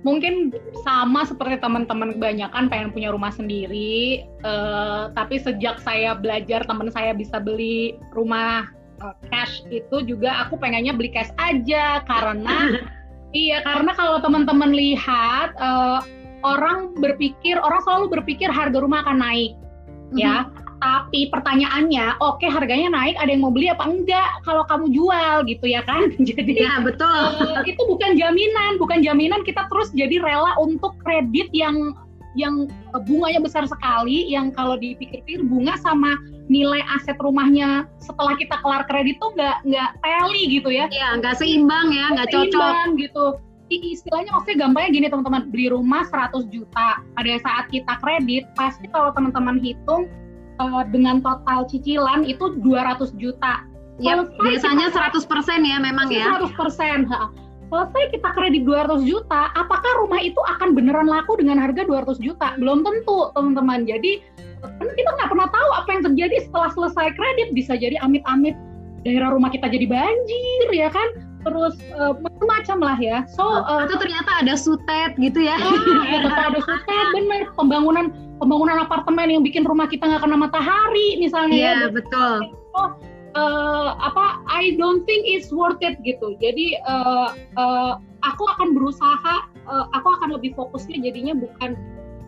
Mungkin 0.00 0.56
sama 0.80 1.28
seperti 1.28 1.60
teman-teman 1.60 2.16
kebanyakan 2.16 2.72
pengen 2.72 2.88
punya 2.88 3.12
rumah 3.12 3.28
sendiri, 3.28 4.24
uh, 4.48 5.12
tapi 5.12 5.36
sejak 5.36 5.76
saya 5.84 6.16
belajar 6.16 6.64
teman 6.64 6.88
saya 6.88 7.12
bisa 7.12 7.36
beli 7.36 8.00
rumah 8.16 8.64
uh, 9.04 9.12
cash 9.28 9.60
itu 9.68 10.00
juga 10.08 10.48
aku 10.48 10.56
pengennya 10.56 10.96
beli 10.96 11.12
cash 11.12 11.28
aja 11.36 12.00
karena 12.08 12.80
Iya, 13.30 13.62
karena 13.62 13.94
kalau 13.94 14.18
teman-teman 14.18 14.74
lihat 14.74 15.54
uh, 15.62 16.02
orang 16.42 16.98
berpikir, 16.98 17.58
orang 17.62 17.78
selalu 17.86 18.18
berpikir 18.18 18.50
harga 18.50 18.82
rumah 18.82 19.06
akan 19.06 19.22
naik, 19.22 19.52
mm-hmm. 19.54 20.18
ya. 20.18 20.50
Tapi 20.80 21.28
pertanyaannya, 21.28 22.16
oke 22.24 22.40
okay, 22.40 22.48
harganya 22.48 22.88
naik, 22.88 23.12
ada 23.20 23.28
yang 23.28 23.44
mau 23.44 23.52
beli 23.52 23.68
apa 23.68 23.84
enggak? 23.84 24.40
Kalau 24.48 24.64
kamu 24.64 24.88
jual 24.96 25.44
gitu 25.44 25.68
ya 25.68 25.84
kan? 25.84 26.08
Jadi 26.28 26.56
ya 26.56 26.80
betul. 26.80 27.36
Uh, 27.36 27.60
itu 27.68 27.82
bukan 27.84 28.16
jaminan, 28.16 28.80
bukan 28.80 29.04
jaminan 29.04 29.44
kita 29.44 29.68
terus 29.68 29.92
jadi 29.92 30.16
rela 30.24 30.56
untuk 30.56 30.96
kredit 31.04 31.52
yang 31.52 31.92
yang 32.32 32.64
bunganya 33.04 33.44
besar 33.44 33.68
sekali, 33.68 34.32
yang 34.32 34.54
kalau 34.56 34.80
dipikir-pikir 34.80 35.44
bunga 35.44 35.76
sama 35.84 36.16
nilai 36.50 36.82
aset 36.98 37.14
rumahnya 37.22 37.86
setelah 38.02 38.34
kita 38.34 38.58
kelar 38.58 38.82
kredit 38.90 39.22
tuh 39.22 39.30
nggak 39.38 39.62
nggak 39.70 39.90
teli 40.02 40.42
gitu 40.50 40.68
ya 40.74 40.90
Iya 40.90 41.22
nggak 41.22 41.38
seimbang 41.38 41.94
ya 41.94 42.10
nggak 42.10 42.28
cocok 42.34 42.74
gitu 42.98 43.38
istilahnya 43.70 44.34
maksudnya 44.34 44.66
gampangnya 44.66 44.90
gini 44.90 45.06
teman-teman 45.06 45.46
beli 45.54 45.70
rumah 45.70 46.02
100 46.02 46.50
juta 46.50 46.98
pada 47.14 47.34
saat 47.38 47.70
kita 47.70 47.94
kredit 48.02 48.50
pasti 48.58 48.90
kalau 48.90 49.14
teman-teman 49.14 49.62
hitung 49.62 50.10
uh, 50.58 50.82
dengan 50.90 51.22
total 51.22 51.70
cicilan 51.70 52.26
itu 52.26 52.58
200 52.66 53.14
juta 53.14 53.62
Yep, 54.00 54.40
biasanya 54.40 54.88
kita, 54.88 55.28
100% 55.28 55.60
ya 55.60 55.76
memang 55.76 56.08
100%, 56.08 56.16
ya. 56.16 56.32
100%. 56.40 57.68
Selesai 57.70 58.04
kita 58.16 58.28
kredit 58.34 58.62
200 58.66 59.04
juta, 59.06 59.52
apakah 59.54 59.92
rumah 60.02 60.18
itu 60.18 60.40
akan 60.56 60.74
beneran 60.74 61.06
laku 61.06 61.38
dengan 61.38 61.60
harga 61.60 61.86
200 61.86 62.18
juta? 62.18 62.56
Belum 62.58 62.82
tentu, 62.82 63.30
teman-teman. 63.36 63.86
Jadi 63.86 64.24
kan 64.60 64.88
kita 64.92 65.10
nggak 65.16 65.30
pernah 65.32 65.48
tahu 65.48 65.70
apa 65.76 65.88
yang 65.92 66.02
terjadi 66.12 66.36
setelah 66.44 66.70
selesai 66.72 67.06
kredit 67.16 67.48
bisa 67.56 67.72
jadi 67.76 67.96
amit-amit 68.04 68.56
daerah 69.04 69.32
rumah 69.32 69.48
kita 69.48 69.68
jadi 69.68 69.88
banjir 69.88 70.68
ya 70.72 70.92
kan? 70.92 71.08
Terus 71.40 71.80
uh, 71.96 72.12
macam-macam 72.20 72.78
lah 72.84 72.98
ya. 73.00 73.18
So 73.32 73.44
uh, 73.44 73.88
atau 73.88 73.96
ternyata 73.96 74.44
ada 74.44 74.54
sutet 74.60 75.16
gitu 75.16 75.40
ya. 75.40 75.56
Ah, 75.56 76.52
ada 76.52 76.60
sutet 76.60 77.06
bener. 77.16 77.48
Pembangunan 77.56 78.12
pembangunan 78.36 78.84
apartemen 78.84 79.32
yang 79.32 79.42
bikin 79.44 79.64
rumah 79.64 79.88
kita 79.88 80.04
nggak 80.04 80.20
kena 80.20 80.36
matahari 80.36 81.16
misalnya. 81.16 81.56
Yeah, 81.56 81.80
ya 81.88 81.96
betul. 81.96 82.52
Oh 82.76 82.92
uh, 83.34 83.96
apa 83.98 84.42
I 84.48 84.74
don't 84.78 85.04
think 85.06 85.26
it's 85.26 85.48
worth 85.54 85.80
it 85.80 85.98
gitu. 86.02 86.36
Jadi 86.38 86.78
uh, 86.86 87.34
uh, 87.56 87.92
aku 88.24 88.44
akan 88.56 88.74
berusaha 88.74 89.34
uh, 89.68 89.86
aku 89.94 90.08
akan 90.20 90.36
lebih 90.38 90.54
fokusnya 90.56 91.00
jadinya 91.10 91.34
bukan 91.36 91.78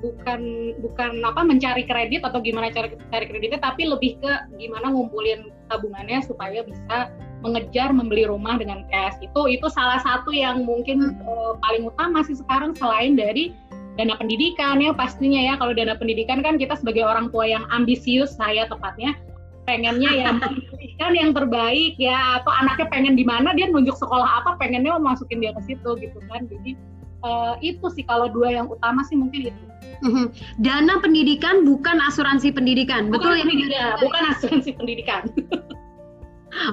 bukan 0.02 0.40
bukan 0.82 1.22
apa 1.22 1.46
mencari 1.46 1.86
kredit 1.86 2.26
atau 2.26 2.42
gimana 2.42 2.74
cara 2.74 2.90
cari 2.90 3.24
kreditnya 3.30 3.62
tapi 3.62 3.86
lebih 3.86 4.18
ke 4.18 4.32
gimana 4.58 4.90
ngumpulin 4.90 5.54
tabungannya 5.70 6.20
supaya 6.26 6.66
bisa 6.66 7.14
mengejar 7.42 7.90
membeli 7.90 8.24
rumah 8.26 8.56
dengan 8.56 8.86
cash. 8.88 9.18
Itu 9.22 9.50
itu 9.50 9.66
salah 9.70 10.02
satu 10.02 10.30
yang 10.30 10.62
mungkin 10.66 11.18
uh, 11.26 11.58
paling 11.62 11.86
utama 11.86 12.22
sih 12.22 12.38
sekarang 12.38 12.72
selain 12.78 13.18
dari 13.18 13.54
dana 13.98 14.16
pendidikan 14.16 14.78
ya 14.78 14.94
pastinya 14.94 15.38
ya. 15.42 15.54
Kalau 15.58 15.74
dana 15.74 15.98
pendidikan 15.98 16.40
kan 16.40 16.56
kita 16.56 16.78
sebagai 16.78 17.02
orang 17.02 17.28
tua 17.34 17.50
yang 17.50 17.66
ambisius 17.74 18.34
saya 18.38 18.70
tepatnya 18.70 19.18
pengennya 19.66 20.10
ya 20.10 20.28
pendidikan 20.42 21.12
yang 21.14 21.30
terbaik 21.34 21.94
ya 21.98 22.42
atau 22.42 22.50
anaknya 22.50 22.86
pengen 22.90 23.14
di 23.14 23.22
mana 23.26 23.54
dia 23.54 23.70
nunjuk 23.70 23.94
sekolah 23.94 24.42
apa 24.42 24.58
pengennya 24.58 24.98
mau 24.98 25.14
masukin 25.14 25.42
dia 25.42 25.52
ke 25.54 25.62
situ 25.66 25.90
gitu 25.98 26.18
kan. 26.30 26.46
Jadi 26.46 26.78
uh, 27.22 27.54
itu 27.64 27.86
sih 27.94 28.04
kalau 28.06 28.28
dua 28.28 28.62
yang 28.62 28.66
utama 28.68 29.02
sih 29.06 29.16
mungkin 29.16 29.50
itu. 29.50 29.64
Mhm. 30.02 30.26
Dana 30.58 30.98
pendidikan 30.98 31.62
bukan 31.62 32.02
asuransi 32.02 32.50
pendidikan, 32.50 33.08
bukan 33.08 33.38
betul 33.38 33.54
ini? 33.54 33.70
Ya, 33.70 33.94
bukan 34.02 34.22
asuransi 34.34 34.74
pendidikan. 34.74 35.30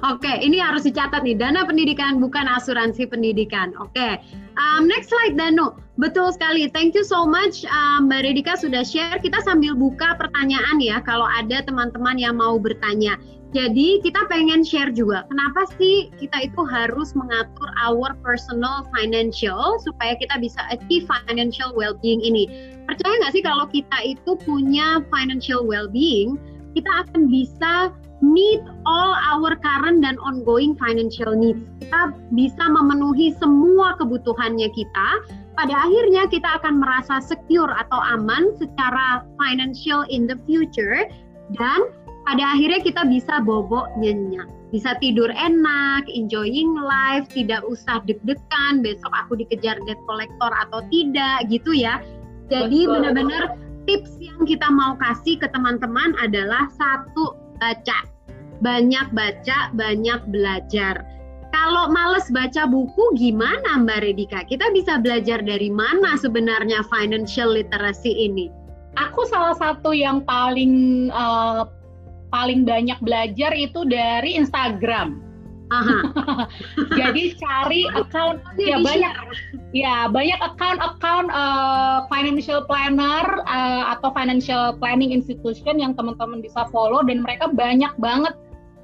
Oke, 0.03 0.27
okay, 0.27 0.35
ini 0.43 0.59
harus 0.59 0.83
dicatat 0.83 1.23
nih. 1.23 1.39
Dana 1.39 1.63
pendidikan 1.63 2.19
bukan 2.19 2.51
asuransi 2.51 3.07
pendidikan. 3.07 3.71
Oke, 3.79 3.95
okay. 3.95 4.13
um, 4.59 4.83
next 4.91 5.07
slide 5.07 5.39
Danu. 5.39 5.71
Betul 5.95 6.35
sekali. 6.35 6.67
Thank 6.67 6.99
you 6.99 7.07
so 7.07 7.23
much 7.23 7.63
um, 7.63 8.11
Mbak 8.11 8.27
Redika 8.27 8.53
sudah 8.59 8.83
share. 8.83 9.23
Kita 9.23 9.39
sambil 9.39 9.79
buka 9.79 10.19
pertanyaan 10.19 10.83
ya. 10.83 10.99
Kalau 11.07 11.23
ada 11.23 11.63
teman-teman 11.63 12.19
yang 12.19 12.39
mau 12.39 12.59
bertanya. 12.59 13.15
Jadi 13.49 13.97
kita 14.05 14.29
pengen 14.29 14.61
share 14.61 14.93
juga, 14.93 15.25
kenapa 15.25 15.65
sih 15.81 16.13
kita 16.21 16.53
itu 16.53 16.61
harus 16.69 17.17
mengatur 17.17 17.69
our 17.81 18.13
personal 18.21 18.85
financial 18.93 19.81
supaya 19.81 20.13
kita 20.21 20.37
bisa 20.37 20.61
achieve 20.69 21.09
financial 21.09 21.73
well-being 21.73 22.21
ini. 22.21 22.45
Percaya 22.85 23.09
nggak 23.25 23.33
sih 23.33 23.41
kalau 23.41 23.65
kita 23.65 23.97
itu 24.05 24.37
punya 24.45 25.01
financial 25.09 25.65
well-being, 25.65 26.37
kita 26.77 27.09
akan 27.09 27.25
bisa 27.25 27.89
meet 28.21 28.61
all 28.85 29.17
our 29.17 29.57
current 29.57 30.05
dan 30.05 30.21
ongoing 30.21 30.77
financial 30.77 31.33
needs. 31.33 31.65
Kita 31.81 32.13
bisa 32.37 32.63
memenuhi 32.69 33.33
semua 33.41 33.97
kebutuhannya 33.97 34.69
kita. 34.77 35.09
Pada 35.57 35.75
akhirnya 35.89 36.29
kita 36.29 36.61
akan 36.61 36.85
merasa 36.85 37.17
secure 37.17 37.73
atau 37.73 37.97
aman 38.13 38.53
secara 38.61 39.25
financial 39.41 40.05
in 40.07 40.29
the 40.29 40.37
future 40.45 41.09
dan 41.57 41.89
pada 42.29 42.53
akhirnya 42.53 42.85
kita 42.85 43.09
bisa 43.09 43.41
bobok 43.41 43.89
nyenyak 43.97 44.45
bisa 44.69 44.93
tidur 45.01 45.33
enak, 45.33 46.05
enjoying 46.05 46.77
life, 46.77 47.25
tidak 47.33 47.65
usah 47.65 48.05
deg-degan 48.05 48.85
besok 48.85 49.09
aku 49.17 49.41
dikejar 49.41 49.81
debt 49.89 49.97
collector 50.05 50.53
atau 50.53 50.85
tidak 50.93 51.49
gitu 51.49 51.73
ya. 51.73 51.97
Jadi 52.53 52.85
benar-benar 52.85 53.57
tips 53.89 54.21
yang 54.21 54.45
kita 54.45 54.69
mau 54.69 54.93
kasih 55.01 55.41
ke 55.41 55.49
teman-teman 55.49 56.13
adalah 56.21 56.69
satu 56.77 57.33
baca. 57.57 58.05
Banyak 58.61 59.09
baca, 59.09 59.73
banyak 59.73 60.21
belajar. 60.29 61.01
Kalau 61.49 61.89
males 61.89 62.29
baca 62.29 62.69
buku 62.69 63.17
gimana 63.17 63.81
Mbak 63.81 64.05
Redika? 64.05 64.45
Kita 64.45 64.69
bisa 64.69 65.01
belajar 65.01 65.41
dari 65.41 65.73
mana 65.73 66.13
sebenarnya 66.13 66.85
financial 66.85 67.57
literacy 67.57 68.29
ini? 68.29 68.53
Aku 69.01 69.25
salah 69.25 69.57
satu 69.57 69.89
yang 69.89 70.21
paling 70.21 71.09
uh, 71.09 71.65
paling 72.29 72.65
banyak 72.65 72.97
belajar 73.01 73.51
itu 73.53 73.85
dari 73.85 74.37
Instagram. 74.37 75.29
Jadi 76.99 77.37
cari 77.37 77.85
account 77.93 78.41
ya 78.57 78.81
banyak 78.81 79.13
ya 79.69 80.09
banyak 80.09 80.39
account-account 80.41 81.29
uh, 81.29 82.09
financial 82.09 82.65
planner 82.65 83.45
uh, 83.45 83.93
atau 83.93 84.09
financial 84.17 84.73
planning 84.81 85.13
institution 85.13 85.77
yang 85.77 85.93
teman-teman 85.93 86.41
bisa 86.41 86.65
follow 86.73 87.05
dan 87.05 87.21
mereka 87.21 87.53
banyak 87.53 87.93
banget 88.01 88.33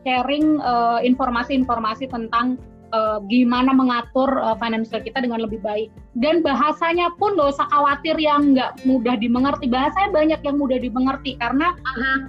sharing 0.06 0.62
uh, 0.62 1.02
informasi-informasi 1.02 2.06
tentang 2.14 2.62
uh, 2.94 3.18
gimana 3.26 3.74
mengatur 3.74 4.30
uh, 4.38 4.54
financial 4.62 5.02
kita 5.02 5.26
dengan 5.26 5.42
lebih 5.42 5.60
baik. 5.66 5.90
Dan 6.22 6.46
bahasanya 6.46 7.12
pun 7.18 7.34
gak 7.34 7.58
usah 7.58 7.68
khawatir 7.74 8.16
yang 8.22 8.54
nggak 8.54 8.86
mudah 8.86 9.18
dimengerti. 9.18 9.66
Bahasanya 9.66 10.14
banyak 10.14 10.40
yang 10.46 10.56
mudah 10.62 10.78
dimengerti 10.78 11.36
karena 11.42 11.74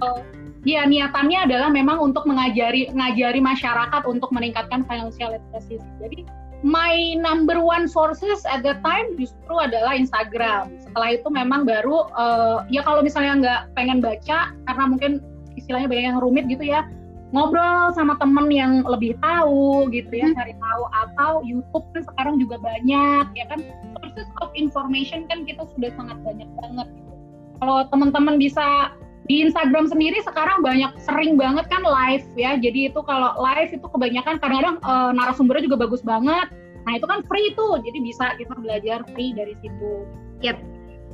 uh, 0.01 0.25
ya 0.65 0.87
niatannya 0.87 1.45
adalah 1.49 1.69
memang 1.69 1.99
untuk 2.01 2.25
mengajari 2.25 2.89
ngajari 2.89 3.43
masyarakat 3.43 4.01
untuk 4.07 4.31
meningkatkan 4.33 4.87
financial 4.87 5.35
literacy. 5.35 5.77
Jadi 6.01 6.25
my 6.65 7.13
number 7.21 7.61
one 7.61 7.85
sources 7.85 8.41
at 8.49 8.65
the 8.65 8.73
time 8.81 9.13
justru 9.19 9.53
adalah 9.53 9.93
Instagram. 9.93 10.73
Setelah 10.81 11.09
itu 11.13 11.27
memang 11.29 11.67
baru 11.67 12.09
uh, 12.17 12.65
ya 12.73 12.81
kalau 12.81 13.05
misalnya 13.05 13.33
nggak 13.37 13.61
pengen 13.77 14.01
baca 14.01 14.55
karena 14.65 14.83
mungkin 14.89 15.11
istilahnya 15.57 15.89
banyak 15.89 16.05
yang 16.13 16.19
rumit 16.21 16.45
gitu 16.49 16.65
ya 16.65 16.85
ngobrol 17.35 17.91
sama 17.91 18.15
temen 18.23 18.47
yang 18.47 18.87
lebih 18.87 19.19
tahu 19.19 19.91
gitu 19.91 20.11
ya 20.15 20.31
hmm. 20.31 20.37
cari 20.39 20.53
tahu 20.55 20.83
atau 20.95 21.31
YouTube 21.43 21.83
kan 21.91 22.03
sekarang 22.07 22.35
juga 22.39 22.55
banyak 22.63 23.25
ya 23.35 23.45
kan 23.51 23.59
sources 23.99 24.29
of 24.39 24.47
information 24.55 25.27
kan 25.27 25.43
kita 25.43 25.67
sudah 25.75 25.91
sangat 25.99 26.17
banyak 26.23 26.47
banget 26.55 26.87
gitu. 26.95 27.13
Kalau 27.57 27.83
teman-teman 27.89 28.39
bisa 28.39 28.95
di 29.27 29.43
Instagram 29.43 29.91
sendiri 29.91 30.23
sekarang 30.23 30.63
banyak 30.63 30.95
sering 31.03 31.35
banget 31.35 31.67
kan 31.67 31.83
live 31.83 32.23
ya. 32.39 32.55
Jadi 32.55 32.91
itu 32.91 32.99
kalau 33.03 33.35
live 33.35 33.75
itu 33.75 33.83
kebanyakan 33.83 34.39
kadang-kadang 34.39 34.79
e, 34.79 34.93
narasumbernya 35.19 35.67
juga 35.67 35.77
bagus 35.83 35.99
banget. 36.01 36.47
Nah 36.87 36.95
itu 36.95 37.03
kan 37.03 37.19
free 37.27 37.51
tuh, 37.59 37.83
jadi 37.83 37.99
bisa 37.99 38.25
kita 38.39 38.55
belajar 38.55 39.03
free 39.11 39.35
dari 39.35 39.51
situ. 39.59 40.07
Yep. 40.39 40.57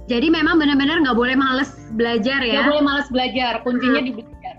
Jadi 0.05 0.27
memang 0.29 0.61
benar-benar 0.61 1.01
nggak 1.01 1.17
boleh 1.17 1.33
males 1.33 1.73
belajar 1.97 2.45
ya? 2.45 2.61
Nggak 2.61 2.69
boleh 2.69 2.85
males 2.85 3.07
belajar, 3.09 3.53
kuncinya 3.65 4.01
hmm. 4.03 4.07
di 4.07 4.11
belajar. 4.21 4.55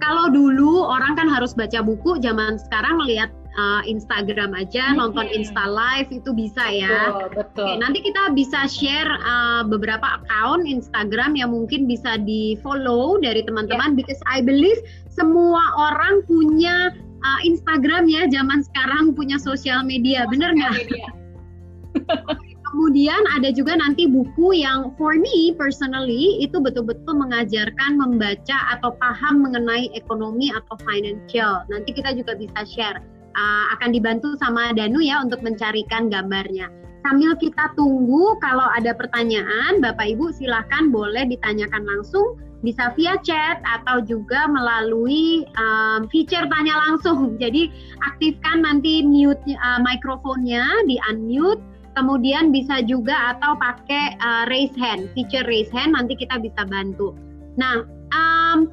Kalau 0.00 0.26
dulu 0.32 0.82
orang 0.82 1.14
kan 1.14 1.28
harus 1.30 1.54
baca 1.54 1.84
buku, 1.84 2.18
zaman 2.18 2.58
sekarang 2.58 2.98
melihat 2.98 3.30
uh, 3.56 3.82
Instagram 3.86 4.54
aja, 4.54 4.92
hmm. 4.92 4.98
nonton 5.00 5.26
Insta 5.32 5.64
Live 5.66 6.10
itu 6.14 6.30
bisa 6.34 6.62
ya. 6.70 7.10
Betul, 7.10 7.28
betul. 7.42 7.66
Oke, 7.66 7.72
nanti 7.80 7.98
kita 8.04 8.22
bisa 8.36 8.60
share 8.70 9.10
uh, 9.24 9.62
beberapa 9.66 10.22
account 10.22 10.66
Instagram 10.68 11.34
yang 11.34 11.50
mungkin 11.50 11.90
bisa 11.90 12.20
di 12.22 12.58
follow 12.60 13.18
dari 13.18 13.42
teman-teman, 13.42 13.94
yeah. 13.94 13.98
because 13.98 14.20
I 14.30 14.44
believe 14.44 14.78
semua 15.10 15.60
orang 15.78 16.22
punya 16.28 16.94
uh, 17.24 17.40
Instagram 17.42 18.06
ya, 18.06 18.28
zaman 18.30 18.62
sekarang 18.62 19.16
punya 19.16 19.40
sosial 19.40 19.82
media, 19.82 20.28
bener 20.30 20.54
nggak? 20.54 20.76
Kemudian 22.70 23.18
ada 23.34 23.50
juga 23.50 23.74
nanti 23.74 24.06
buku 24.06 24.62
yang 24.62 24.94
for 24.94 25.18
me 25.18 25.50
personally 25.58 26.38
itu 26.38 26.62
betul-betul 26.62 27.18
mengajarkan 27.18 27.98
membaca 27.98 28.78
atau 28.78 28.94
paham 28.94 29.42
mengenai 29.42 29.90
ekonomi 29.98 30.54
atau 30.54 30.78
financial. 30.86 31.66
Nanti 31.66 31.90
kita 31.90 32.14
juga 32.14 32.38
bisa 32.38 32.62
share 32.70 33.02
uh, 33.34 33.64
akan 33.78 33.90
dibantu 33.94 34.34
sama 34.38 34.72
Danu 34.74 35.02
ya 35.02 35.22
untuk 35.22 35.42
mencarikan 35.44 36.08
gambarnya. 36.08 36.70
Sambil 37.00 37.32
kita 37.40 37.72
tunggu 37.80 38.36
kalau 38.44 38.68
ada 38.76 38.92
pertanyaan, 38.92 39.80
Bapak 39.80 40.04
Ibu 40.12 40.36
silahkan 40.36 40.92
boleh 40.92 41.24
ditanyakan 41.32 41.88
langsung, 41.88 42.36
bisa 42.60 42.92
via 42.92 43.16
chat 43.24 43.56
atau 43.64 44.04
juga 44.04 44.44
melalui 44.44 45.48
um, 45.56 46.04
feature 46.12 46.44
tanya 46.52 46.76
langsung. 46.88 47.32
Jadi 47.42 47.72
aktifkan 48.04 48.68
nanti 48.68 49.00
mute 49.00 49.40
uh, 49.56 49.80
mikrofonnya, 49.80 50.64
di 50.84 51.00
unmute, 51.08 51.64
kemudian 51.96 52.52
bisa 52.52 52.84
juga 52.84 53.36
atau 53.36 53.56
pakai 53.56 54.20
uh, 54.20 54.44
raise 54.52 54.76
hand, 54.76 55.08
feature 55.16 55.44
raise 55.48 55.72
hand 55.72 55.96
nanti 55.96 56.12
kita 56.14 56.36
bisa 56.36 56.68
bantu. 56.68 57.16
Nah, 57.56 57.88
um, 58.12 58.68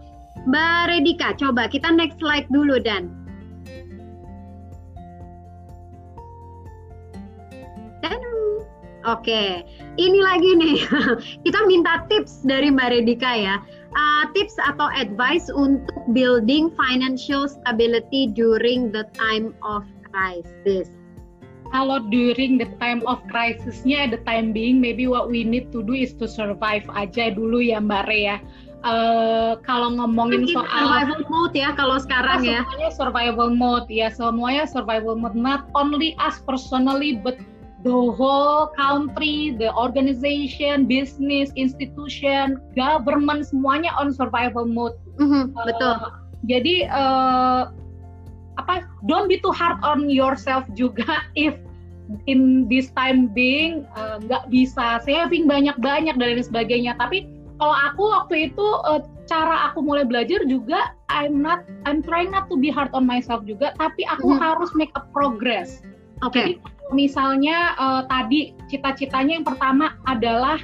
Mbak 0.47 0.81
Redika, 0.87 1.35
coba 1.35 1.67
kita 1.67 1.91
next 1.91 2.19
slide 2.19 2.47
dulu 2.51 2.79
dan. 2.79 3.11
Oke, 9.07 9.63
ini 9.95 10.19
lagi 10.19 10.51
nih. 10.59 10.83
Kita 11.47 11.59
minta 11.63 12.03
tips 12.11 12.43
dari 12.43 12.67
Mbak 12.67 12.91
Redika 12.91 13.31
ya. 13.39 13.55
Uh, 13.95 14.27
tips 14.35 14.59
atau 14.59 14.91
advice 14.91 15.47
untuk 15.47 15.95
building 16.11 16.67
financial 16.75 17.47
stability 17.47 18.27
during 18.35 18.91
the 18.91 19.07
time 19.15 19.55
of 19.63 19.87
crisis. 20.11 20.91
Kalau 21.71 22.03
during 22.11 22.59
the 22.59 22.67
time 22.83 22.99
of 23.07 23.23
crisisnya, 23.31 24.11
the 24.11 24.19
time 24.27 24.51
being, 24.51 24.83
maybe 24.83 25.07
what 25.07 25.31
we 25.31 25.43
need 25.43 25.71
to 25.71 25.79
do 25.87 25.95
is 25.95 26.11
to 26.19 26.27
survive 26.27 26.83
aja 26.91 27.31
dulu 27.31 27.63
ya 27.63 27.79
Mbak 27.79 28.11
Re 28.11 28.19
ya. 28.27 28.37
Uh, 28.83 29.55
kalau 29.63 29.95
ngomongin 29.99 30.47
soal 30.51 30.67
survival 30.67 31.23
mode 31.31 31.55
ya 31.55 31.71
kalau 31.79 31.95
sekarang 31.95 32.43
ya. 32.43 32.61
Semuanya 32.67 32.91
survival 32.91 33.49
mode 33.55 33.87
ya, 33.87 34.07
semuanya 34.11 34.63
survival 34.67 35.15
mode. 35.15 35.35
Not 35.35 35.71
only 35.75 36.11
us 36.19 36.43
personally, 36.43 37.19
but 37.23 37.39
the 37.83 37.93
whole 37.93 38.73
country, 38.73 39.53
the 39.57 39.69
organization, 39.73 40.85
business, 40.85 41.53
institution, 41.55 42.57
government 42.73 43.45
semuanya 43.45 43.93
on 43.97 44.13
survival 44.13 44.65
mode. 44.65 44.97
Mm-hmm, 45.21 45.53
uh, 45.53 45.65
betul. 45.65 45.95
Jadi 46.49 46.89
uh, 46.89 47.69
apa? 48.57 48.85
Don't 49.05 49.29
be 49.29 49.37
too 49.37 49.53
hard 49.53 49.77
on 49.85 50.09
yourself 50.09 50.65
juga 50.73 51.05
if 51.37 51.53
in 52.25 52.65
this 52.71 52.89
time 52.95 53.27
being 53.35 53.83
uh, 53.93 54.17
nggak 54.23 54.47
uh, 54.47 54.49
bisa 54.49 55.03
saving 55.03 55.45
banyak-banyak 55.45 56.15
dan 56.17 56.27
lain 56.33 56.41
sebagainya. 56.41 56.97
Tapi 56.97 57.29
kalau 57.61 57.75
aku 57.77 58.03
waktu 58.09 58.35
itu 58.49 58.67
uh, 58.85 59.01
cara 59.27 59.69
aku 59.69 59.83
mulai 59.83 60.07
belajar 60.07 60.39
juga 60.47 60.93
I'm 61.11 61.43
not 61.43 61.67
I'm 61.85 62.01
trying 62.01 62.31
not 62.31 62.47
to 62.49 62.55
be 62.57 62.73
hard 62.73 62.89
on 62.97 63.05
myself 63.05 63.45
juga, 63.45 63.75
tapi 63.77 64.01
aku 64.09 64.33
mm-hmm. 64.33 64.41
harus 64.41 64.69
make 64.73 64.93
a 64.97 65.03
progress. 65.13 65.85
Oke. 66.25 66.33
Okay. 66.33 66.45
Jadi 66.57 66.76
misalnya 66.93 67.75
uh, 67.77 68.03
tadi 68.07 68.55
cita-citanya 68.71 69.41
yang 69.41 69.47
pertama 69.47 69.95
adalah 70.07 70.59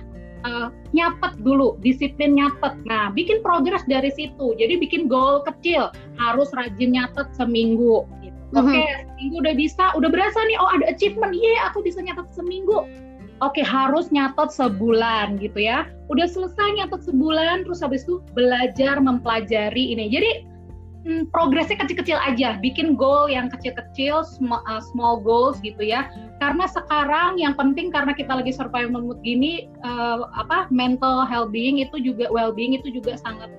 uh, 0.47 0.69
nyatet 0.91 1.33
dulu, 1.41 1.79
disiplin 1.81 2.37
nyatet. 2.37 2.75
Nah, 2.85 3.09
bikin 3.11 3.41
progres 3.41 3.83
dari 3.87 4.11
situ. 4.13 4.53
Jadi 4.55 4.79
bikin 4.79 5.07
goal 5.09 5.41
kecil, 5.43 5.89
harus 6.19 6.51
rajin 6.53 6.95
nyatet 6.95 7.27
seminggu. 7.33 8.05
Gitu. 8.21 8.37
Oke, 8.53 8.69
okay, 8.69 8.85
mm-hmm. 8.85 9.09
seminggu 9.09 9.35
udah 9.41 9.55
bisa, 9.57 9.85
udah 9.97 10.09
berasa 10.13 10.39
nih, 10.45 10.57
oh 10.61 10.69
ada 10.69 10.85
achievement, 10.93 11.33
iya 11.33 11.73
aku 11.73 11.81
bisa 11.81 11.99
nyatet 12.05 12.29
seminggu. 12.37 12.85
Oke, 13.41 13.59
okay, 13.59 13.65
harus 13.65 14.13
nyatet 14.13 14.53
sebulan 14.53 15.41
gitu 15.41 15.57
ya. 15.57 15.89
Udah 16.13 16.29
selesai 16.29 16.77
nyatet 16.77 17.01
sebulan, 17.01 17.65
terus 17.65 17.81
habis 17.81 18.05
itu 18.05 18.21
belajar 18.37 19.01
mempelajari 19.01 19.97
ini. 19.97 20.05
Jadi 20.13 20.52
hmm, 21.03 21.29
progresnya 21.29 21.77
kecil-kecil 21.79 22.17
aja, 22.19 22.57
bikin 22.59 22.95
goal 22.95 23.27
yang 23.27 23.51
kecil-kecil, 23.51 24.23
small, 24.23 24.63
uh, 24.65 24.81
small 24.81 25.19
goals 25.19 25.59
gitu 25.61 25.83
ya. 25.83 26.09
Karena 26.39 26.67
sekarang 26.67 27.39
yang 27.39 27.53
penting 27.55 27.91
karena 27.91 28.15
kita 28.15 28.33
lagi 28.33 28.51
survival 28.51 29.03
mode 29.03 29.21
gini, 29.21 29.69
uh, 29.83 30.27
apa 30.35 30.67
mental 30.71 31.27
health 31.27 31.51
being 31.51 31.79
itu 31.79 31.99
juga 31.99 32.27
well 32.31 32.51
being 32.55 32.75
itu 32.75 32.89
juga 32.91 33.19
sangat 33.19 33.51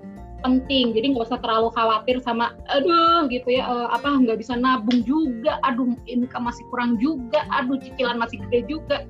penting. 0.44 0.92
Jadi 0.92 1.16
nggak 1.16 1.32
usah 1.32 1.40
terlalu 1.40 1.72
khawatir 1.72 2.20
sama, 2.20 2.52
aduh 2.68 3.24
gitu 3.32 3.48
ya, 3.48 3.64
uh, 3.64 3.88
apa 3.92 4.20
nggak 4.20 4.44
bisa 4.44 4.56
nabung 4.56 5.00
juga, 5.08 5.56
aduh 5.64 5.96
income 6.04 6.52
masih 6.52 6.64
kurang 6.68 7.00
juga, 7.00 7.48
aduh 7.48 7.80
cicilan 7.80 8.20
masih 8.20 8.40
gede 8.48 8.68
juga. 8.68 9.08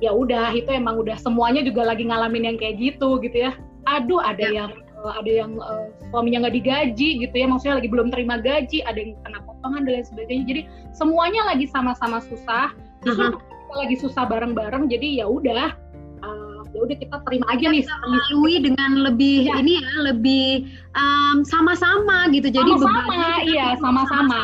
Ya 0.00 0.16
udah, 0.16 0.56
itu 0.56 0.72
emang 0.72 0.96
udah 0.96 1.20
semuanya 1.20 1.60
juga 1.60 1.84
lagi 1.84 2.08
ngalamin 2.08 2.48
yang 2.48 2.56
kayak 2.56 2.80
gitu 2.80 3.20
gitu 3.20 3.52
ya. 3.52 3.52
Aduh, 3.84 4.20
ada 4.24 4.48
ya. 4.48 4.64
yang 4.64 4.70
ada 5.08 5.30
yang 5.30 5.56
uh, 5.56 5.88
suaminya 6.12 6.46
nggak 6.46 6.56
digaji 6.60 7.08
gitu 7.24 7.34
ya 7.34 7.46
maksudnya 7.48 7.80
lagi 7.80 7.88
belum 7.88 8.12
terima 8.12 8.36
gaji 8.42 8.84
ada 8.84 8.98
yang 9.00 9.16
kena 9.24 9.40
potongan 9.48 9.88
dan 9.88 9.92
lain 10.00 10.06
sebagainya. 10.06 10.44
Jadi 10.44 10.62
semuanya 10.92 11.42
lagi 11.48 11.66
sama-sama 11.68 12.20
susah. 12.20 12.74
Justru 13.00 13.32
uh-huh. 13.32 13.40
kita 13.40 13.74
lagi 13.80 13.96
susah 13.96 14.24
bareng-bareng 14.28 14.92
jadi 14.92 15.24
ya 15.24 15.26
udah 15.30 15.72
uh, 16.20 16.60
ya 16.76 16.80
udah 16.84 16.96
kita 17.00 17.16
terima 17.24 17.46
aja 17.48 17.66
nih. 17.72 17.84
Lalui 17.86 18.54
dengan 18.60 18.90
lebih 19.08 19.48
ya. 19.48 19.56
ini 19.62 19.80
ya 19.80 19.94
lebih 20.12 20.68
um, 20.98 21.46
sama-sama 21.48 22.28
gitu. 22.34 22.52
Jadi 22.52 22.70
sama-sama 22.76 23.40
iya 23.48 23.78
sama-sama. 23.80 24.40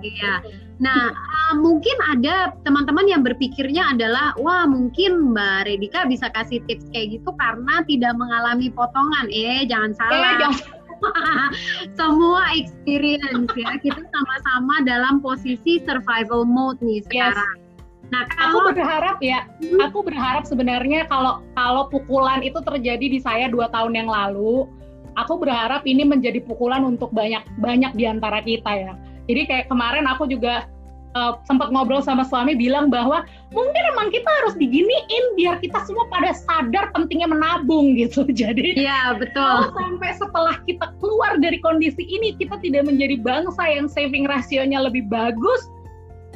iya 0.00 0.34
Nah, 0.80 1.12
uh, 1.12 1.54
mungkin 1.60 1.92
ada 2.08 2.56
teman-teman 2.64 3.04
yang 3.04 3.20
berpikirnya 3.20 3.92
adalah, 3.92 4.32
wah 4.40 4.64
mungkin 4.64 5.36
Mbak 5.36 5.68
Redika 5.68 6.08
bisa 6.08 6.32
kasih 6.32 6.64
tips 6.64 6.88
kayak 6.88 7.20
gitu 7.20 7.30
karena 7.36 7.84
tidak 7.84 8.16
mengalami 8.16 8.72
potongan. 8.72 9.28
Eh, 9.28 9.68
jangan 9.68 9.92
salah. 9.92 10.16
Eh, 10.16 10.34
jangan. 10.40 10.60
Semua 12.00 12.44
experience 12.56 13.52
ya, 13.56 13.76
kita 13.80 14.04
sama-sama 14.08 14.84
dalam 14.88 15.20
posisi 15.20 15.80
survival 15.84 16.48
mode 16.48 16.80
nih 16.80 17.04
sekarang. 17.04 17.56
Yes. 17.60 17.68
Nah, 18.10 18.26
kalau 18.34 18.66
aku 18.66 18.74
berharap 18.74 19.18
ya, 19.22 19.46
hmm. 19.62 19.80
aku 19.84 19.98
berharap 20.02 20.42
sebenarnya 20.42 21.06
kalau 21.06 21.44
kalau 21.54 21.86
pukulan 21.92 22.42
itu 22.42 22.58
terjadi 22.58 23.06
di 23.06 23.20
saya 23.22 23.46
dua 23.46 23.70
tahun 23.70 23.94
yang 23.94 24.10
lalu, 24.10 24.66
aku 25.14 25.38
berharap 25.38 25.86
ini 25.86 26.02
menjadi 26.02 26.42
pukulan 26.42 26.82
untuk 26.82 27.14
banyak 27.14 27.44
banyak 27.62 27.92
di 27.94 28.04
antara 28.10 28.42
kita 28.42 28.72
ya 28.74 28.92
Jadi 29.30 29.42
kayak 29.46 29.66
kemarin 29.70 30.04
aku 30.10 30.26
juga 30.26 30.66
uh, 31.14 31.38
sempat 31.46 31.70
ngobrol 31.74 32.02
sama 32.02 32.22
suami 32.26 32.54
bilang 32.54 32.90
bahwa 32.90 33.26
mungkin 33.50 33.82
emang 33.94 34.10
kita 34.14 34.30
harus 34.42 34.54
diginiin 34.58 35.24
biar 35.34 35.58
kita 35.58 35.82
semua 35.86 36.06
pada 36.10 36.34
sadar 36.34 36.90
pentingnya 36.94 37.30
menabung 37.30 37.98
gitu. 37.98 38.26
Jadi 38.40 38.78
Iya, 38.78 39.18
betul. 39.18 39.70
sampai 39.74 40.10
setelah 40.18 40.56
kita 40.66 40.86
keluar 41.02 41.38
dari 41.38 41.58
kondisi 41.62 42.02
ini 42.06 42.36
kita 42.38 42.58
tidak 42.62 42.86
menjadi 42.86 43.18
bangsa 43.20 43.62
yang 43.66 43.86
saving 43.90 44.26
rasionya 44.26 44.78
lebih 44.82 45.06
bagus, 45.10 45.66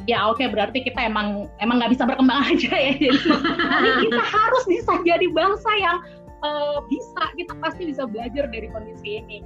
ya 0.05 0.29
oke 0.29 0.37
okay, 0.37 0.47
berarti 0.51 0.85
kita 0.85 1.09
emang 1.09 1.49
emang 1.61 1.81
nggak 1.81 1.93
bisa 1.95 2.03
berkembang 2.05 2.43
aja 2.51 2.73
ya. 2.73 2.93
Jadi 2.99 3.91
kita 4.09 4.23
harus 4.35 4.63
bisa 4.67 4.91
jadi 5.07 5.27
bangsa 5.31 5.71
yang 5.79 5.97
uh, 6.43 6.77
bisa 6.91 7.21
kita 7.39 7.53
pasti 7.63 7.89
bisa 7.89 8.03
belajar 8.05 8.49
dari 8.51 8.67
kondisi 8.69 9.23
ini. 9.23 9.39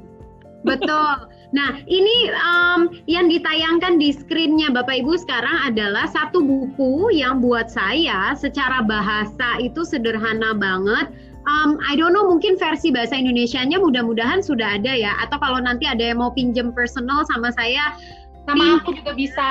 Betul. 0.67 1.31
Nah, 1.49 1.81
ini 1.89 2.29
um, 2.35 2.93
yang 3.09 3.25
ditayangkan 3.31 3.97
di 3.97 4.13
screennya 4.13 4.69
Bapak 4.69 5.01
Ibu 5.01 5.17
sekarang 5.17 5.73
adalah 5.73 6.05
satu 6.11 6.45
buku 6.45 7.09
yang 7.15 7.41
buat 7.41 7.71
saya 7.73 8.37
secara 8.37 8.85
bahasa 8.85 9.57
itu 9.57 9.81
sederhana 9.81 10.53
banget. 10.53 11.09
Um, 11.49 11.81
I 11.81 11.97
don't 11.97 12.13
know, 12.13 12.29
mungkin 12.29 12.59
versi 12.61 12.93
bahasa 12.93 13.17
Indonesia-nya 13.17 13.81
mudah-mudahan 13.81 14.45
sudah 14.45 14.77
ada 14.77 14.93
ya. 14.93 15.17
Atau 15.25 15.41
kalau 15.41 15.57
nanti 15.57 15.89
ada 15.89 16.13
yang 16.13 16.21
mau 16.21 16.29
pinjem 16.29 16.69
personal 16.69 17.25
sama 17.25 17.49
saya, 17.55 17.97
sama 18.45 18.83
aku 18.83 18.93
juga 19.01 19.17
bisa 19.17 19.47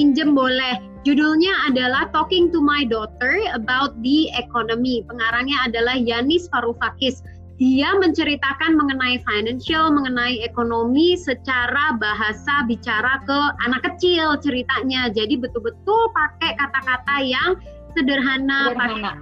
pinjem 0.00 0.32
boleh. 0.32 0.80
Judulnya 1.04 1.52
adalah 1.70 2.08
Talking 2.10 2.50
to 2.50 2.58
My 2.58 2.82
Daughter 2.82 3.38
About 3.52 3.94
the 4.00 4.32
Economy. 4.34 5.04
Pengarangnya 5.06 5.68
adalah 5.68 5.94
Yanis 5.94 6.48
Varoufakis 6.50 7.22
dia 7.56 7.88
menceritakan 7.96 8.76
mengenai 8.76 9.16
financial, 9.24 9.88
mengenai 9.88 10.44
ekonomi 10.44 11.16
secara 11.16 11.96
bahasa 11.96 12.68
bicara 12.68 13.24
ke 13.24 13.40
anak 13.64 13.80
kecil 13.92 14.36
ceritanya. 14.44 15.08
Jadi 15.08 15.40
betul-betul 15.40 16.12
pakai 16.12 16.52
kata-kata 16.60 17.16
yang 17.24 17.50
sederhana, 17.96 18.76
sederhana. 18.76 19.12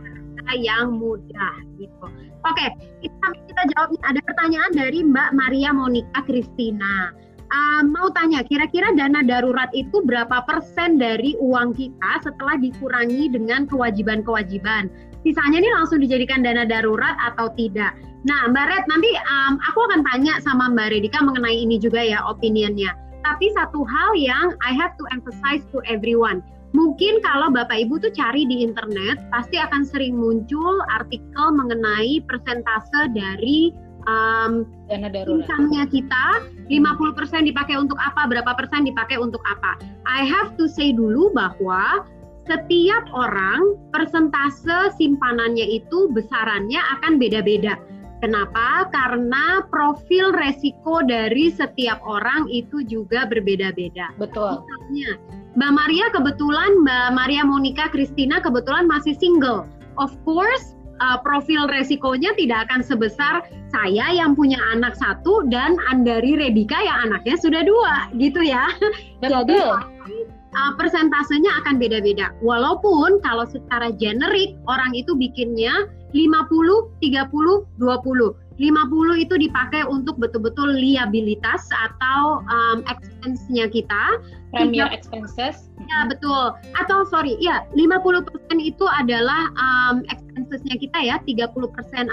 pakai 0.43 0.57
yang 0.66 0.99
mudah 0.99 1.55
gitu. 1.78 2.07
Oke, 2.45 2.66
kita 3.01 3.26
kita 3.47 3.62
jawab 3.78 3.95
ada 4.03 4.20
pertanyaan 4.26 4.72
dari 4.74 5.07
Mbak 5.07 5.30
Maria 5.39 5.70
Monica 5.70 6.20
Kristina. 6.26 7.14
Uh, 7.55 7.87
mau 7.87 8.11
tanya, 8.11 8.43
kira-kira 8.43 8.91
dana 8.99 9.22
darurat 9.22 9.70
itu 9.78 10.03
berapa 10.03 10.43
persen 10.43 10.99
dari 10.99 11.39
uang 11.39 11.78
kita 11.78 12.18
setelah 12.26 12.59
dikurangi 12.59 13.30
dengan 13.30 13.70
kewajiban-kewajiban? 13.70 14.91
Sisanya 15.22 15.62
ini 15.62 15.70
langsung 15.70 16.03
dijadikan 16.03 16.43
dana 16.43 16.66
darurat 16.66 17.14
atau 17.30 17.47
tidak? 17.55 17.95
Nah, 18.25 18.49
Mbak 18.49 18.66
Red, 18.72 18.85
nanti 18.89 19.11
um, 19.29 19.61
aku 19.61 19.85
akan 19.85 20.01
tanya 20.09 20.41
sama 20.41 20.72
Mbak 20.72 20.97
Redika 20.97 21.20
mengenai 21.20 21.61
ini 21.61 21.77
juga 21.77 22.01
ya 22.01 22.25
opinionnya. 22.25 22.97
Tapi 23.20 23.53
satu 23.53 23.85
hal 23.85 24.16
yang 24.16 24.57
I 24.64 24.72
have 24.72 24.97
to 24.97 25.05
emphasize 25.12 25.64
to 25.72 25.85
everyone. 25.85 26.41
Mungkin 26.75 27.22
kalau 27.22 27.55
Bapak 27.55 27.87
Ibu 27.87 28.03
tuh 28.03 28.11
cari 28.11 28.49
di 28.49 28.66
internet, 28.66 29.22
pasti 29.31 29.61
akan 29.61 29.87
sering 29.87 30.18
muncul 30.18 30.83
artikel 30.91 31.55
mengenai 31.55 32.18
persentase 32.27 33.14
dari 33.14 33.70
um, 34.11 34.66
dana 34.91 35.09
darurat. 35.12 35.45
Income-nya 35.45 35.87
kita 35.87 36.27
50% 36.66 37.47
dipakai 37.47 37.77
untuk 37.79 38.01
apa, 38.01 38.27
berapa 38.27 38.53
persen 38.59 38.89
dipakai 38.89 39.20
untuk 39.20 39.41
apa. 39.47 39.79
I 40.09 40.27
have 40.27 40.59
to 40.59 40.66
say 40.66 40.91
dulu 40.91 41.31
bahwa 41.31 42.03
setiap 42.45 43.07
orang 43.14 43.79
persentase 43.95 44.93
simpanannya 45.01 45.64
itu 45.81 46.12
besarannya 46.12 46.81
akan 46.99 47.16
beda-beda. 47.16 47.81
Kenapa? 48.22 48.88
Karena 48.94 49.64
profil 49.68 50.32
resiko 50.34 51.02
dari 51.04 51.50
setiap 51.50 52.00
orang 52.06 52.46
itu 52.48 52.84
juga 52.86 53.26
berbeda-beda. 53.26 54.14
Betul. 54.16 54.62
Misalnya, 54.62 55.10
Mbak 55.54 55.72
Maria 55.74 56.06
kebetulan, 56.10 56.70
Mbak 56.82 57.08
Maria 57.14 57.42
Monica 57.46 57.86
Christina 57.90 58.42
kebetulan 58.42 58.90
masih 58.90 59.14
single. 59.18 59.66
Of 59.98 60.14
course, 60.26 60.74
uh, 60.98 61.18
profil 61.22 61.66
resikonya 61.70 62.34
tidak 62.34 62.70
akan 62.70 62.82
sebesar 62.82 63.46
saya 63.70 64.06
yang 64.14 64.38
punya 64.38 64.58
anak 64.70 64.94
satu 64.94 65.46
dan 65.50 65.78
Andari 65.90 66.38
Rebika 66.38 66.78
yang 66.78 67.10
anaknya 67.10 67.36
sudah 67.38 67.62
dua, 67.66 68.10
gitu 68.18 68.42
ya. 68.42 68.70
Betul. 69.22 69.42
Jadi 69.44 70.13
uh, 70.57 70.72
persentasenya 70.78 71.50
akan 71.62 71.76
beda-beda. 71.82 72.32
Walaupun 72.40 73.20
kalau 73.22 73.44
secara 73.50 73.90
generik 73.94 74.55
orang 74.70 74.94
itu 74.94 75.12
bikinnya 75.14 75.90
50, 76.14 77.02
30, 77.02 77.66
20. 77.82 78.44
50 78.55 79.18
itu 79.18 79.34
dipakai 79.34 79.82
untuk 79.82 80.14
betul-betul 80.22 80.78
liabilitas 80.78 81.66
atau 81.74 82.38
um, 82.46 82.86
expense-nya 82.86 83.66
kita. 83.66 84.22
Premier 84.55 84.86
expenses. 84.94 85.74
Ya, 85.90 86.07
betul. 86.07 86.55
Atau 86.78 87.02
sorry, 87.11 87.34
ya 87.42 87.66
50% 87.74 88.30
itu 88.62 88.86
adalah 88.86 89.50
um, 89.59 90.07
expenses-nya 90.07 90.78
kita 90.78 90.98
ya, 91.02 91.16
30% 91.26 91.50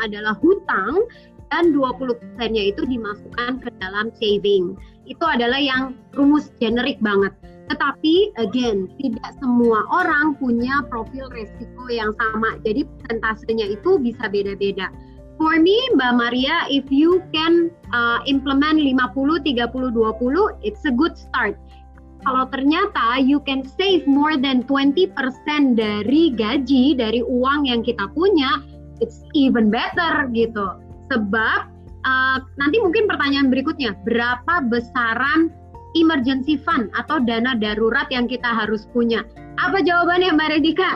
adalah 0.02 0.34
hutang 0.42 1.06
dan 1.54 1.70
20%-nya 1.78 2.74
itu 2.74 2.82
dimasukkan 2.90 3.62
ke 3.62 3.70
dalam 3.78 4.10
saving. 4.18 4.74
Itu 5.06 5.22
adalah 5.30 5.62
yang 5.62 5.94
rumus 6.18 6.50
generik 6.58 6.98
banget. 7.06 7.38
Tetapi 7.72 8.36
again, 8.36 8.92
tidak 9.00 9.32
semua 9.40 9.88
orang 9.88 10.36
punya 10.36 10.84
profil 10.92 11.32
resiko 11.32 11.88
yang 11.88 12.12
sama. 12.20 12.60
Jadi 12.68 12.84
persentasenya 12.84 13.72
itu 13.72 13.96
bisa 13.96 14.28
beda-beda. 14.28 14.92
For 15.40 15.58
me, 15.58 15.80
Mbak 15.96 16.14
Maria, 16.20 16.68
if 16.68 16.86
you 16.92 17.24
can 17.32 17.72
uh, 17.96 18.20
implement 18.28 18.78
50, 18.78 19.42
30, 19.42 19.72
20, 19.72 20.62
it's 20.62 20.84
a 20.84 20.94
good 20.94 21.16
start. 21.16 21.56
Kalau 22.22 22.46
ternyata 22.54 23.18
you 23.18 23.42
can 23.42 23.66
save 23.66 24.06
more 24.06 24.38
than 24.38 24.62
20% 24.70 25.10
dari 25.74 26.30
gaji, 26.38 26.94
dari 26.94 27.26
uang 27.26 27.66
yang 27.66 27.82
kita 27.82 28.06
punya, 28.14 28.62
it's 29.02 29.26
even 29.34 29.74
better 29.74 30.30
gitu. 30.30 30.78
Sebab 31.10 31.60
uh, 32.06 32.38
nanti 32.62 32.78
mungkin 32.78 33.10
pertanyaan 33.10 33.50
berikutnya, 33.50 33.98
berapa 34.06 34.70
besaran 34.70 35.50
emergency 35.98 36.60
fund 36.62 36.92
atau 36.96 37.20
dana 37.24 37.58
darurat 37.58 38.08
yang 38.10 38.26
kita 38.28 38.48
harus 38.48 38.88
punya. 38.92 39.24
Apa 39.60 39.84
jawabannya 39.84 40.36
Mbak 40.36 40.50
Redika? 40.58 40.90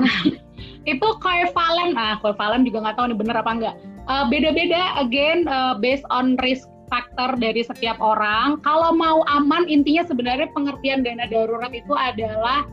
itu 0.91 1.07
coevalent, 1.19 1.97
ah 1.97 2.15
coevalent 2.21 2.63
juga 2.63 2.85
nggak 2.85 2.95
tahu 2.97 3.05
nih 3.11 3.17
bener 3.19 3.35
apa 3.39 3.51
enggak. 3.51 3.75
Uh, 4.05 4.25
beda-beda 4.29 5.01
again 5.01 5.49
uh, 5.49 5.73
based 5.81 6.05
on 6.13 6.37
risk 6.45 6.69
faktor 6.87 7.33
dari 7.41 7.65
setiap 7.65 7.97
orang. 7.97 8.61
Kalau 8.61 8.93
mau 8.93 9.25
aman 9.33 9.65
intinya 9.65 10.05
sebenarnya 10.05 10.53
pengertian 10.53 11.01
dana 11.01 11.25
darurat 11.25 11.73
itu 11.73 11.93
adalah 11.97 12.63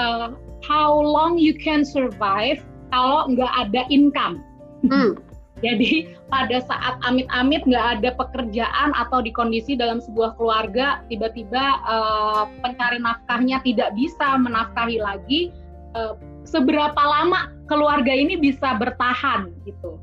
uh, 0.00 0.32
how 0.64 0.96
long 0.96 1.36
you 1.36 1.52
can 1.52 1.84
survive 1.84 2.60
kalau 2.88 3.28
nggak 3.28 3.52
ada 3.68 3.84
income. 3.92 4.40
Hmm. 4.88 5.20
Jadi 5.58 6.06
pada 6.30 6.62
saat 6.62 7.02
amit-amit 7.02 7.66
nggak 7.66 7.86
ada 7.98 8.10
pekerjaan 8.14 8.94
atau 8.94 9.18
di 9.18 9.34
kondisi 9.34 9.74
dalam 9.74 9.98
sebuah 9.98 10.38
keluarga 10.38 11.02
tiba-tiba 11.10 11.82
uh, 11.82 12.46
pencari 12.62 13.02
nafkahnya 13.02 13.58
tidak 13.66 13.90
bisa 13.98 14.38
menafkahi 14.38 15.02
lagi, 15.02 15.50
uh, 15.98 16.14
seberapa 16.46 17.00
lama 17.00 17.50
keluarga 17.66 18.14
ini 18.14 18.38
bisa 18.38 18.78
bertahan 18.78 19.50
gitu. 19.66 19.98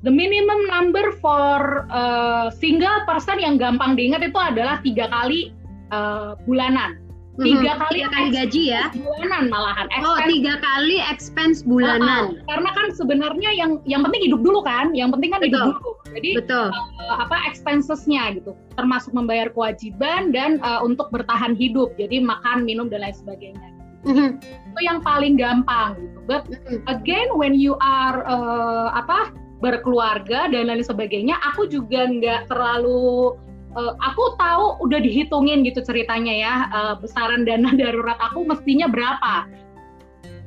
The 0.00 0.12
minimum 0.14 0.64
number 0.70 1.12
for 1.20 1.84
uh, 1.92 2.48
single 2.54 3.04
person 3.04 3.36
yang 3.36 3.60
gampang 3.60 3.98
diingat 3.98 4.24
itu 4.24 4.38
adalah 4.38 4.80
tiga 4.80 5.10
kali 5.12 5.52
uh, 5.92 6.38
bulanan 6.48 6.99
tiga 7.40 7.72
kali 7.80 7.98
tiga 8.00 8.08
kali 8.12 8.28
gaji 8.32 8.62
ya 8.68 8.84
bulanan 8.92 9.44
malahan 9.48 9.86
expense. 9.88 10.08
oh 10.08 10.18
tiga 10.28 10.54
kali 10.60 10.96
expense 11.08 11.58
bulanan 11.64 12.36
uh, 12.36 12.44
karena 12.48 12.70
kan 12.76 12.86
sebenarnya 12.92 13.50
yang 13.56 13.80
yang 13.88 14.04
penting 14.04 14.30
hidup 14.30 14.40
dulu 14.44 14.60
kan 14.62 14.92
yang 14.92 15.08
penting 15.10 15.30
kan 15.32 15.40
betul. 15.40 15.50
hidup 15.50 15.76
dulu 15.80 15.90
jadi 16.14 16.30
betul. 16.42 16.66
Uh, 16.72 17.16
apa 17.18 17.36
expensesnya 17.48 18.22
gitu 18.36 18.52
termasuk 18.76 19.10
membayar 19.16 19.48
kewajiban 19.50 20.30
dan 20.30 20.60
uh, 20.60 20.84
untuk 20.84 21.08
bertahan 21.10 21.56
hidup 21.56 21.96
jadi 21.96 22.20
makan 22.22 22.62
minum 22.68 22.86
dan 22.92 23.02
lain 23.02 23.16
sebagainya 23.16 23.68
mm-hmm. 24.04 24.28
itu 24.44 24.80
yang 24.84 25.00
paling 25.00 25.34
gampang 25.40 25.96
gitu 25.98 26.18
but 26.28 26.44
mm-hmm. 26.46 26.84
again 26.88 27.28
when 27.34 27.56
you 27.56 27.74
are 27.80 28.22
uh, 28.28 28.92
apa 28.92 29.32
berkeluarga 29.60 30.48
dan 30.48 30.72
lain 30.72 30.80
sebagainya 30.80 31.36
aku 31.52 31.68
juga 31.68 32.08
nggak 32.08 32.48
terlalu 32.48 33.36
uh, 33.76 33.94
aku 34.02 34.34
tahu 34.38 34.78
udah 34.82 35.00
dihitungin 35.02 35.62
gitu 35.66 35.82
ceritanya 35.84 36.34
ya 36.34 36.54
uh, 36.70 36.94
besaran 36.98 37.46
dana 37.46 37.70
darurat 37.80 38.18
aku 38.18 38.46
mestinya 38.46 38.90
berapa. 38.90 39.46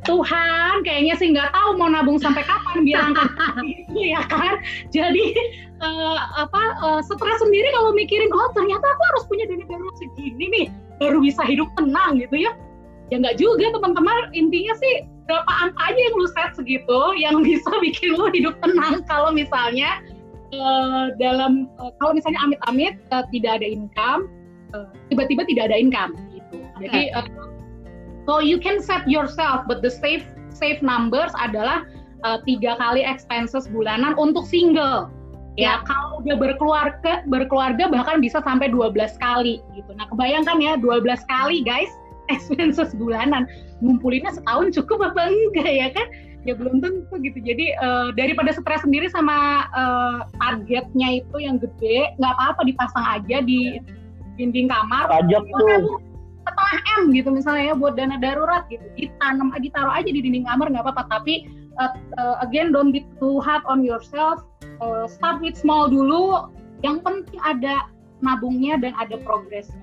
Tuhan 0.03 0.83
kayaknya 0.83 1.15
sih 1.15 1.31
nggak 1.31 1.55
tahu 1.55 1.79
mau 1.79 1.87
nabung 1.87 2.19
sampai 2.19 2.43
kapan 2.43 2.83
biar 2.83 3.07
angkat 3.07 3.31
gitu 3.63 3.99
ya 4.15 4.21
kan. 4.27 4.59
Jadi 4.91 5.31
uh, 5.79 6.19
apa 6.43 6.63
uh, 6.83 6.99
stres 7.07 7.39
sendiri 7.39 7.71
kalau 7.71 7.95
mikirin 7.95 8.27
oh 8.35 8.51
ternyata 8.51 8.83
aku 8.83 9.03
harus 9.15 9.23
punya 9.31 9.47
dana 9.47 9.63
darurat 9.63 9.95
segini 9.95 10.45
nih 10.51 10.67
baru 10.99 11.23
bisa 11.23 11.47
hidup 11.47 11.71
tenang 11.79 12.19
gitu 12.19 12.35
ya. 12.35 12.51
Ya 13.11 13.23
nggak 13.23 13.39
juga 13.39 13.71
teman-teman. 13.71 14.35
Intinya 14.35 14.75
sih 14.75 15.07
berapa 15.23 15.51
angka 15.63 15.81
aja 15.87 15.99
yang 16.03 16.15
lu 16.19 16.27
set 16.27 16.51
segitu 16.59 17.01
yang 17.15 17.35
bisa 17.47 17.71
bikin 17.79 18.19
lu 18.19 18.27
hidup 18.35 18.59
tenang 18.59 19.07
kalau 19.07 19.31
misalnya 19.31 20.03
uh, 20.59 21.13
dalam 21.17 21.69
uh, 21.81 21.91
kalau 22.01 22.17
misalnya 22.17 22.39
amit-amit 22.43 22.99
uh, 23.09 23.25
tidak 23.33 23.61
ada 23.61 23.67
income, 23.67 24.29
tiba 25.09 25.25
tiba-tiba 25.29 25.41
tidak 25.49 25.63
ada 25.71 25.77
income 25.77 26.11
gitu. 26.33 26.57
Okay. 26.81 26.81
Jadi 26.85 27.01
uh, 27.13 27.25
so 28.25 28.41
you 28.41 28.57
can 28.57 28.81
set 28.81 29.05
yourself, 29.05 29.65
but 29.69 29.81
the 29.81 29.91
safe 29.91 30.25
safe 30.53 30.81
numbers 30.81 31.33
adalah 31.37 31.85
uh, 32.23 32.39
tiga 32.47 32.77
kali 32.79 33.03
expenses 33.03 33.69
bulanan 33.69 34.15
untuk 34.15 34.47
single. 34.47 35.09
Ya, 35.53 35.77
ya 35.77 35.85
kalau 35.85 36.25
udah 36.25 36.35
berkeluarga 36.41 37.21
berkeluarga 37.29 37.85
bahkan 37.85 38.17
bisa 38.17 38.41
sampai 38.41 38.73
12 38.73 38.97
kali 39.21 39.61
gitu. 39.77 39.91
Nah, 39.93 40.09
kebayangkan 40.09 40.57
ya 40.57 40.73
12 40.81 41.05
kali 41.29 41.61
guys 41.61 41.93
expenses 42.33 42.97
bulanan. 42.97 43.45
Ngumpulinnya 43.85 44.33
setahun 44.33 44.73
cukup 44.73 45.13
apa 45.13 45.29
enggak 45.29 45.69
ya 45.69 45.87
kan? 45.93 46.07
Ya 46.43 46.53
belum 46.59 46.83
tentu 46.83 47.15
gitu. 47.23 47.39
Jadi 47.39 47.71
uh, 47.79 48.11
daripada 48.15 48.51
stres 48.51 48.83
sendiri 48.83 49.07
sama 49.07 49.67
uh, 49.71 50.27
targetnya 50.43 51.23
itu 51.23 51.35
yang 51.39 51.55
gede, 51.55 52.11
nggak 52.19 52.33
apa-apa 52.35 52.67
dipasang 52.67 53.05
aja 53.07 53.39
di 53.39 53.79
dinding 54.35 54.67
kamar. 54.67 55.07
Pajak 55.07 55.43
tuh. 55.47 55.99
setengah 56.43 56.79
m 56.99 57.15
gitu 57.15 57.31
misalnya 57.31 57.71
ya 57.71 57.75
buat 57.79 57.95
dana 57.95 58.19
darurat 58.19 58.67
gitu. 58.67 58.83
Ditanam 58.99 59.55
ditaruh 59.55 59.95
aja 59.95 60.11
di 60.11 60.19
dinding 60.19 60.43
kamar 60.43 60.67
nggak 60.67 60.83
apa-apa. 60.83 61.07
Tapi 61.07 61.47
uh, 61.79 61.95
uh, 62.19 62.35
again 62.43 62.75
don't 62.75 62.91
be 62.91 63.07
too 63.23 63.39
hard 63.39 63.63
on 63.63 63.79
yourself. 63.79 64.43
Uh, 64.83 65.07
start 65.07 65.39
with 65.39 65.55
small 65.55 65.87
dulu. 65.87 66.51
Yang 66.83 66.99
penting 67.07 67.39
ada 67.47 67.87
nabungnya 68.19 68.75
dan 68.75 68.91
ada 68.99 69.15
progresnya 69.23 69.82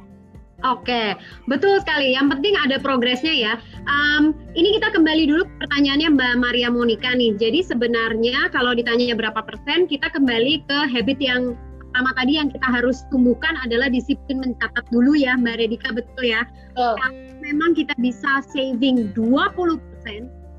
Oke, 0.60 1.16
betul 1.48 1.80
sekali. 1.80 2.12
Yang 2.12 2.36
penting 2.36 2.54
ada 2.60 2.76
progresnya 2.76 3.32
ya. 3.32 3.54
Um, 3.88 4.36
ini 4.52 4.76
kita 4.76 4.92
kembali 4.92 5.24
dulu 5.24 5.48
pertanyaannya 5.64 6.12
Mbak 6.12 6.34
Maria 6.36 6.68
Monica 6.68 7.16
nih. 7.16 7.32
Jadi 7.40 7.64
sebenarnya 7.64 8.52
kalau 8.52 8.76
ditanya 8.76 9.16
berapa 9.16 9.40
persen, 9.40 9.88
kita 9.88 10.12
kembali 10.12 10.68
ke 10.68 10.78
habit 10.92 11.16
yang 11.16 11.56
pertama 11.90 12.14
tadi 12.14 12.38
yang 12.38 12.48
kita 12.52 12.68
harus 12.70 13.02
tumbuhkan 13.10 13.58
adalah 13.66 13.90
disiplin 13.90 14.38
mencatat 14.38 14.84
dulu 14.94 15.16
ya 15.16 15.34
Mbak 15.40 15.56
Redika 15.64 15.90
betul 15.96 16.24
ya. 16.28 16.44
Oh. 16.76 16.94
Kalau 16.94 17.16
memang 17.40 17.72
kita 17.72 17.96
bisa 17.98 18.44
saving 18.52 19.10
20% 19.16 19.80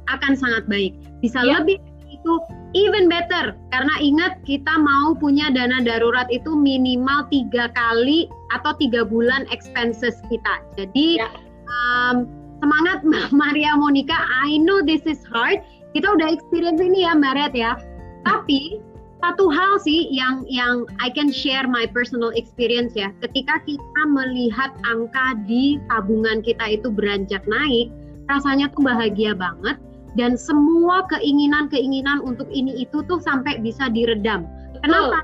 akan 0.10 0.34
sangat 0.34 0.66
baik. 0.68 0.98
Bisa 1.22 1.46
yeah. 1.46 1.62
lebih 1.62 1.78
itu 2.12 2.34
even 2.72 3.12
better 3.12 3.56
karena 3.72 3.96
ingat 4.00 4.40
kita 4.48 4.74
mau 4.80 5.16
punya 5.16 5.52
dana 5.52 5.84
darurat 5.84 6.28
itu 6.32 6.56
minimal 6.56 7.28
tiga 7.28 7.72
kali 7.76 8.32
atau 8.56 8.76
tiga 8.80 9.04
bulan 9.04 9.48
expenses 9.52 10.20
kita. 10.32 10.64
Jadi 10.80 11.20
yeah. 11.20 11.32
um, 11.68 12.28
semangat 12.64 13.04
Maria 13.36 13.76
Monica. 13.76 14.16
I 14.48 14.60
know 14.60 14.80
this 14.84 15.04
is 15.04 15.20
hard. 15.28 15.60
Kita 15.92 16.08
udah 16.08 16.32
experience 16.32 16.80
ini 16.80 17.04
ya 17.04 17.16
Mbak 17.18 17.34
Red 17.36 17.54
ya. 17.56 17.76
Tapi 18.24 18.80
satu 19.22 19.54
hal 19.54 19.78
sih 19.84 20.10
yang 20.10 20.48
yang 20.50 20.88
I 20.98 21.12
can 21.12 21.30
share 21.30 21.68
my 21.68 21.86
personal 21.86 22.32
experience 22.34 22.96
ya. 22.96 23.12
Ketika 23.20 23.60
kita 23.68 24.02
melihat 24.08 24.72
angka 24.88 25.38
di 25.46 25.78
tabungan 25.92 26.42
kita 26.42 26.80
itu 26.80 26.88
beranjak 26.90 27.44
naik, 27.46 27.92
rasanya 28.32 28.72
tuh 28.72 28.88
bahagia 28.88 29.36
banget 29.36 29.78
dan 30.20 30.36
semua 30.36 31.08
keinginan-keinginan 31.12 32.20
untuk 32.24 32.48
ini 32.52 32.84
itu 32.84 33.04
tuh 33.08 33.20
sampai 33.24 33.60
bisa 33.64 33.88
diredam. 33.92 34.48
Kenapa? 34.82 35.24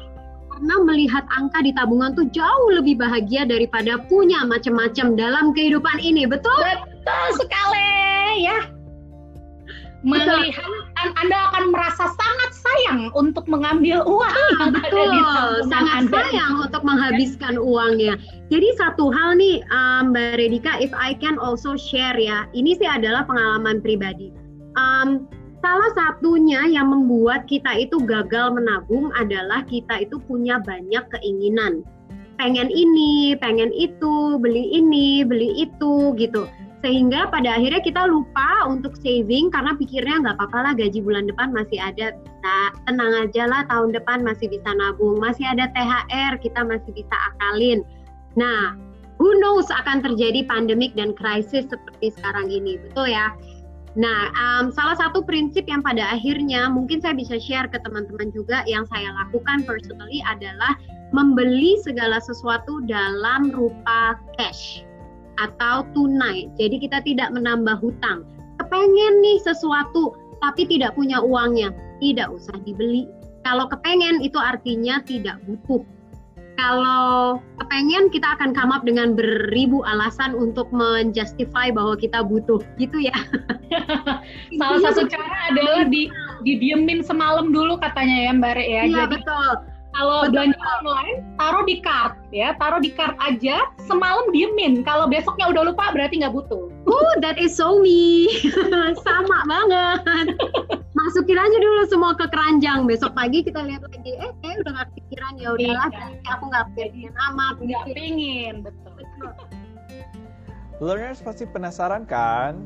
Karena 0.54 0.76
melihat 0.82 1.24
angka 1.30 1.62
di 1.62 1.72
tabungan 1.76 2.18
tuh 2.18 2.26
jauh 2.34 2.70
lebih 2.74 2.98
bahagia 2.98 3.46
daripada 3.46 4.02
punya 4.10 4.42
macam-macam 4.48 5.14
dalam 5.14 5.54
kehidupan 5.54 6.02
ini, 6.02 6.26
betul? 6.26 6.58
Betul 6.58 7.28
sekali, 7.38 8.48
ya 8.48 8.78
melihat 10.08 10.72
Anda 11.20 11.38
akan 11.52 11.74
merasa 11.74 12.06
sangat 12.08 12.52
sayang 12.54 13.12
untuk 13.18 13.50
mengambil 13.50 14.06
uang 14.06 14.36
yang 14.62 14.72
betul, 14.72 15.12
sangat 15.68 16.06
anda. 16.06 16.16
sayang 16.16 16.54
untuk 16.62 16.82
menghabiskan 16.86 17.56
uangnya. 17.58 18.16
Jadi 18.48 18.68
satu 18.78 19.10
hal 19.10 19.36
nih 19.36 19.66
um, 19.68 20.14
Mbak 20.14 20.38
Redika, 20.38 20.80
if 20.80 20.94
I 20.94 21.18
can 21.18 21.36
also 21.42 21.76
share 21.76 22.16
ya, 22.16 22.46
ini 22.54 22.78
sih 22.78 22.88
adalah 22.88 23.26
pengalaman 23.26 23.82
pribadi. 23.82 24.32
Um, 24.78 25.25
salah 25.65 25.91
satunya 25.97 26.69
yang 26.69 26.93
membuat 26.93 27.49
kita 27.49 27.73
itu 27.82 27.97
gagal 28.05 28.53
menabung 28.53 29.09
adalah 29.17 29.65
kita 29.65 30.05
itu 30.05 30.21
punya 30.30 30.61
banyak 30.61 31.01
keinginan. 31.17 31.82
Pengen 32.38 32.69
ini, 32.69 33.34
pengen 33.41 33.73
itu, 33.73 34.38
beli 34.38 34.69
ini, 34.69 35.25
beli 35.25 35.65
itu 35.65 36.13
gitu. 36.21 36.45
Sehingga 36.86 37.34
pada 37.34 37.57
akhirnya 37.57 37.82
kita 37.82 38.05
lupa 38.05 38.69
untuk 38.69 38.93
saving 39.01 39.49
karena 39.49 39.73
pikirnya 39.73 40.21
nggak 40.21 40.38
apa-apa 40.38 40.59
lah 40.61 40.73
gaji 40.78 41.01
bulan 41.01 41.25
depan 41.25 41.49
masih 41.49 41.82
ada. 41.82 42.13
Bisa 42.13 42.55
tenang 42.86 43.13
aja 43.25 43.43
lah 43.49 43.61
tahun 43.65 43.97
depan 43.97 44.21
masih 44.21 44.45
bisa 44.53 44.69
nabung 44.78 45.17
masih 45.17 45.49
ada 45.49 45.65
THR 45.73 46.38
kita 46.38 46.61
masih 46.61 46.93
bisa 46.93 47.15
akalin. 47.34 47.82
Nah 48.38 48.78
who 49.17 49.34
knows 49.41 49.65
akan 49.73 50.05
terjadi 50.05 50.45
pandemik 50.45 50.93
dan 50.93 51.17
krisis 51.17 51.65
seperti 51.65 52.13
sekarang 52.13 52.53
ini 52.53 52.78
betul 52.78 53.09
ya 53.09 53.34
Nah, 53.98 54.30
um, 54.38 54.70
salah 54.70 54.93
satu 54.93 55.26
prinsip 55.26 55.66
yang 55.66 55.82
pada 55.82 56.14
akhirnya 56.14 56.70
mungkin 56.70 57.02
saya 57.02 57.18
bisa 57.18 57.41
share 57.41 57.66
ke 57.66 57.82
teman-teman 57.82 58.30
juga 58.30 58.62
yang 58.70 58.86
saya 58.93 59.10
lakukan 59.26 59.66
personally 59.66 60.22
adalah 60.22 60.78
membeli 61.10 61.82
segala 61.82 62.22
sesuatu 62.22 62.86
dalam 62.86 63.50
rupa 63.50 64.22
cash 64.38 64.86
atau 65.41 65.82
tunai. 65.98 66.45
Jadi 66.62 66.78
kita 66.78 67.02
tidak 67.02 67.34
menambah 67.34 67.82
hutang. 67.82 68.22
Kepengen 68.62 69.18
nih 69.26 69.41
sesuatu 69.41 70.14
tapi 70.45 70.70
tidak 70.70 70.93
punya 70.93 71.18
uangnya, 71.18 71.74
tidak 71.98 72.30
usah 72.30 72.54
dibeli. 72.62 73.10
Kalau 73.41 73.66
kepengen 73.66 74.22
itu 74.22 74.38
artinya 74.38 75.02
tidak 75.10 75.41
butuh. 75.50 75.82
Kalau 76.58 77.38
kepengen 77.62 78.10
kita 78.10 78.34
akan 78.34 78.49
come 78.58 78.74
up 78.74 78.82
dengan 78.82 79.14
beribu 79.14 79.86
alasan 79.86 80.34
untuk 80.34 80.66
menjustify 80.74 81.70
bahwa 81.70 81.93
kita 81.93 82.26
butuh, 82.26 82.58
gitu 82.82 82.97
ya. 82.97 83.14
Salah 84.60 84.82
satu 84.82 85.05
cara 85.05 85.53
adalah 85.53 85.86
di 85.86 86.10
didiemin 86.41 87.05
semalam 87.05 87.53
dulu 87.53 87.78
katanya 87.78 88.26
ya 88.26 88.32
Mbak 88.34 88.53
Re 88.58 88.66
ya. 88.66 88.82
Iya 88.89 89.03
betul 89.05 89.76
kalau 89.98 90.30
belanja 90.30 90.62
online, 90.78 91.26
taruh 91.41 91.66
di 91.66 91.82
cart 91.82 92.14
ya, 92.30 92.54
taruh 92.62 92.78
di 92.78 92.93
cart 92.93 93.18
aja, 93.18 93.66
semalam 93.89 94.30
diemin. 94.30 94.86
Kalau 94.86 95.10
besoknya 95.10 95.50
udah 95.50 95.74
lupa 95.74 95.89
berarti 95.89 96.22
nggak 96.22 96.38
butuh. 96.38 96.70
Oh, 96.86 97.12
that 97.26 97.41
is 97.41 97.58
so 97.58 97.82
me. 97.82 98.30
Sama 99.06 99.38
banget. 99.50 100.38
Masukin 100.93 101.41
aja 101.41 101.58
dulu 101.58 101.82
semua 101.89 102.14
ke 102.14 102.30
keranjang. 102.30 102.86
Besok 102.86 103.18
pagi 103.18 103.41
kita 103.41 103.66
lihat 103.66 103.82
lagi, 103.89 104.14
eh 104.22 104.32
kayak 104.45 104.62
udah 104.62 104.72
nggak 104.78 104.89
pikiran 105.02 105.34
ya 105.41 105.50
udahlah, 105.58 105.89
iya. 105.89 106.30
aku 106.30 106.43
nggak 106.45 106.66
pengen 106.78 107.14
amat. 107.34 107.56
Nggak 107.58 107.84
pengen, 107.98 108.54
betul. 108.62 108.91
betul. 109.02 109.32
Learners 110.78 111.26
pasti 111.26 111.50
penasaran 111.50 112.06
kan? 112.06 112.62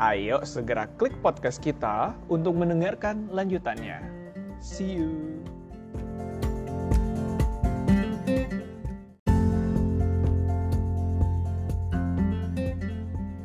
Ayo 0.00 0.40
segera 0.48 0.88
klik 0.96 1.12
podcast 1.20 1.60
kita 1.60 2.16
untuk 2.32 2.56
mendengarkan 2.56 3.28
lanjutannya. 3.28 4.00
See 4.56 4.96
you. 4.96 5.12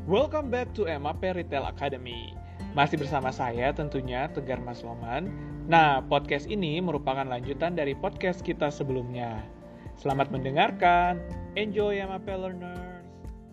Welcome 0.08 0.48
back 0.48 0.72
to 0.80 0.88
MAP 0.88 1.20
Retail 1.20 1.68
Academy. 1.68 2.32
Masih 2.72 2.96
bersama 2.96 3.28
saya 3.28 3.76
tentunya 3.76 4.32
Tegar 4.32 4.56
Mas 4.64 4.80
Loman. 4.80 5.28
Nah, 5.68 6.00
podcast 6.00 6.48
ini 6.48 6.80
merupakan 6.80 7.28
lanjutan 7.28 7.76
dari 7.76 7.92
podcast 7.92 8.40
kita 8.40 8.72
sebelumnya. 8.72 9.44
Selamat 10.00 10.32
mendengarkan. 10.32 11.20
Enjoy 11.60 12.00
MAP 12.00 12.24
learners. 12.24 13.04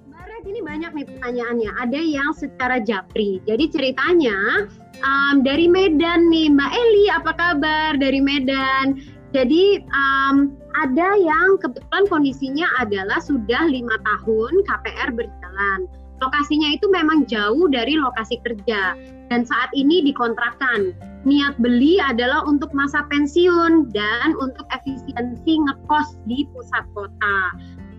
Mbak 0.06 0.46
ini 0.46 0.62
banyak 0.62 0.94
nih 0.94 1.06
pertanyaannya. 1.10 1.70
Ada 1.74 1.98
yang 1.98 2.30
secara 2.30 2.78
japri. 2.78 3.42
Jadi 3.50 3.74
ceritanya 3.74 4.70
um, 5.02 5.42
dari 5.42 5.66
Medan 5.66 6.30
nih, 6.30 6.54
Mbak 6.54 6.70
Eli, 6.70 7.10
apa 7.10 7.34
kabar 7.34 7.98
dari 7.98 8.22
Medan? 8.22 9.02
Jadi 9.34 9.82
um, 9.90 10.54
ada 10.78 11.18
yang 11.18 11.58
kebetulan 11.58 12.06
kondisinya 12.06 12.70
adalah 12.78 13.18
sudah 13.18 13.66
lima 13.66 13.98
tahun 14.06 14.62
KPR 14.62 15.10
berjalan 15.18 15.90
lokasinya 16.22 16.74
itu 16.74 16.86
memang 16.90 17.26
jauh 17.26 17.66
dari 17.66 17.98
lokasi 17.98 18.38
kerja 18.44 18.94
dan 19.32 19.42
saat 19.42 19.70
ini 19.74 20.04
dikontrakan. 20.04 20.94
Niat 21.24 21.56
beli 21.56 21.96
adalah 22.04 22.44
untuk 22.44 22.68
masa 22.76 23.08
pensiun 23.08 23.88
dan 23.96 24.36
untuk 24.36 24.68
efisiensi 24.70 25.52
ngekos 25.64 26.20
di 26.28 26.44
pusat 26.52 26.84
kota. 26.92 27.38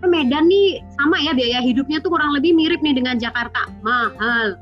Medan 0.06 0.46
nih 0.46 0.86
sama 0.94 1.18
ya 1.18 1.34
biaya 1.34 1.58
hidupnya 1.58 1.98
tuh 1.98 2.14
kurang 2.14 2.30
lebih 2.30 2.54
mirip 2.54 2.78
nih 2.78 2.94
dengan 2.94 3.18
Jakarta, 3.18 3.66
mahal. 3.82 4.54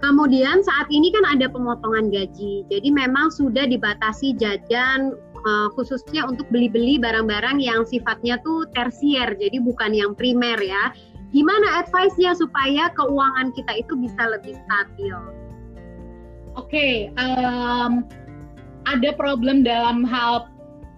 Kemudian 0.00 0.64
saat 0.64 0.88
ini 0.88 1.12
kan 1.12 1.24
ada 1.36 1.52
pemotongan 1.52 2.08
gaji, 2.08 2.64
jadi 2.68 2.88
memang 2.88 3.28
sudah 3.32 3.68
dibatasi 3.68 4.36
jajan 4.36 5.16
uh, 5.44 5.68
khususnya 5.72 6.24
untuk 6.28 6.44
beli-beli 6.52 7.00
barang-barang 7.00 7.60
yang 7.60 7.84
sifatnya 7.84 8.40
tuh 8.44 8.68
tersier, 8.76 9.36
jadi 9.36 9.56
bukan 9.60 9.92
yang 9.96 10.12
primer 10.12 10.60
ya 10.60 10.92
gimana 11.36 11.84
advice-nya 11.84 12.32
supaya 12.32 12.88
keuangan 12.96 13.52
kita 13.52 13.84
itu 13.84 13.92
bisa 14.00 14.22
lebih 14.24 14.56
stabil? 14.64 15.16
Oke, 16.56 16.72
okay, 16.72 16.92
um, 17.20 18.08
ada 18.88 19.12
problem 19.12 19.60
dalam 19.60 20.08
hal 20.08 20.48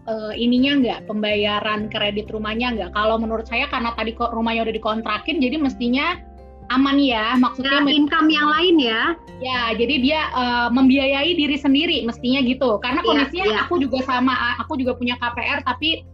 uh, 0.07 0.31
ininya 0.31 0.79
nggak 0.79 1.01
pembayaran 1.11 1.91
kredit 1.91 2.31
rumahnya 2.31 2.79
nggak? 2.79 2.91
Kalau 2.95 3.19
menurut 3.19 3.51
saya 3.51 3.67
karena 3.67 3.91
tadi 3.99 4.15
kok 4.15 4.31
rumahnya 4.31 4.71
udah 4.71 4.75
dikontrakin, 4.79 5.43
jadi 5.43 5.59
mestinya 5.59 6.23
aman 6.69 7.01
ya 7.01 7.33
maksudnya 7.41 7.81
nah, 7.81 7.89
income 7.89 8.29
yang 8.29 8.45
lain 8.45 8.77
ya 8.77 9.01
ya 9.41 9.61
jadi 9.73 9.95
dia 10.05 10.21
uh, 10.37 10.69
membiayai 10.69 11.33
diri 11.33 11.57
sendiri 11.57 12.05
mestinya 12.05 12.45
gitu 12.45 12.77
karena 12.85 13.01
iya, 13.01 13.09
kondisinya 13.09 13.45
yeah, 13.49 13.57
yeah. 13.57 13.65
aku 13.65 13.81
juga 13.81 14.05
sama 14.05 14.37
aku 14.61 14.77
juga 14.77 14.93
punya 15.01 15.17
KPR 15.17 15.65
tapi 15.65 16.05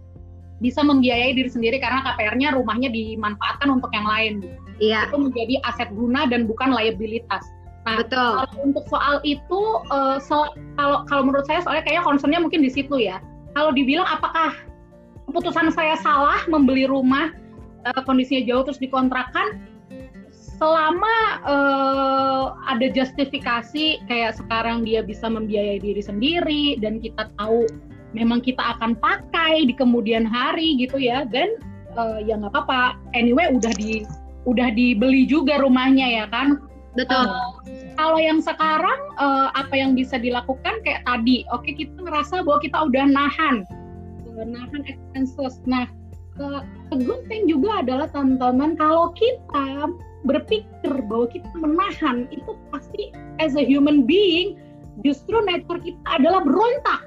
bisa 0.65 0.81
membiayai 0.81 1.37
diri 1.37 1.53
sendiri 1.53 1.77
karena 1.77 2.01
KPR-nya 2.01 2.57
rumahnya 2.57 2.89
dimanfaatkan 2.89 3.69
untuk 3.69 3.93
yang 3.93 4.09
lain. 4.09 4.41
Iya. 4.81 5.13
Itu 5.13 5.21
menjadi 5.21 5.61
aset 5.69 5.93
guna 5.93 6.25
dan 6.25 6.49
bukan 6.49 6.73
liabilitas. 6.73 7.45
Nah 7.85 8.01
betul. 8.01 8.17
kalau 8.17 8.49
untuk 8.65 8.85
soal 8.89 9.21
itu 9.29 9.61
uh, 9.93 10.17
so, 10.17 10.49
kalau 10.81 11.05
kalau 11.05 11.29
menurut 11.29 11.45
saya 11.45 11.61
soalnya 11.61 11.85
kayaknya 11.85 12.05
concernnya 12.09 12.41
mungkin 12.41 12.65
di 12.65 12.73
situ 12.73 12.97
ya. 12.97 13.21
Kalau 13.53 13.77
dibilang 13.77 14.09
apakah 14.09 14.57
keputusan 15.29 15.69
saya 15.77 16.01
salah 16.01 16.41
membeli 16.49 16.89
rumah 16.89 17.29
uh, 17.85 18.01
kondisinya 18.09 18.49
jauh 18.49 18.65
terus 18.65 18.81
dikontrakkan 18.81 19.61
selama 20.33 21.45
uh, 21.45 22.47
ada 22.71 22.87
justifikasi 22.89 24.01
kayak 24.07 24.33
sekarang 24.39 24.87
dia 24.87 25.03
bisa 25.05 25.27
membiayai 25.29 25.83
diri 25.83 26.01
sendiri 26.01 26.79
dan 26.81 27.03
kita 27.03 27.29
tahu 27.37 27.69
memang 28.15 28.41
kita 28.41 28.79
akan 28.79 28.95
pakai 28.97 29.67
di 29.67 29.75
kemudian 29.75 30.25
hari 30.25 30.79
gitu 30.79 30.97
ya. 30.97 31.27
Dan 31.29 31.59
uh, 31.99 32.23
ya 32.23 32.39
nggak 32.39 32.55
apa-apa. 32.55 32.99
Anyway 33.13 33.51
udah 33.51 33.75
di 33.75 34.07
udah 34.49 34.71
dibeli 34.73 35.27
juga 35.27 35.61
rumahnya 35.61 36.25
ya 36.25 36.27
kan? 36.31 36.63
Betul. 36.95 37.27
Uh, 37.27 37.53
kalau 37.99 38.23
yang 38.23 38.39
sekarang 38.39 39.01
uh, 39.19 39.51
apa 39.59 39.75
yang 39.75 39.99
bisa 39.99 40.17
dilakukan? 40.17 40.79
Kayak 40.87 41.03
tadi 41.05 41.43
oke 41.51 41.67
okay, 41.67 41.75
kita 41.75 41.95
ngerasa 41.99 42.47
bahwa 42.47 42.59
kita 42.63 42.79
udah 42.87 43.05
nahan. 43.11 43.67
Uh, 44.31 44.47
nahan 44.47 44.87
expenses. 44.87 45.59
Nah 45.67 45.91
uh, 46.41 46.63
a 46.91 46.97
good 46.99 47.23
thing 47.31 47.47
juga 47.47 47.83
adalah 47.83 48.07
teman-teman 48.11 48.75
kalau 48.79 49.15
kita 49.15 49.91
berpikir 50.25 50.93
bahwa 51.07 51.27
kita 51.29 51.49
menahan 51.61 52.27
itu 52.33 52.57
pasti 52.73 53.13
as 53.39 53.55
a 53.55 53.65
human 53.65 54.09
being 54.09 54.57
justru 55.05 55.37
nature 55.45 55.79
kita 55.83 56.01
adalah 56.09 56.41
berontak 56.41 57.05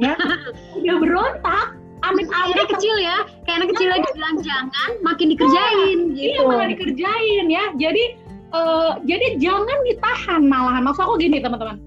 ya. 0.00 0.14
Udah 0.78 0.96
berontak. 1.00 1.68
Amit 2.04 2.28
amit 2.28 2.52
anak 2.60 2.68
kecil 2.76 2.96
ya. 3.00 3.24
Kayak 3.48 3.56
anak 3.64 3.68
kecil 3.72 3.88
lagi 3.88 4.08
bilang 4.12 4.36
jangan 4.44 4.90
makin 5.00 5.26
dikerjain 5.32 5.98
oh, 6.04 6.12
gitu. 6.12 6.36
iya 6.36 6.40
malah 6.44 6.66
dikerjain 6.68 7.46
ya. 7.48 7.64
Jadi 7.80 8.04
uh, 8.52 9.00
jadi 9.08 9.40
jangan 9.40 9.78
ditahan 9.88 10.42
malahan. 10.44 10.84
Maksud 10.84 11.00
aku 11.00 11.16
gini 11.16 11.40
teman-teman. 11.40 11.80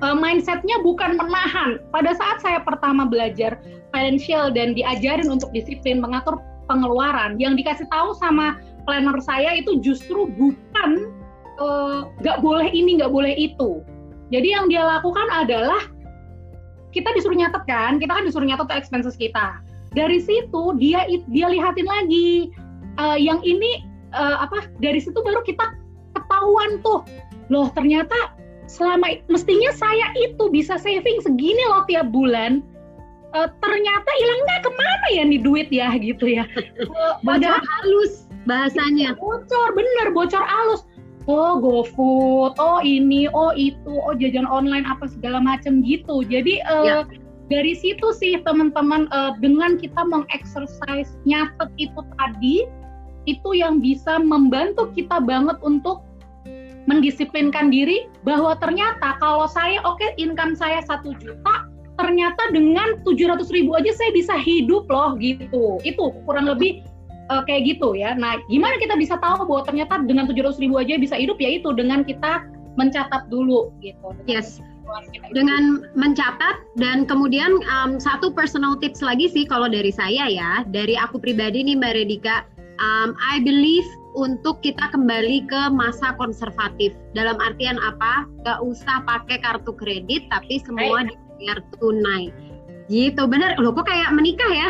Uh, 0.00 0.14
mindsetnya 0.14 0.78
bukan 0.86 1.18
menahan. 1.18 1.82
Pada 1.90 2.14
saat 2.14 2.38
saya 2.38 2.62
pertama 2.62 3.10
belajar 3.10 3.58
financial 3.90 4.54
dan 4.54 4.72
diajarin 4.78 5.26
untuk 5.26 5.50
disiplin 5.50 5.98
mengatur 5.98 6.38
pengeluaran 6.70 7.34
yang 7.42 7.58
dikasih 7.58 7.90
tahu 7.90 8.14
sama 8.14 8.54
planner 8.86 9.18
saya 9.18 9.58
itu 9.58 9.82
justru 9.82 10.30
bukan 10.38 11.10
eh, 11.58 12.00
nggak 12.22 12.38
uh, 12.38 12.42
boleh 12.42 12.70
ini 12.70 13.02
nggak 13.02 13.10
boleh 13.10 13.34
itu. 13.34 13.82
Jadi 14.30 14.48
yang 14.54 14.70
dia 14.70 14.86
lakukan 14.86 15.26
adalah 15.34 15.82
kita 16.90 17.08
disuruh 17.14 17.38
nyatet 17.38 17.62
kan, 17.66 17.98
kita 18.02 18.12
kan 18.12 18.24
disuruh 18.26 18.46
nyatet 18.46 18.66
tuh 18.66 18.76
expenses 18.76 19.14
kita. 19.14 19.62
Dari 19.94 20.18
situ 20.22 20.62
dia 20.78 21.06
dia 21.30 21.46
lihatin 21.50 21.86
lagi. 21.86 22.54
Uh, 22.98 23.16
yang 23.16 23.38
ini 23.46 23.86
uh, 24.12 24.44
apa 24.44 24.68
dari 24.82 24.98
situ 24.98 25.16
baru 25.22 25.42
kita 25.46 25.74
ketahuan 26.14 26.82
tuh. 26.82 27.06
Loh 27.50 27.70
ternyata 27.74 28.34
selama 28.70 29.18
mestinya 29.26 29.74
saya 29.74 30.14
itu 30.18 30.50
bisa 30.50 30.78
saving 30.78 31.22
segini 31.22 31.62
loh 31.70 31.86
tiap 31.86 32.10
bulan. 32.10 32.62
Uh, 33.30 33.46
ternyata 33.62 34.10
hilangnya 34.18 34.58
ke 34.58 34.70
mana 34.74 35.06
ya 35.14 35.22
nih 35.22 35.40
duit 35.42 35.68
ya 35.70 35.94
gitu 35.98 36.26
ya. 36.26 36.44
Uh, 36.90 37.14
bocor. 37.22 37.62
halus. 37.62 38.26
Bahasanya. 38.48 39.14
Bocor 39.14 39.68
bener 39.78 40.10
bocor 40.10 40.42
halus 40.42 40.82
oh 41.28 41.60
GoFood, 41.60 42.56
oh 42.56 42.80
ini, 42.80 43.28
oh 43.32 43.52
itu, 43.52 43.92
oh 43.92 44.14
jajan 44.16 44.48
online 44.48 44.86
apa 44.88 45.08
segala 45.10 45.40
macam 45.40 45.84
gitu. 45.84 46.24
Jadi 46.24 46.62
uh, 46.64 46.84
ya. 46.84 46.98
dari 47.52 47.76
situ 47.76 48.12
sih 48.16 48.40
teman-teman 48.46 49.10
uh, 49.12 49.36
dengan 49.42 49.76
kita 49.76 50.00
mengexercise 50.08 51.18
nyatet 51.28 51.70
itu 51.76 52.00
tadi 52.16 52.64
itu 53.28 53.50
yang 53.52 53.84
bisa 53.84 54.16
membantu 54.16 54.88
kita 54.96 55.20
banget 55.20 55.60
untuk 55.60 56.00
mendisiplinkan 56.88 57.68
diri 57.68 58.08
bahwa 58.24 58.56
ternyata 58.56 59.20
kalau 59.20 59.44
saya 59.44 59.78
oke 59.84 60.00
okay, 60.00 60.16
income 60.16 60.56
saya 60.56 60.80
satu 60.88 61.12
juta 61.20 61.68
ternyata 62.00 62.40
dengan 62.56 62.96
tujuh 63.04 63.28
ratus 63.28 63.52
ribu 63.52 63.76
aja 63.76 63.92
saya 63.92 64.10
bisa 64.16 64.34
hidup 64.40 64.88
loh 64.88 65.14
gitu 65.20 65.76
itu 65.84 66.04
kurang 66.24 66.48
lebih 66.48 66.80
uh, 67.30 67.42
kayak 67.46 67.78
gitu 67.78 67.94
ya. 67.94 68.12
Nah, 68.18 68.42
gimana 68.50 68.76
kita 68.82 68.98
bisa 68.98 69.16
tahu 69.22 69.46
bahwa 69.46 69.62
ternyata 69.64 70.02
dengan 70.02 70.26
700 70.26 70.58
ribu 70.58 70.82
aja 70.82 70.98
bisa 70.98 71.14
hidup 71.16 71.38
ya 71.38 71.62
itu 71.62 71.70
dengan 71.72 72.02
kita 72.02 72.44
mencatat 72.74 73.30
dulu 73.30 73.70
gitu. 73.80 74.12
Yes. 74.26 74.58
Dengan 75.30 75.86
mencatat 75.94 76.66
dan 76.74 77.06
kemudian 77.06 77.62
um, 77.70 78.02
satu 78.02 78.34
personal 78.34 78.74
tips 78.82 78.98
lagi 78.98 79.30
sih 79.30 79.46
kalau 79.46 79.70
dari 79.70 79.94
saya 79.94 80.26
ya, 80.26 80.66
dari 80.66 80.98
aku 80.98 81.22
pribadi 81.22 81.62
nih 81.62 81.78
Mbak 81.78 81.94
Redika, 81.94 82.42
um, 82.82 83.14
I 83.22 83.38
believe 83.38 83.86
untuk 84.18 84.58
kita 84.66 84.90
kembali 84.90 85.46
ke 85.46 85.70
masa 85.70 86.18
konservatif. 86.18 86.90
Dalam 87.14 87.38
artian 87.38 87.78
apa? 87.78 88.26
Gak 88.42 88.58
usah 88.66 89.06
pakai 89.06 89.38
kartu 89.38 89.70
kredit, 89.78 90.26
tapi 90.26 90.58
semua 90.58 91.06
dibayar 91.06 91.62
tunai 91.78 92.49
Gitu, 92.90 93.22
bener. 93.30 93.54
Loh 93.62 93.70
kok 93.70 93.86
kayak 93.86 94.10
menikah 94.10 94.50
ya? 94.50 94.68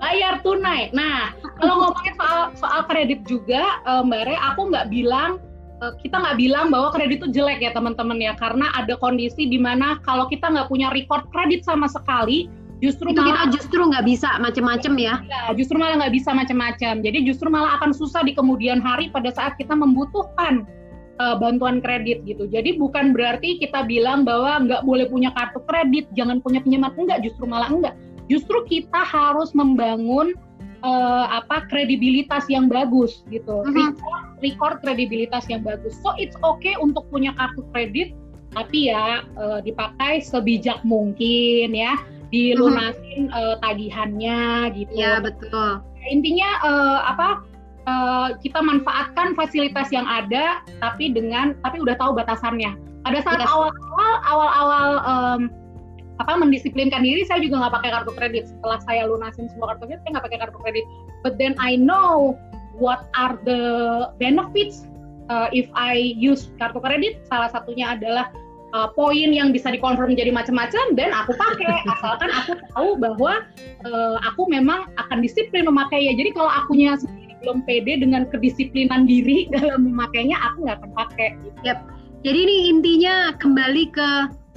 Bayar 0.00 0.40
tunai. 0.40 0.88
Nah, 0.96 1.36
kalau 1.60 1.84
ngomongin 1.84 2.16
soal 2.16 2.40
soal 2.56 2.80
kredit 2.88 3.28
juga, 3.28 3.84
uh, 3.84 4.00
Mbak 4.00 4.22
Re, 4.32 4.36
aku 4.40 4.72
nggak 4.72 4.88
bilang 4.88 5.36
uh, 5.84 5.92
kita 6.00 6.16
nggak 6.16 6.40
bilang 6.40 6.72
bahwa 6.72 6.88
kredit 6.96 7.20
itu 7.20 7.28
jelek 7.36 7.60
ya 7.60 7.76
teman-teman 7.76 8.16
ya, 8.16 8.32
karena 8.40 8.72
ada 8.72 8.96
kondisi 8.96 9.44
di 9.44 9.60
mana 9.60 10.00
kalau 10.08 10.24
kita 10.24 10.48
nggak 10.48 10.72
punya 10.72 10.88
record 10.88 11.28
kredit 11.36 11.68
sama 11.68 11.84
sekali, 11.84 12.48
justru 12.80 13.12
itu 13.12 13.20
malah, 13.20 13.44
kita 13.48 13.60
justru 13.60 13.80
nggak 13.80 14.04
bisa 14.04 14.28
macam-macam 14.40 14.92
ya. 14.96 15.14
ya 15.24 15.42
justru 15.56 15.76
malah 15.80 15.96
nggak 16.04 16.14
bisa 16.16 16.30
macam-macam 16.36 16.94
jadi 17.00 17.18
justru 17.24 17.48
malah 17.48 17.80
akan 17.80 17.90
susah 17.96 18.20
di 18.20 18.36
kemudian 18.36 18.84
hari 18.84 19.08
pada 19.08 19.32
saat 19.32 19.56
kita 19.56 19.72
membutuhkan 19.72 20.68
uh, 21.18 21.36
bantuan 21.36 21.80
kredit 21.80 22.22
gitu. 22.24 22.48
Jadi 22.48 22.76
bukan 22.76 23.12
berarti 23.16 23.60
kita 23.60 23.84
bilang 23.84 24.24
bahwa 24.24 24.64
nggak 24.64 24.82
boleh 24.84 25.06
punya 25.08 25.32
kartu 25.32 25.60
kredit, 25.66 26.08
jangan 26.16 26.40
punya 26.40 26.60
pinjaman 26.62 26.92
enggak, 26.96 27.24
justru 27.24 27.44
malah 27.48 27.68
enggak. 27.68 27.94
Justru 28.26 28.66
kita 28.66 29.06
harus 29.06 29.54
membangun 29.54 30.34
uh, 30.82 31.26
apa 31.42 31.64
kredibilitas 31.70 32.44
yang 32.50 32.66
bagus 32.66 33.22
gitu. 33.30 33.62
Uh 33.62 33.70
-huh. 33.70 33.74
record, 33.74 34.22
record 34.42 34.76
kredibilitas 34.82 35.46
yang 35.48 35.62
bagus. 35.62 35.96
So 36.02 36.12
it's 36.18 36.36
okay 36.42 36.74
untuk 36.78 37.06
punya 37.08 37.32
kartu 37.38 37.62
kredit, 37.72 38.12
tapi 38.52 38.90
ya 38.92 39.24
uh, 39.38 39.62
dipakai 39.62 40.20
sebijak 40.20 40.82
mungkin 40.82 41.72
ya, 41.72 41.94
dilunasin 42.34 43.30
uh 43.30 43.34
-huh. 43.34 43.46
uh, 43.52 43.56
tagihannya 43.62 44.74
gitu. 44.74 44.94
Ya 44.98 45.22
betul. 45.22 45.80
Intinya 46.06 46.50
uh, 46.62 47.00
apa? 47.14 47.55
Uh, 47.86 48.28
kita 48.42 48.58
manfaatkan 48.60 49.32
fasilitas 49.38 49.88
yang 49.94 50.04
ada 50.04 50.60
tapi 50.82 51.14
dengan 51.14 51.56
tapi 51.62 51.80
udah 51.80 51.96
tahu 51.96 52.12
batasannya. 52.18 52.74
Pada 53.06 53.22
saat 53.22 53.38
yes. 53.38 53.48
awal-awal 53.48 54.14
awal-awal 54.26 54.88
um, 55.06 55.40
apa 56.16 56.32
mendisiplinkan 56.36 57.04
diri 57.04 57.22
saya 57.28 57.38
juga 57.44 57.62
nggak 57.62 57.74
pakai 57.80 57.90
kartu 57.94 58.12
kredit. 58.18 58.44
Setelah 58.50 58.78
saya 58.84 59.02
lunasin 59.06 59.46
semua 59.52 59.74
kartu 59.74 59.88
kredit 59.88 60.02
saya 60.04 60.10
nggak 60.18 60.26
pakai 60.26 60.38
kartu 60.42 60.58
kredit. 60.60 60.84
But 61.22 61.38
then 61.38 61.54
I 61.62 61.78
know 61.78 62.34
what 62.76 63.08
are 63.14 63.38
the 63.46 63.62
benefits 64.18 64.84
uh, 65.30 65.48
if 65.54 65.70
I 65.78 66.16
use 66.18 66.50
kartu 66.58 66.82
kredit. 66.82 67.22
Salah 67.30 67.52
satunya 67.54 67.94
adalah 67.94 68.34
uh, 68.74 68.88
poin 68.96 69.30
yang 69.30 69.54
bisa 69.54 69.70
dikonfirm 69.70 70.16
menjadi 70.16 70.32
macam-macam 70.34 70.84
dan 70.98 71.14
aku 71.14 71.36
pakai. 71.36 71.84
Asalkan 71.94 72.30
aku 72.32 72.52
tahu 72.74 72.90
bahwa 72.98 73.44
uh, 73.86 74.16
aku 74.26 74.48
memang 74.50 74.90
akan 74.98 75.22
disiplin 75.22 75.68
memakainya. 75.68 76.16
Jadi 76.16 76.34
kalau 76.34 76.50
akunya 76.50 76.98
belum 77.42 77.64
pede 77.68 78.00
dengan 78.00 78.28
kedisiplinan 78.28 79.04
diri 79.04 79.46
dalam 79.54 79.88
memakainya 79.88 80.36
aku 80.40 80.66
nggak 80.68 80.76
akan 80.82 80.92
pakai 80.94 81.28
gitu. 81.42 81.58
Yep. 81.66 81.78
Jadi 82.24 82.38
ini 82.42 82.56
intinya 82.72 83.36
kembali 83.38 83.84
ke 83.94 84.08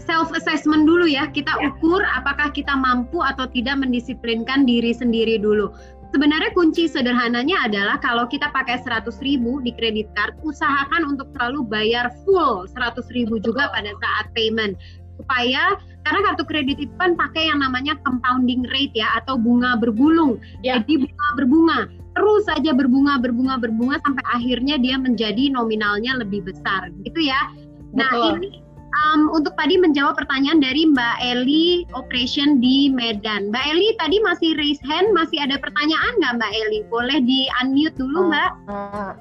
self 0.02 0.34
assessment 0.34 0.90
dulu 0.90 1.06
ya. 1.06 1.30
Kita 1.30 1.54
ya. 1.60 1.70
ukur 1.70 2.02
apakah 2.02 2.50
kita 2.50 2.74
mampu 2.74 3.22
atau 3.22 3.46
tidak 3.52 3.78
mendisiplinkan 3.84 4.66
diri 4.66 4.96
sendiri 4.96 5.38
dulu. 5.38 5.70
Sebenarnya 6.10 6.50
kunci 6.58 6.90
sederhananya 6.90 7.70
adalah 7.70 8.02
kalau 8.02 8.26
kita 8.26 8.50
pakai 8.50 8.82
100 8.82 9.22
ribu 9.22 9.62
di 9.62 9.70
kredit 9.78 10.10
card, 10.18 10.34
usahakan 10.42 11.06
untuk 11.06 11.30
selalu 11.38 11.62
bayar 11.70 12.10
full 12.26 12.66
100 12.66 13.06
ribu 13.14 13.38
juga 13.38 13.70
pada 13.70 13.94
saat 13.94 14.26
payment 14.34 14.74
supaya 15.20 15.76
karena 16.08 16.20
kartu 16.32 16.44
kredit 16.48 16.78
itu 16.80 16.94
kan 16.96 17.14
pakai 17.20 17.52
yang 17.52 17.60
namanya 17.60 18.00
compounding 18.08 18.64
rate 18.72 18.96
ya 18.96 19.20
atau 19.20 19.36
bunga 19.36 19.76
bergulung. 19.76 20.40
Ya. 20.64 20.80
Jadi 20.80 21.04
bunga 21.04 21.28
berbunga 21.36 21.80
terus 22.18 22.44
saja 22.50 22.76
berbunga 22.76 23.22
berbunga 23.22 23.56
berbunga 23.62 23.96
sampai 24.04 24.26
akhirnya 24.34 24.76
dia 24.76 25.00
menjadi 25.00 25.54
nominalnya 25.54 26.20
lebih 26.20 26.44
besar 26.44 26.92
gitu 27.06 27.20
ya. 27.24 27.52
Nah, 27.96 28.10
Betul. 28.12 28.44
Ini 28.44 28.52
um, 28.94 29.30
untuk 29.34 29.54
tadi 29.56 29.78
menjawab 29.78 30.18
pertanyaan 30.18 30.60
dari 30.62 30.90
Mbak 30.90 31.16
Eli 31.22 31.86
Operation 31.94 32.60
di 32.60 32.90
Medan. 32.90 33.54
Mbak 33.54 33.66
Eli 33.72 33.88
tadi 33.98 34.18
masih 34.22 34.52
raise 34.58 34.82
hand, 34.86 35.14
masih 35.14 35.42
ada 35.42 35.58
pertanyaan 35.62 36.14
nggak 36.22 36.34
Mbak 36.42 36.52
Eli? 36.54 36.80
Boleh 36.90 37.20
di 37.24 37.48
unmute 37.62 37.96
dulu 37.98 38.20
uh, 38.20 38.28
Mbak. 38.30 38.50
Uh, 38.70 39.12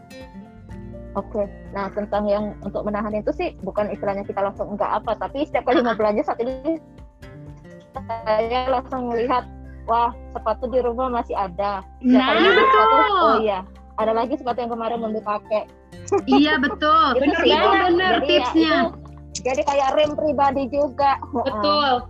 Oke, 1.19 1.43
okay. 1.43 1.47
nah 1.75 1.91
tentang 1.91 2.31
yang 2.31 2.55
untuk 2.63 2.87
menahan 2.87 3.11
itu 3.11 3.35
sih 3.35 3.59
bukan 3.67 3.91
istilahnya 3.91 4.23
kita 4.23 4.39
langsung 4.39 4.79
enggak 4.79 5.03
apa, 5.03 5.19
tapi 5.19 5.43
setiap 5.43 5.67
kali 5.67 5.83
mau 5.83 5.99
belanja 5.99 6.23
saat 6.23 6.39
ini 6.39 6.79
saya 7.99 8.71
langsung 8.71 9.11
melihat, 9.11 9.43
wah 9.91 10.15
sepatu 10.31 10.71
di 10.71 10.79
rumah 10.79 11.11
masih 11.11 11.35
ada. 11.35 11.83
Setiap 11.99 12.23
nah, 12.23 12.29
kali 12.31 12.49
betul. 12.55 12.71
Sepatu, 12.71 13.19
oh 13.19 13.37
iya, 13.43 13.59
ada 13.99 14.13
lagi 14.15 14.35
sepatu 14.39 14.59
yang 14.63 14.71
kemarin 14.71 14.97
belum 15.03 15.15
dipakai. 15.19 15.63
Iya 16.31 16.55
betul, 16.63 17.07
itu 17.19 17.23
bener, 17.27 17.43
itu 17.43 17.69
benar 17.91 18.15
tipsnya. 18.23 18.71
Ya, 18.71 18.83
itu, 18.87 19.43
jadi 19.43 19.63
kayak 19.67 19.89
rem 19.99 20.13
pribadi 20.15 20.65
juga. 20.71 21.19
Betul. 21.35 22.07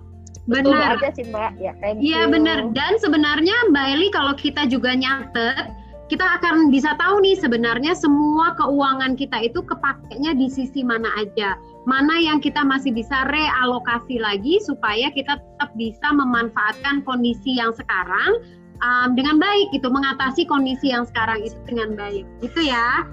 Betul 0.49 0.73
benar. 0.73 0.97
aja 0.97 1.09
sih 1.13 1.25
Mbak. 1.29 1.51
Ya, 1.61 1.73
Iya 1.97 2.21
benar. 2.29 2.73
Dan 2.73 2.97
sebenarnya 3.01 3.57
Mbak 3.69 3.87
Eli 3.93 4.09
kalau 4.13 4.33
kita 4.33 4.65
juga 4.65 4.97
nyatet 4.97 5.69
kita 6.09 6.41
akan 6.41 6.73
bisa 6.73 6.97
tahu 6.97 7.21
nih 7.21 7.37
sebenarnya 7.37 7.93
semua 7.93 8.57
keuangan 8.57 9.13
kita 9.13 9.45
itu 9.45 9.61
kepakainya 9.61 10.33
di 10.33 10.49
sisi 10.49 10.81
mana 10.81 11.13
aja. 11.21 11.61
Mana 11.85 12.17
yang 12.21 12.41
kita 12.41 12.65
masih 12.65 12.97
bisa 12.97 13.29
realokasi 13.29 14.17
lagi 14.17 14.61
supaya 14.65 15.13
kita 15.13 15.37
tetap 15.37 15.71
bisa 15.77 16.09
memanfaatkan 16.13 17.05
kondisi 17.05 17.61
yang 17.61 17.77
sekarang 17.77 18.41
um, 18.81 19.13
dengan 19.13 19.37
baik 19.37 19.69
gitu, 19.77 19.93
mengatasi 19.93 20.49
kondisi 20.49 20.93
yang 20.93 21.05
sekarang 21.05 21.45
itu 21.45 21.57
dengan 21.69 21.93
baik. 21.93 22.25
Gitu 22.41 22.73
ya. 22.73 23.05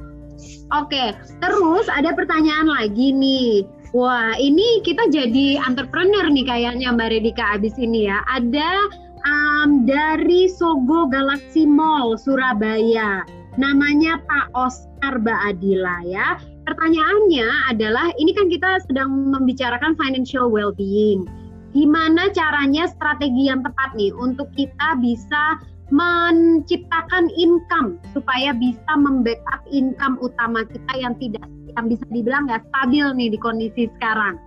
Oke, 0.76 1.16
terus 1.39 1.88
ada 1.88 2.12
pertanyaan 2.16 2.68
lagi 2.68 3.12
nih. 3.12 3.64
Wah, 3.96 4.36
ini 4.36 4.84
kita 4.84 5.08
jadi 5.08 5.56
entrepreneur 5.64 6.28
nih 6.28 6.43
kayaknya 6.43 6.91
Mbak 6.91 7.16
Redika 7.16 7.56
abis 7.56 7.80
ini 7.80 8.12
ya. 8.12 8.20
Ada 8.28 8.91
um, 9.26 9.84
dari 9.84 10.47
Sogo 10.47 11.09
Galaxy 11.09 11.65
Mall 11.65 12.15
Surabaya. 12.15 13.26
Namanya 13.55 14.19
Pak 14.28 14.51
Oscar 14.53 15.19
Baadila 15.19 16.03
ya. 16.05 16.39
Pertanyaannya 16.65 17.71
adalah 17.71 18.09
ini 18.17 18.34
kan 18.34 18.49
kita 18.49 18.84
sedang 18.89 19.32
membicarakan 19.32 19.95
financial 19.95 20.49
well-being. 20.49 21.30
Gimana 21.76 22.32
caranya 22.32 22.88
strategi 22.88 23.51
yang 23.51 23.61
tepat 23.61 23.93
nih 23.99 24.11
untuk 24.15 24.47
kita 24.55 24.97
bisa 24.99 25.59
menciptakan 25.93 27.30
income 27.38 28.01
supaya 28.15 28.55
bisa 28.57 28.91
membackup 28.97 29.61
income 29.69 30.17
utama 30.17 30.65
kita 30.65 30.93
yang 30.97 31.13
tidak 31.21 31.45
yang 31.76 31.86
bisa 31.91 32.05
dibilang 32.09 32.49
nggak 32.49 32.63
stabil 32.73 33.05
nih 33.13 33.30
di 33.30 33.38
kondisi 33.38 33.84
sekarang. 33.99 34.39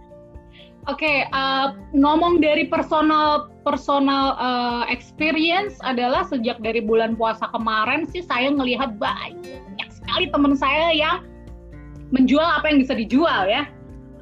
Oke, 0.88 1.04
okay, 1.04 1.18
uh, 1.36 1.76
ngomong 1.92 2.40
dari 2.40 2.64
personal 2.64 3.52
personal 3.60 4.32
uh, 4.40 4.88
experience 4.88 5.76
adalah 5.84 6.24
sejak 6.24 6.56
dari 6.64 6.80
bulan 6.80 7.12
puasa 7.12 7.44
kemarin 7.52 8.08
sih 8.08 8.24
saya 8.24 8.48
melihat 8.48 8.96
banyak 8.96 9.88
sekali 9.92 10.32
teman 10.32 10.56
saya 10.56 10.88
yang 10.96 11.28
menjual 12.08 12.40
apa 12.40 12.72
yang 12.72 12.80
bisa 12.80 12.96
dijual 12.96 13.44
ya. 13.44 13.68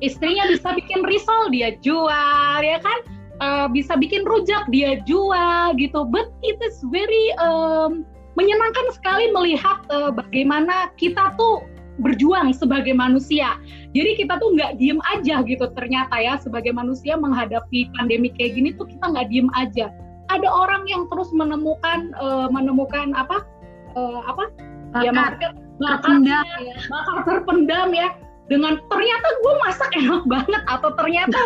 Istrinya 0.02 0.50
bisa 0.50 0.74
bikin 0.74 1.06
risol 1.06 1.54
dia 1.54 1.78
jual 1.86 2.58
ya 2.58 2.82
kan, 2.82 2.98
uh, 3.38 3.66
bisa 3.70 3.94
bikin 3.94 4.26
rujak 4.26 4.66
dia 4.74 4.98
jual 5.06 5.70
gitu. 5.78 6.02
But 6.02 6.34
it 6.42 6.58
is 6.66 6.82
very 6.90 7.30
um, 7.38 8.02
menyenangkan 8.34 8.86
sekali 8.90 9.30
melihat 9.30 9.86
uh, 9.94 10.10
bagaimana 10.10 10.90
kita 10.98 11.30
tuh 11.38 11.62
berjuang 12.02 12.52
sebagai 12.52 12.92
manusia. 12.92 13.56
Jadi 13.96 14.10
kita 14.20 14.36
tuh 14.36 14.52
nggak 14.52 14.76
diem 14.76 15.00
aja 15.08 15.40
gitu. 15.40 15.64
Ternyata 15.72 16.20
ya 16.20 16.36
sebagai 16.36 16.76
manusia 16.76 17.16
menghadapi 17.16 17.88
pandemi 17.96 18.28
kayak 18.28 18.60
gini 18.60 18.76
tuh 18.76 18.84
kita 18.84 19.08
nggak 19.08 19.32
diem 19.32 19.48
aja. 19.56 19.88
Ada 20.28 20.44
orang 20.44 20.84
yang 20.84 21.08
terus 21.08 21.32
menemukan 21.32 22.12
uh, 22.20 22.52
menemukan 22.52 23.16
apa? 23.16 23.40
Uh, 23.96 24.20
apa? 24.28 24.52
Ya 25.00 25.12
maksudnya 25.12 25.56
terpendam. 25.80 26.44
ya, 26.60 26.74
bakal 26.92 27.16
terpendam 27.24 27.88
ya. 27.96 28.08
Dengan 28.46 28.78
ternyata 28.92 29.28
gue 29.42 29.54
masak 29.64 29.90
enak 29.96 30.22
banget. 30.32 30.62
Atau 30.68 30.90
ternyata 31.00 31.38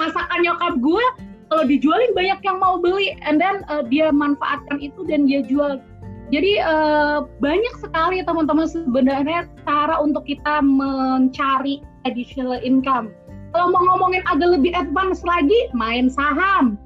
masakan 0.00 0.38
nyokap 0.40 0.74
gue 0.80 1.04
kalau 1.52 1.64
dijualin 1.68 2.12
banyak 2.16 2.40
yang 2.40 2.56
mau 2.56 2.80
beli. 2.80 3.20
And 3.20 3.36
then 3.36 3.68
uh, 3.68 3.84
dia 3.84 4.08
manfaatkan 4.08 4.80
itu 4.80 5.04
dan 5.04 5.28
dia 5.28 5.44
jual 5.44 5.84
jadi 6.30 6.52
uh, 6.62 7.26
banyak 7.42 7.74
sekali 7.82 8.22
teman-teman 8.22 8.70
sebenarnya 8.70 9.50
cara 9.66 9.98
untuk 9.98 10.22
kita 10.30 10.62
mencari 10.62 11.82
additional 12.06 12.62
income. 12.62 13.10
Kalau 13.50 13.74
mau 13.74 13.82
ngomongin 13.82 14.22
agak 14.30 14.54
lebih 14.54 14.70
advance 14.78 15.26
lagi, 15.26 15.58
main 15.74 16.06
saham. 16.06 16.78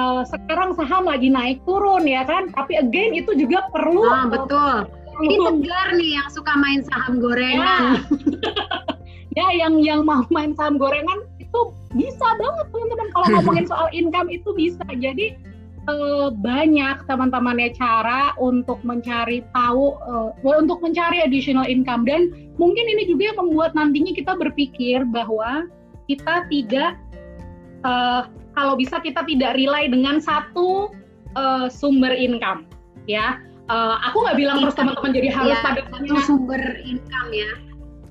Uh, 0.00 0.24
sekarang 0.24 0.72
saham 0.76 1.08
lagi 1.08 1.28
naik 1.28 1.60
turun 1.68 2.08
ya 2.08 2.24
kan, 2.24 2.48
tapi 2.56 2.80
again 2.80 3.12
itu 3.12 3.36
juga 3.36 3.68
perlu. 3.68 4.08
Ah, 4.08 4.28
betul. 4.28 4.88
Ini 5.20 5.36
tegar 5.44 5.88
nih 5.96 6.10
yang 6.16 6.28
suka 6.32 6.52
main 6.56 6.80
saham 6.88 7.20
gorengan. 7.20 8.00
Ya, 9.36 9.44
ya 9.44 9.46
yang 9.60 9.80
yang 9.84 10.00
mau 10.08 10.24
main 10.32 10.56
saham 10.56 10.80
gorengan 10.80 11.24
itu 11.36 11.60
bisa 11.92 12.28
banget 12.40 12.66
teman-teman. 12.72 13.08
Kalau 13.12 13.26
ngomongin 13.40 13.64
soal 13.68 13.88
income 13.92 14.28
itu 14.32 14.52
bisa. 14.56 14.84
Jadi 14.88 15.36
uh, 15.86 16.28
banyak 16.34 17.06
teman-temannya 17.06 17.74
cara 17.74 18.34
untuk 18.38 18.82
mencari 18.82 19.42
tahu 19.54 19.96
uh, 20.02 20.30
untuk 20.42 20.82
mencari 20.82 21.22
additional 21.22 21.66
income. 21.66 22.04
Dan 22.04 22.30
mungkin 22.58 22.84
ini 22.86 23.08
juga 23.10 23.32
yang 23.32 23.38
membuat 23.46 23.72
nantinya 23.74 24.12
kita 24.14 24.34
berpikir 24.36 25.06
bahwa 25.08 25.66
kita 26.06 26.46
tidak 26.50 26.98
uh, 27.82 28.30
kalau 28.54 28.74
bisa 28.78 28.98
kita 29.02 29.22
tidak 29.26 29.58
rely 29.58 29.90
dengan 29.90 30.18
satu 30.22 30.90
uh, 31.38 31.66
sumber 31.70 32.12
income 32.14 32.66
ya. 33.06 33.38
Uh, 33.66 33.98
aku 34.06 34.22
nggak 34.22 34.38
bilang 34.38 34.62
terus 34.62 34.78
teman-teman 34.78 35.10
jadi 35.10 35.28
harus 35.34 35.58
ya, 35.58 35.64
pada 35.66 35.80
punya 35.90 36.22
sumber 36.22 36.62
income 36.86 37.30
ya. 37.34 37.50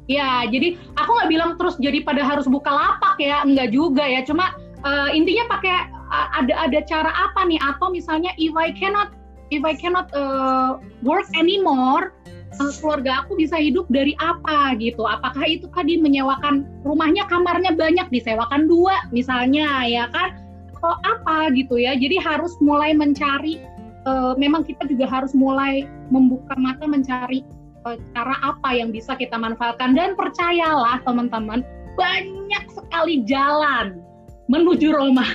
Ya 0.06 0.32
jadi 0.46 0.78
aku 1.00 1.10
nggak 1.16 1.30
bilang 1.32 1.52
terus 1.58 1.80
jadi 1.82 2.04
pada 2.06 2.22
harus 2.22 2.46
buka 2.46 2.70
lapak 2.70 3.16
ya. 3.24 3.42
Enggak 3.42 3.72
juga 3.72 4.04
ya. 4.04 4.22
Cuma 4.28 4.52
uh, 4.84 5.10
intinya 5.16 5.48
pakai 5.50 5.95
ada 6.12 6.54
ada 6.70 6.80
cara 6.86 7.12
apa 7.12 7.48
nih? 7.48 7.60
Atau 7.62 7.90
misalnya 7.94 8.32
if 8.38 8.54
I 8.54 8.74
cannot 8.74 9.14
if 9.54 9.62
I 9.66 9.74
cannot 9.78 10.10
uh, 10.14 10.82
work 11.06 11.26
anymore 11.38 12.14
uh, 12.60 12.74
keluarga 12.80 13.26
aku 13.26 13.38
bisa 13.40 13.58
hidup 13.58 13.86
dari 13.90 14.14
apa 14.22 14.78
gitu? 14.78 15.06
Apakah 15.06 15.46
itu 15.46 15.70
tadi 15.74 16.00
menyewakan 16.00 16.66
rumahnya 16.86 17.26
kamarnya 17.28 17.74
banyak 17.74 18.08
disewakan 18.14 18.70
dua 18.70 19.06
misalnya 19.10 19.86
ya 19.86 20.10
kan? 20.14 20.38
Atau 20.78 20.94
apa 21.02 21.50
gitu 21.56 21.82
ya? 21.82 21.98
Jadi 21.98 22.22
harus 22.22 22.54
mulai 22.62 22.94
mencari 22.94 23.58
uh, 24.06 24.38
memang 24.38 24.64
kita 24.64 24.86
juga 24.86 25.10
harus 25.10 25.34
mulai 25.34 25.90
membuka 26.14 26.54
mata 26.62 26.86
mencari 26.86 27.42
uh, 27.90 27.98
cara 28.14 28.38
apa 28.46 28.70
yang 28.78 28.94
bisa 28.94 29.18
kita 29.18 29.36
manfaatkan. 29.36 29.98
Dan 29.98 30.14
percayalah 30.14 31.02
teman-teman 31.04 31.66
banyak 31.96 32.66
sekali 32.76 33.24
jalan 33.26 34.05
menuju 34.46 34.94
Roma. 34.94 35.26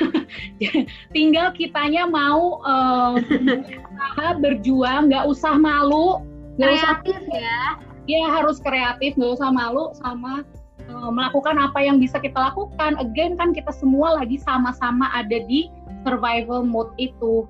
Tinggal 1.14 1.54
kitanya 1.54 2.06
mau 2.06 2.62
uh, 2.62 3.18
berjuang, 4.38 5.10
nggak 5.10 5.26
usah 5.26 5.58
malu, 5.58 6.22
nggak 6.58 6.70
usah 6.78 6.92
ya. 7.34 7.64
Ya 8.08 8.26
harus 8.26 8.58
kreatif, 8.58 9.14
nggak 9.14 9.38
usah 9.38 9.50
malu 9.54 9.94
sama 9.98 10.42
uh, 10.90 11.10
melakukan 11.10 11.58
apa 11.58 11.78
yang 11.82 11.98
bisa 11.98 12.18
kita 12.18 12.38
lakukan. 12.38 12.98
Again 12.98 13.38
kan 13.38 13.54
kita 13.54 13.70
semua 13.74 14.18
lagi 14.18 14.38
sama-sama 14.38 15.10
ada 15.14 15.42
di 15.46 15.70
survival 16.06 16.66
mode 16.66 16.94
itu. 16.98 17.46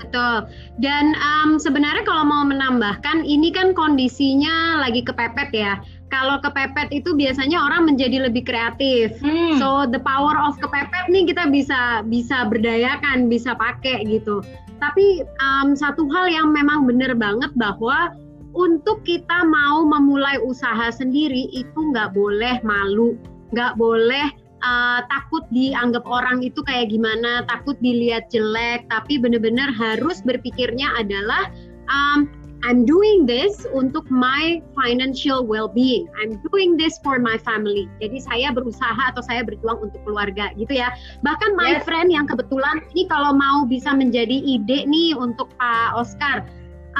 Betul. 0.00 0.50
Dan 0.82 1.14
um, 1.22 1.60
sebenarnya 1.60 2.02
kalau 2.02 2.26
mau 2.26 2.42
menambahkan, 2.42 3.22
ini 3.22 3.54
kan 3.54 3.70
kondisinya 3.76 4.82
lagi 4.82 5.06
kepepet 5.06 5.54
ya 5.54 5.78
kalau 6.10 6.42
kepepet 6.42 6.90
itu 6.90 7.14
biasanya 7.14 7.62
orang 7.62 7.86
menjadi 7.86 8.26
lebih 8.28 8.44
kreatif. 8.44 9.14
Hmm. 9.22 9.56
So 9.62 9.86
the 9.86 10.02
power 10.02 10.34
of 10.36 10.58
kepepet 10.58 11.08
nih 11.08 11.30
kita 11.30 11.48
bisa 11.48 12.04
bisa 12.04 12.50
berdayakan, 12.50 13.30
bisa 13.30 13.54
pakai 13.54 14.04
gitu. 14.04 14.42
Tapi 14.82 15.22
um, 15.40 15.78
satu 15.78 16.10
hal 16.10 16.28
yang 16.28 16.50
memang 16.50 16.84
benar 16.84 17.14
banget 17.14 17.54
bahwa 17.54 18.12
untuk 18.50 19.06
kita 19.06 19.46
mau 19.46 19.86
memulai 19.86 20.42
usaha 20.42 20.90
sendiri 20.90 21.46
itu 21.54 21.78
nggak 21.78 22.10
boleh 22.12 22.58
malu, 22.66 23.14
nggak 23.54 23.78
boleh 23.78 24.26
uh, 24.66 25.00
takut 25.06 25.46
dianggap 25.54 26.02
orang 26.02 26.42
itu 26.42 26.58
kayak 26.66 26.90
gimana, 26.90 27.46
takut 27.46 27.78
dilihat 27.78 28.26
jelek, 28.34 28.86
tapi 28.90 29.22
benar-benar 29.22 29.70
harus 29.70 30.18
berpikirnya 30.26 30.90
adalah 30.98 31.54
um, 31.90 32.26
I'm 32.60 32.84
doing 32.84 33.24
this 33.24 33.64
untuk 33.72 34.04
my 34.12 34.60
financial 34.76 35.48
well-being. 35.48 36.12
I'm 36.20 36.36
doing 36.52 36.76
this 36.76 37.00
for 37.00 37.16
my 37.16 37.40
family. 37.40 37.88
Jadi 38.04 38.20
saya 38.20 38.48
berusaha 38.52 39.00
atau 39.00 39.24
saya 39.24 39.40
berjuang 39.40 39.80
untuk 39.80 40.00
keluarga 40.04 40.52
gitu 40.60 40.76
ya. 40.76 40.92
Bahkan 41.24 41.56
my 41.56 41.80
yes. 41.80 41.88
friend 41.88 42.12
yang 42.12 42.28
kebetulan 42.28 42.84
ini 42.92 43.08
kalau 43.08 43.32
mau 43.32 43.64
bisa 43.64 43.96
menjadi 43.96 44.36
ide 44.44 44.84
nih 44.84 45.16
untuk 45.16 45.48
Pak 45.56 45.96
Oscar. 45.96 46.44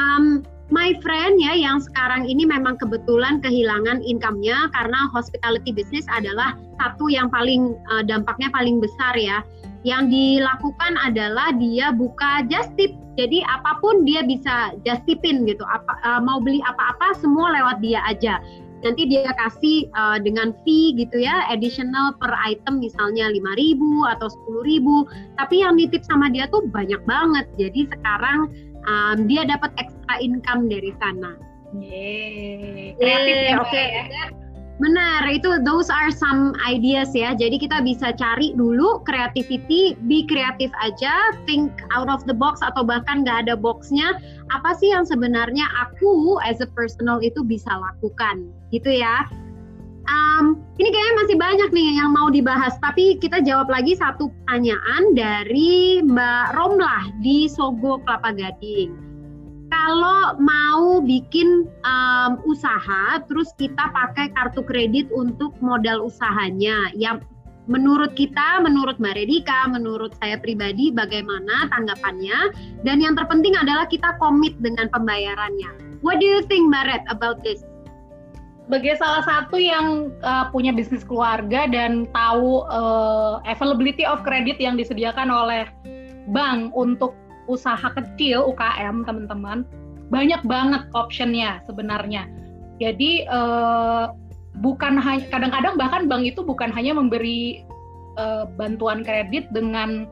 Um, 0.00 0.48
my 0.72 0.96
friend 1.02 1.36
ya 1.42 1.52
yang 1.52 1.82
sekarang 1.82 2.24
ini 2.24 2.46
memang 2.46 2.78
kebetulan 2.78 3.42
kehilangan 3.42 4.00
income-nya 4.00 4.70
karena 4.72 5.10
hospitality 5.12 5.74
business 5.74 6.06
adalah 6.08 6.56
satu 6.78 7.10
yang 7.10 7.28
paling 7.28 7.76
uh, 7.90 8.00
dampaknya 8.06 8.48
paling 8.54 8.80
besar 8.80 9.12
ya. 9.18 9.44
Yang 9.80 10.12
dilakukan 10.12 10.92
adalah 11.00 11.56
dia 11.56 11.92
buka 11.94 12.44
just 12.52 12.72
tip. 12.76 12.92
Jadi 13.16 13.40
apa 13.44 13.80
pun 13.80 14.04
dia 14.04 14.24
bisa 14.24 14.76
just 14.84 15.04
tipin 15.08 15.48
gitu. 15.48 15.64
Apa 15.64 15.92
uh, 16.04 16.20
mau 16.20 16.40
beli 16.40 16.60
apa-apa 16.64 17.16
semua 17.16 17.52
lewat 17.56 17.80
dia 17.80 18.00
aja. 18.04 18.40
Nanti 18.80 19.04
dia 19.04 19.28
kasih 19.36 19.92
uh, 19.92 20.16
dengan 20.16 20.56
fee 20.64 20.96
gitu 20.96 21.20
ya, 21.20 21.44
additional 21.52 22.16
per 22.16 22.32
item 22.48 22.80
misalnya 22.80 23.28
5.000 23.28 23.76
atau 24.16 24.28
10.000. 24.56 25.36
Tapi 25.36 25.54
yang 25.60 25.76
nitip 25.76 26.00
sama 26.08 26.32
dia 26.32 26.48
tuh 26.48 26.64
banyak 26.64 27.00
banget. 27.04 27.44
Jadi 27.60 27.92
sekarang 27.92 28.48
um, 28.88 29.28
dia 29.28 29.44
dapat 29.44 29.68
extra 29.76 30.16
income 30.24 30.72
dari 30.72 30.96
sana. 30.96 31.36
Yeay, 31.76 32.96
kreatif 32.98 33.36
ya, 33.36 33.56
oke. 33.60 33.68
Okay. 33.68 33.86
Ya. 34.10 34.26
Benar, 34.80 35.28
itu 35.28 35.60
those 35.60 35.92
are 35.92 36.08
some 36.08 36.56
ideas 36.64 37.12
ya. 37.12 37.36
Jadi 37.36 37.60
kita 37.60 37.84
bisa 37.84 38.16
cari 38.16 38.56
dulu 38.56 39.04
creativity, 39.04 39.92
be 40.08 40.24
kreatif 40.24 40.72
aja, 40.80 41.36
think 41.44 41.68
out 41.92 42.08
of 42.08 42.24
the 42.24 42.32
box 42.32 42.64
atau 42.64 42.80
bahkan 42.80 43.20
nggak 43.20 43.44
ada 43.44 43.54
boxnya. 43.60 44.16
Apa 44.48 44.72
sih 44.80 44.88
yang 44.88 45.04
sebenarnya 45.04 45.68
aku 45.84 46.40
as 46.40 46.64
a 46.64 46.68
personal 46.72 47.20
itu 47.20 47.44
bisa 47.44 47.68
lakukan, 47.68 48.48
gitu 48.72 48.88
ya. 48.88 49.28
Um, 50.08 50.64
ini 50.80 50.88
kayaknya 50.88 51.14
masih 51.22 51.36
banyak 51.36 51.70
nih 51.76 52.00
yang 52.00 52.16
mau 52.16 52.32
dibahas, 52.32 52.72
tapi 52.80 53.20
kita 53.20 53.44
jawab 53.44 53.68
lagi 53.68 53.92
satu 54.00 54.32
pertanyaan 54.32 55.12
dari 55.12 56.00
Mbak 56.00 56.56
Romlah 56.56 57.04
di 57.20 57.52
Sogo 57.52 58.00
Kelapa 58.08 58.32
Gading. 58.32 59.09
Kalau 59.70 60.34
mau 60.42 60.98
bikin 60.98 61.70
um, 61.86 62.32
usaha, 62.42 63.22
terus 63.30 63.54
kita 63.54 63.90
pakai 63.94 64.34
kartu 64.34 64.66
kredit 64.66 65.06
untuk 65.14 65.54
modal 65.62 66.02
usahanya, 66.10 66.90
yang 66.98 67.22
menurut 67.70 68.18
kita, 68.18 68.58
menurut 68.58 68.98
Mbak 68.98 69.14
Redika, 69.14 69.70
menurut 69.70 70.10
saya 70.18 70.42
pribadi, 70.42 70.90
bagaimana 70.90 71.70
tanggapannya? 71.70 72.50
Dan 72.82 72.98
yang 72.98 73.14
terpenting 73.14 73.54
adalah 73.54 73.86
kita 73.86 74.18
komit 74.18 74.58
dengan 74.58 74.90
pembayarannya. 74.90 76.02
What 76.02 76.18
do 76.18 76.26
you 76.26 76.42
think, 76.50 76.66
Mbak 76.66 76.84
Red, 76.90 77.02
about 77.06 77.46
this? 77.46 77.62
sebagai 78.70 79.02
salah 79.02 79.26
satu 79.26 79.58
yang 79.58 80.14
uh, 80.22 80.46
punya 80.54 80.70
bisnis 80.70 81.02
keluarga 81.02 81.66
dan 81.66 82.06
tahu 82.14 82.62
uh, 82.70 83.42
availability 83.42 84.06
of 84.06 84.22
credit 84.22 84.62
yang 84.62 84.78
disediakan 84.78 85.26
oleh 85.26 85.66
bank 86.30 86.70
untuk 86.78 87.18
usaha 87.48 87.88
kecil 87.96 88.44
UKM 88.52 89.06
teman-teman 89.06 89.64
banyak 90.10 90.42
banget 90.44 90.82
optionnya 90.92 91.62
sebenarnya. 91.64 92.26
Jadi 92.82 93.24
uh, 93.30 94.10
bukan 94.58 94.98
hanya 94.98 95.24
kadang-kadang 95.30 95.78
bahkan 95.78 96.02
bank 96.10 96.26
itu 96.26 96.42
bukan 96.42 96.74
hanya 96.74 96.98
memberi 96.98 97.62
uh, 98.18 98.50
bantuan 98.58 99.06
kredit 99.06 99.46
dengan 99.54 100.10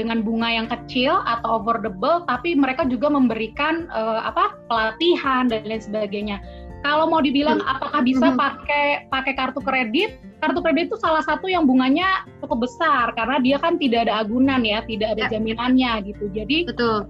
dengan 0.00 0.24
bunga 0.24 0.48
yang 0.48 0.68
kecil 0.72 1.20
atau 1.28 1.60
affordable 1.60 2.24
tapi 2.24 2.56
mereka 2.56 2.88
juga 2.88 3.12
memberikan 3.12 3.92
uh, 3.92 4.24
apa 4.24 4.56
pelatihan 4.70 5.52
dan 5.52 5.68
lain 5.68 5.84
sebagainya 5.84 6.40
kalau 6.82 7.06
mau 7.06 7.22
dibilang 7.22 7.62
hmm. 7.62 7.72
apakah 7.78 8.00
bisa 8.02 8.34
hmm. 8.34 8.38
pakai 8.38 9.06
pakai 9.08 9.32
kartu 9.38 9.62
kredit, 9.62 10.18
kartu 10.42 10.60
kredit 10.60 10.90
itu 10.90 10.98
salah 10.98 11.22
satu 11.22 11.46
yang 11.46 11.64
bunganya 11.64 12.26
cukup 12.42 12.66
besar 12.66 13.14
karena 13.14 13.38
dia 13.38 13.56
kan 13.62 13.78
tidak 13.78 14.10
ada 14.10 14.26
agunan 14.26 14.66
ya, 14.66 14.82
tidak 14.84 15.14
ada 15.16 15.30
ya. 15.30 15.38
jaminannya 15.38 15.92
gitu. 16.10 16.24
Jadi 16.34 16.68
betul 16.68 17.06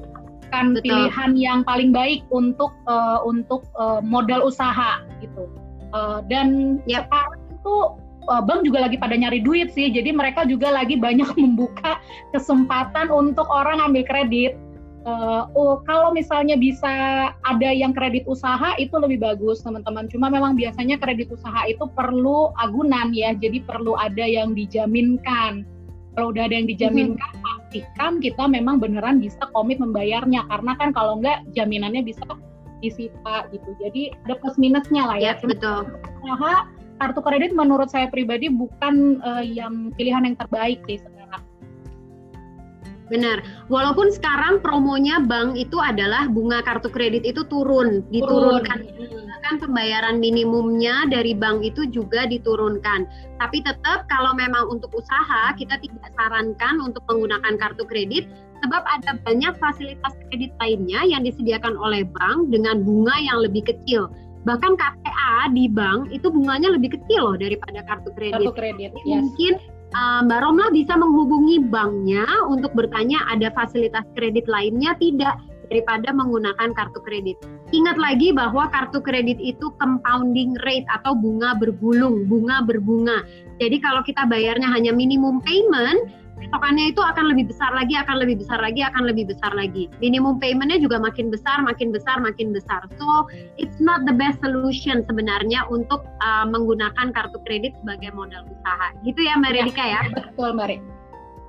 kan 0.53 0.77
betul. 0.77 0.85
pilihan 0.85 1.31
yang 1.35 1.59
paling 1.65 1.91
baik 1.91 2.21
untuk 2.29 2.77
uh, 2.85 3.25
untuk 3.25 3.65
uh, 3.81 4.05
modal 4.05 4.45
usaha 4.45 5.01
gitu. 5.25 5.49
Uh, 5.97 6.21
dan 6.29 6.79
ya. 6.85 7.09
sekarang 7.09 7.41
itu 7.57 7.75
uh, 8.29 8.43
bank 8.45 8.61
juga 8.69 8.85
lagi 8.85 9.01
pada 9.01 9.17
nyari 9.17 9.41
duit 9.41 9.73
sih, 9.73 9.89
jadi 9.89 10.13
mereka 10.13 10.45
juga 10.45 10.69
lagi 10.69 11.01
banyak 11.01 11.33
membuka 11.43 11.99
kesempatan 12.37 13.09
untuk 13.09 13.49
orang 13.49 13.81
ambil 13.81 14.05
kredit 14.05 14.55
uh, 15.07 15.51
oh 15.55 15.83
kalau 15.87 16.15
misalnya 16.15 16.55
bisa 16.59 16.93
ada 17.33 17.69
yang 17.71 17.93
kredit 17.95 18.27
usaha 18.27 18.75
itu 18.79 18.95
lebih 18.99 19.23
bagus 19.23 19.63
teman-teman. 19.63 20.07
Cuma 20.11 20.31
memang 20.31 20.55
biasanya 20.55 20.99
kredit 20.99 21.31
usaha 21.33 21.67
itu 21.69 21.87
perlu 21.93 22.51
agunan 22.59 23.11
ya, 23.15 23.35
jadi 23.37 23.63
perlu 23.63 23.99
ada 23.99 24.25
yang 24.25 24.55
dijaminkan. 24.55 25.67
Kalau 26.13 26.29
udah 26.29 26.45
ada 26.45 26.55
yang 26.61 26.69
dijaminkan, 26.69 27.33
hmm. 27.41 27.41
pastikan 27.41 28.21
kita 28.21 28.45
memang 28.45 28.77
beneran 28.77 29.17
bisa 29.17 29.41
komit 29.57 29.81
membayarnya 29.81 30.45
karena 30.45 30.73
kan 30.77 30.93
kalau 30.93 31.17
enggak 31.17 31.41
jaminannya 31.57 32.05
bisa 32.05 32.21
disita 32.85 33.49
gitu. 33.49 33.71
Jadi 33.81 34.13
ada 34.29 34.37
plus 34.37 34.61
minusnya 34.61 35.09
lah 35.09 35.17
ya. 35.17 35.33
ya 35.33 35.41
betul. 35.41 35.89
Usaha 36.21 36.69
kartu 37.01 37.21
kredit 37.25 37.57
menurut 37.57 37.89
saya 37.89 38.13
pribadi 38.13 38.53
bukan 38.53 39.25
uh, 39.25 39.41
yang 39.41 39.91
pilihan 39.97 40.23
yang 40.29 40.37
terbaik 40.37 40.85
sih 40.85 41.01
Benar. 43.13 43.45
Walaupun 43.69 44.09
sekarang 44.09 44.65
promonya 44.65 45.21
bank 45.21 45.61
itu 45.61 45.77
adalah 45.77 46.33
bunga 46.33 46.65
kartu 46.65 46.89
kredit 46.89 47.29
itu 47.29 47.45
turun, 47.45 48.01
diturunkan. 48.09 48.89
Kan 49.45 49.61
pembayaran 49.61 50.17
minimumnya 50.17 51.05
dari 51.13 51.37
bank 51.37 51.61
itu 51.61 51.85
juga 51.93 52.25
diturunkan. 52.25 53.05
Tapi 53.37 53.61
tetap 53.61 54.09
kalau 54.09 54.33
memang 54.33 54.73
untuk 54.73 54.89
usaha 54.97 55.53
kita 55.61 55.77
tidak 55.85 56.09
sarankan 56.17 56.81
untuk 56.81 57.05
menggunakan 57.05 57.61
kartu 57.61 57.85
kredit 57.85 58.25
sebab 58.65 58.81
ada 58.81 59.21
banyak 59.29 59.53
fasilitas 59.61 60.15
kredit 60.31 60.57
lainnya 60.57 61.05
yang 61.05 61.21
disediakan 61.27 61.77
oleh 61.77 62.09
bank 62.17 62.49
dengan 62.49 62.81
bunga 62.81 63.13
yang 63.21 63.45
lebih 63.45 63.69
kecil. 63.69 64.09
Bahkan 64.43 64.75
KTA 64.75 65.55
di 65.55 65.71
bank 65.71 66.11
itu 66.11 66.27
bunganya 66.27 66.75
lebih 66.75 66.99
kecil 66.99 67.31
loh 67.31 67.37
daripada 67.39 67.85
kartu 67.87 68.11
kredit. 68.17 68.43
Kartu 68.43 68.53
kredit. 68.57 68.91
Yes. 69.07 69.23
Mungkin 69.23 69.53
uh, 69.93 70.21
Mbak 70.25 70.73
bisa 70.73 70.97
menghubungi 70.97 71.63
banknya 71.69 72.25
untuk 72.49 72.73
bertanya 72.73 73.23
ada 73.29 73.53
fasilitas 73.53 74.05
kredit 74.17 74.49
lainnya 74.49 74.97
tidak 74.99 75.37
daripada 75.73 76.13
menggunakan 76.13 76.77
kartu 76.77 77.01
kredit. 77.01 77.41
Ingat 77.73 77.97
lagi 77.97 78.37
bahwa 78.37 78.69
kartu 78.69 79.01
kredit 79.01 79.41
itu 79.41 79.73
compounding 79.81 80.53
rate 80.69 80.85
atau 80.93 81.17
bunga 81.17 81.57
bergulung, 81.57 82.29
bunga 82.29 82.61
berbunga. 82.61 83.25
Jadi 83.57 83.81
kalau 83.81 84.05
kita 84.05 84.29
bayarnya 84.29 84.69
hanya 84.69 84.93
minimum 84.93 85.41
payment, 85.41 86.13
patokannya 86.49 86.91
itu 86.91 87.01
akan 87.03 87.31
lebih 87.31 87.51
besar 87.53 87.71
lagi, 87.75 87.95
akan 87.95 88.17
lebih 88.19 88.43
besar 88.43 88.59
lagi, 88.59 88.81
akan 88.83 89.03
lebih 89.07 89.25
besar 89.31 89.53
lagi. 89.55 89.87
Minimum 90.03 90.43
paymentnya 90.43 90.83
juga 90.83 90.99
makin 90.99 91.31
besar, 91.31 91.63
makin 91.63 91.95
besar, 91.95 92.19
makin 92.19 92.51
besar. 92.51 92.83
So 92.99 93.31
it's 93.61 93.79
not 93.79 94.03
the 94.09 94.15
best 94.15 94.43
solution 94.43 95.07
sebenarnya 95.07 95.67
untuk 95.71 96.03
uh, 96.25 96.47
menggunakan 96.49 97.15
kartu 97.15 97.39
kredit 97.47 97.77
sebagai 97.83 98.11
modal 98.17 98.43
usaha. 98.49 98.95
Gitu 99.07 99.21
ya 99.23 99.39
Mbak 99.39 99.51
ya, 99.51 99.57
Redika 99.63 99.85
ya? 99.85 100.01
Betul 100.11 100.59
Mbak 100.59 100.67
Redika. 100.71 100.91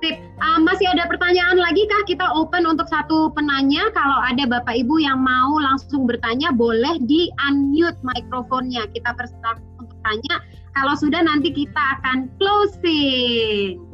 Sip. 0.02 0.20
Uh, 0.42 0.60
masih 0.60 0.84
ada 0.90 1.08
pertanyaan 1.08 1.56
lagi 1.56 1.88
kah? 1.88 2.02
Kita 2.04 2.26
open 2.36 2.68
untuk 2.68 2.84
satu 2.90 3.32
penanya. 3.32 3.88
Kalau 3.96 4.20
ada 4.20 4.44
Bapak 4.44 4.76
Ibu 4.84 5.00
yang 5.00 5.22
mau 5.22 5.56
langsung 5.56 6.04
bertanya, 6.04 6.52
boleh 6.52 7.00
di 7.08 7.32
unmute 7.48 7.96
mikrofonnya. 8.04 8.84
Kita 8.92 9.16
persilakan 9.16 9.64
untuk 9.80 9.96
tanya. 10.04 10.44
Kalau 10.76 10.98
sudah 10.98 11.24
nanti 11.24 11.54
kita 11.54 11.80
akan 12.00 12.28
closing. 12.36 13.93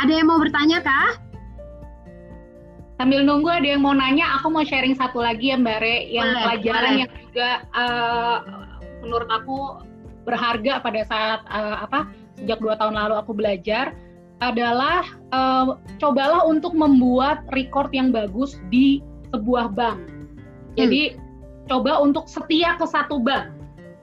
Ada 0.00 0.12
yang 0.22 0.26
mau 0.32 0.40
bertanya 0.40 0.80
kah? 0.80 1.20
Sambil 2.96 3.26
nunggu 3.26 3.50
ada 3.50 3.66
yang 3.66 3.82
mau 3.82 3.92
nanya, 3.92 4.38
aku 4.38 4.52
mau 4.52 4.62
sharing 4.62 4.94
satu 4.94 5.20
lagi 5.20 5.50
ya 5.50 5.58
Mbak 5.58 5.78
Re, 5.82 5.96
yang 6.06 6.28
boleh, 6.30 6.42
pelajaran 6.46 6.92
boleh. 6.94 7.00
yang 7.02 7.10
juga 7.18 7.50
uh, 7.74 8.36
menurut 9.02 9.30
aku 9.32 9.58
berharga 10.22 10.78
pada 10.78 11.02
saat 11.02 11.40
uh, 11.50 11.82
apa 11.82 12.06
sejak 12.38 12.62
dua 12.62 12.78
tahun 12.78 12.94
lalu 12.94 13.14
aku 13.18 13.34
belajar 13.34 13.90
adalah 14.38 15.06
uh, 15.34 15.78
cobalah 15.98 16.46
untuk 16.46 16.74
membuat 16.74 17.46
record 17.54 17.90
yang 17.94 18.10
bagus 18.10 18.58
di 18.70 19.02
sebuah 19.34 19.74
bank. 19.74 19.98
Jadi 20.74 21.14
hmm. 21.14 21.70
coba 21.70 22.02
untuk 22.02 22.26
setia 22.26 22.74
ke 22.78 22.86
satu 22.86 23.22
bank. 23.22 23.54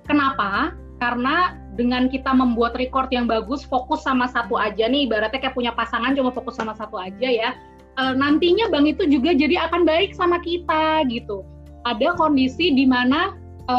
Kenapa? 0.08 0.74
Karena 1.00 1.56
dengan 1.80 2.12
kita 2.12 2.36
membuat 2.36 2.76
record 2.76 3.08
yang 3.16 3.24
bagus 3.24 3.64
fokus 3.64 4.04
sama 4.04 4.28
satu 4.28 4.60
aja 4.60 4.84
nih 4.92 5.08
ibaratnya 5.08 5.40
kayak 5.40 5.56
punya 5.56 5.72
pasangan 5.72 6.12
cuma 6.12 6.28
fokus 6.36 6.60
sama 6.60 6.76
satu 6.76 7.00
aja 7.00 7.24
ya 7.24 7.56
e, 7.96 8.04
nantinya 8.20 8.68
bank 8.68 9.00
itu 9.00 9.08
juga 9.08 9.32
jadi 9.32 9.72
akan 9.72 9.88
baik 9.88 10.12
sama 10.12 10.44
kita 10.44 11.08
gitu. 11.08 11.48
Ada 11.88 12.20
kondisi 12.20 12.76
di 12.76 12.84
mana 12.84 13.32
e, 13.72 13.78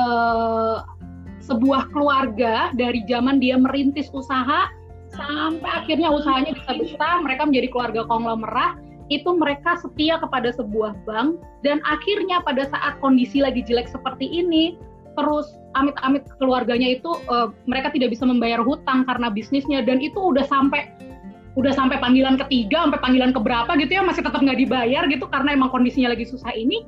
sebuah 1.44 1.92
keluarga 1.92 2.72
dari 2.72 3.04
zaman 3.04 3.36
dia 3.36 3.60
merintis 3.60 4.08
usaha 4.16 4.72
sampai 5.12 5.66
akhirnya 5.66 6.08
usahanya 6.08 6.54
bisa 6.54 6.72
besar 6.78 7.20
mereka 7.20 7.44
menjadi 7.44 7.68
keluarga 7.68 8.02
konglomerat 8.06 8.78
itu 9.10 9.26
mereka 9.34 9.74
setia 9.82 10.22
kepada 10.22 10.54
sebuah 10.54 10.94
bank 11.02 11.42
dan 11.66 11.82
akhirnya 11.82 12.38
pada 12.46 12.70
saat 12.70 12.94
kondisi 13.02 13.42
lagi 13.42 13.66
jelek 13.66 13.90
seperti 13.90 14.30
ini 14.30 14.78
terus 15.18 15.46
amit-amit 15.78 16.26
keluarganya 16.42 16.98
itu 16.98 17.10
uh, 17.30 17.54
mereka 17.66 17.94
tidak 17.94 18.14
bisa 18.14 18.26
membayar 18.26 18.60
hutang 18.62 19.06
karena 19.06 19.30
bisnisnya. 19.30 19.82
Dan 19.86 20.02
itu 20.02 20.18
udah 20.18 20.44
sampai 20.46 20.90
udah 21.58 21.74
sampai 21.74 21.98
panggilan 21.98 22.38
ketiga 22.46 22.86
sampai 22.86 23.02
panggilan 23.02 23.34
keberapa 23.34 23.74
gitu 23.74 23.98
ya 23.98 24.02
masih 24.06 24.22
tetap 24.22 24.38
nggak 24.38 24.60
dibayar 24.62 25.02
gitu 25.10 25.26
karena 25.26 25.58
emang 25.58 25.70
kondisinya 25.70 26.14
lagi 26.14 26.26
susah 26.26 26.50
ini. 26.54 26.86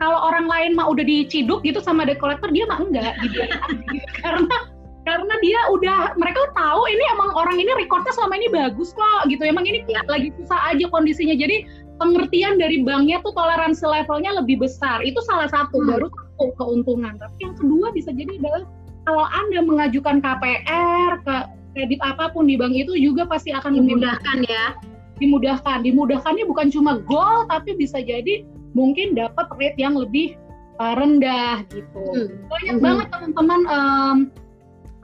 Kalau 0.00 0.18
orang 0.18 0.50
lain 0.50 0.74
mah 0.74 0.90
udah 0.90 1.04
diciduk 1.06 1.62
gitu 1.62 1.78
sama 1.78 2.02
debt 2.02 2.18
collector 2.18 2.50
dia 2.50 2.66
mah 2.66 2.82
enggak 2.82 3.14
gitu. 3.22 3.38
Karena 4.24 4.56
karena 5.02 5.34
dia 5.42 5.58
udah 5.74 6.14
mereka 6.14 6.38
tahu 6.54 6.86
ini 6.86 7.04
emang 7.10 7.34
orang 7.34 7.58
ini 7.58 7.70
recordnya 7.74 8.14
selama 8.14 8.38
ini 8.38 8.48
bagus 8.54 8.94
kok 8.94 9.26
gitu. 9.26 9.42
Emang 9.42 9.66
ini 9.66 9.82
ya. 9.90 10.02
lagi 10.06 10.30
susah 10.38 10.74
aja 10.74 10.86
kondisinya. 10.90 11.34
Jadi 11.34 11.66
pengertian 11.98 12.58
dari 12.58 12.82
banknya 12.86 13.18
tuh 13.22 13.34
toleransi 13.34 13.82
levelnya 13.82 14.38
lebih 14.38 14.62
besar. 14.62 15.02
Itu 15.02 15.18
salah 15.26 15.50
satu. 15.50 15.82
Hmm. 15.82 15.90
baru 15.90 16.06
satu 16.42 16.58
keuntungan 16.58 17.14
tapi 17.22 17.38
yang 17.46 17.54
kedua 17.54 17.94
bisa 17.94 18.10
jadi 18.10 18.42
adalah 18.42 18.66
kalau 19.06 19.26
anda 19.30 19.60
mengajukan 19.62 20.18
KPR 20.18 21.10
ke 21.22 21.36
kredit 21.72 22.00
apa 22.02 22.34
pun 22.34 22.50
di 22.50 22.58
bank 22.58 22.74
itu 22.74 22.92
juga 22.98 23.26
pasti 23.30 23.54
akan 23.54 23.78
dimudahkan 23.78 24.38
ya 24.46 24.74
dimudahkan 25.22 25.86
dimudahkannya 25.86 26.44
bukan 26.50 26.68
cuma 26.74 26.98
goal 27.06 27.46
tapi 27.46 27.78
bisa 27.78 28.02
jadi 28.02 28.42
mungkin 28.74 29.14
dapat 29.14 29.46
rate 29.54 29.78
yang 29.78 29.94
lebih 29.94 30.34
uh, 30.82 30.98
rendah 30.98 31.62
gitu. 31.70 32.02
Hmm. 32.02 32.28
Banyak 32.50 32.76
hmm. 32.80 32.84
banget 32.84 33.06
teman-teman 33.12 33.60
um, 33.68 34.16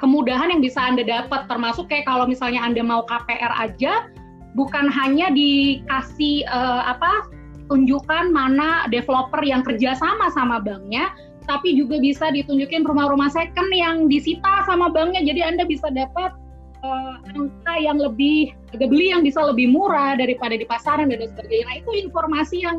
kemudahan 0.01 0.51
yang 0.51 0.63
bisa 0.65 0.81
Anda 0.83 1.05
dapat 1.07 1.47
termasuk 1.47 1.87
kayak 1.87 2.09
kalau 2.09 2.27
misalnya 2.27 2.65
Anda 2.65 2.83
mau 2.83 3.05
KPR 3.07 3.53
aja 3.55 4.09
bukan 4.57 4.89
hanya 4.91 5.31
dikasih 5.31 6.49
uh, 6.49 6.83
apa 6.91 7.29
tunjukkan 7.69 8.33
mana 8.33 8.89
developer 8.89 9.45
yang 9.45 9.61
kerja 9.61 9.93
sama 9.95 10.33
sama 10.33 10.59
banknya 10.59 11.13
tapi 11.49 11.75
juga 11.75 11.97
bisa 11.97 12.29
ditunjukin 12.29 12.85
rumah-rumah 12.85 13.33
second 13.33 13.73
yang 13.73 14.07
disita 14.07 14.69
sama 14.69 14.93
banknya 14.93 15.25
jadi 15.25 15.49
Anda 15.51 15.65
bisa 15.65 15.89
dapat 15.89 16.37
uh, 16.85 17.15
angka 17.35 17.75
yang 17.81 17.99
lebih 17.99 18.55
harga 18.71 18.87
beli 18.87 19.11
yang 19.11 19.23
bisa 19.25 19.41
lebih 19.43 19.71
murah 19.71 20.15
daripada 20.19 20.55
di 20.55 20.67
pasaran 20.69 21.11
dan 21.11 21.25
sebagainya. 21.35 21.65
Nah, 21.67 21.77
itu 21.81 21.91
informasi 22.07 22.57
yang 22.63 22.77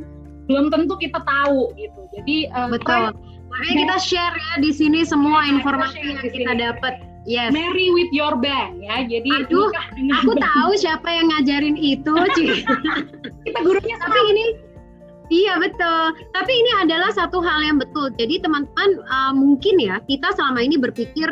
belum 0.49 0.73
tentu 0.73 0.97
kita 0.97 1.19
tahu 1.23 1.73
gitu. 1.77 2.01
Jadi 2.15 2.49
uh, 2.53 2.69
betul. 2.71 3.13
Makanya 3.49 3.73
kita 3.73 3.97
share 3.97 4.35
ya 4.37 4.53
di 4.61 4.71
sini 4.73 5.01
semua 5.01 5.45
ya, 5.45 5.57
informasi 5.57 5.97
yang 5.97 6.19
kita 6.21 6.53
dapat. 6.53 6.93
Yes. 7.27 7.53
Marry 7.53 7.93
with 7.93 8.09
your 8.15 8.39
bank 8.39 8.79
ya. 8.81 9.05
Jadi 9.05 9.45
Aduh, 9.45 9.69
aku 10.17 10.33
bank. 10.33 10.45
tahu 10.49 10.71
siapa 10.79 11.05
yang 11.05 11.29
ngajarin 11.29 11.77
itu, 11.77 12.13
kita 13.45 13.59
gurunya 13.61 13.95
Tapi 14.01 14.19
ini 14.33 14.45
Iya 15.29 15.61
betul. 15.61 16.17
Tapi 16.33 16.51
ini 16.51 16.71
adalah 16.81 17.13
satu 17.13 17.37
hal 17.41 17.61
yang 17.61 17.77
betul. 17.77 18.09
Jadi 18.17 18.41
teman-teman 18.41 18.89
uh, 19.05 19.33
mungkin 19.33 19.77
ya 19.77 20.01
kita 20.09 20.33
selama 20.33 20.65
ini 20.65 20.81
berpikir 20.81 21.29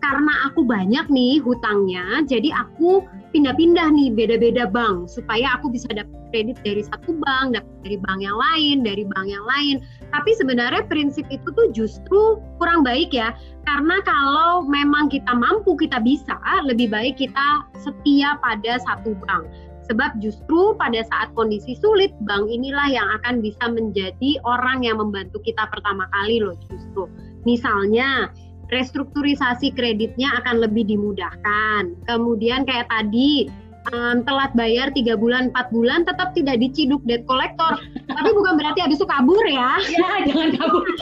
karena 0.00 0.32
aku 0.48 0.62
banyak 0.62 1.08
nih 1.08 1.40
hutangnya, 1.40 2.22
jadi 2.28 2.52
aku 2.52 3.02
pindah-pindah 3.32 3.90
nih 3.90 4.12
beda-beda 4.12 4.68
bank 4.68 5.10
supaya 5.10 5.56
aku 5.58 5.72
bisa 5.72 5.88
dapat 5.90 6.16
kredit 6.30 6.56
dari 6.62 6.84
satu 6.84 7.16
bank, 7.20 7.58
dapat 7.58 7.74
dari 7.82 7.98
bank 8.00 8.20
yang 8.22 8.38
lain, 8.38 8.76
dari 8.84 9.04
bank 9.08 9.26
yang 9.26 9.44
lain. 9.44 9.82
Tapi 10.12 10.30
sebenarnya 10.36 10.84
prinsip 10.86 11.26
itu 11.32 11.48
tuh 11.52 11.68
justru 11.74 12.38
kurang 12.60 12.84
baik 12.86 13.12
ya. 13.12 13.34
Karena 13.66 13.98
kalau 14.04 14.64
memang 14.68 15.10
kita 15.10 15.32
mampu, 15.32 15.74
kita 15.74 15.98
bisa, 16.00 16.38
lebih 16.64 16.92
baik 16.92 17.18
kita 17.18 17.66
setia 17.80 18.38
pada 18.40 18.78
satu 18.84 19.16
bank. 19.26 19.48
Sebab 19.86 20.18
justru 20.18 20.74
pada 20.74 21.02
saat 21.06 21.30
kondisi 21.38 21.78
sulit, 21.78 22.10
bank 22.26 22.50
inilah 22.50 22.90
yang 22.90 23.06
akan 23.22 23.38
bisa 23.38 23.70
menjadi 23.70 24.42
orang 24.42 24.82
yang 24.82 24.98
membantu 24.98 25.38
kita 25.46 25.66
pertama 25.70 26.10
kali 26.10 26.42
loh 26.42 26.58
justru. 26.66 27.06
Misalnya, 27.46 28.34
restrukturisasi 28.74 29.70
kreditnya 29.78 30.34
akan 30.42 30.66
lebih 30.66 30.90
dimudahkan. 30.90 31.94
Kemudian 32.10 32.66
kayak 32.66 32.90
tadi 32.90 33.46
um, 33.94 34.22
telat 34.26 34.50
bayar 34.58 34.90
tiga 34.90 35.14
bulan 35.14 35.54
empat 35.54 35.70
bulan 35.70 36.02
tetap 36.02 36.34
tidak 36.34 36.58
diciduk 36.58 37.02
debt 37.06 37.22
collector 37.28 37.78
tapi 38.10 38.30
bukan 38.34 38.58
berarti 38.58 38.80
habis 38.82 38.98
itu 38.98 39.06
kabur 39.06 39.44
ya 39.46 39.78
ya 39.86 40.08
jangan 40.26 40.48
kabur 40.58 40.86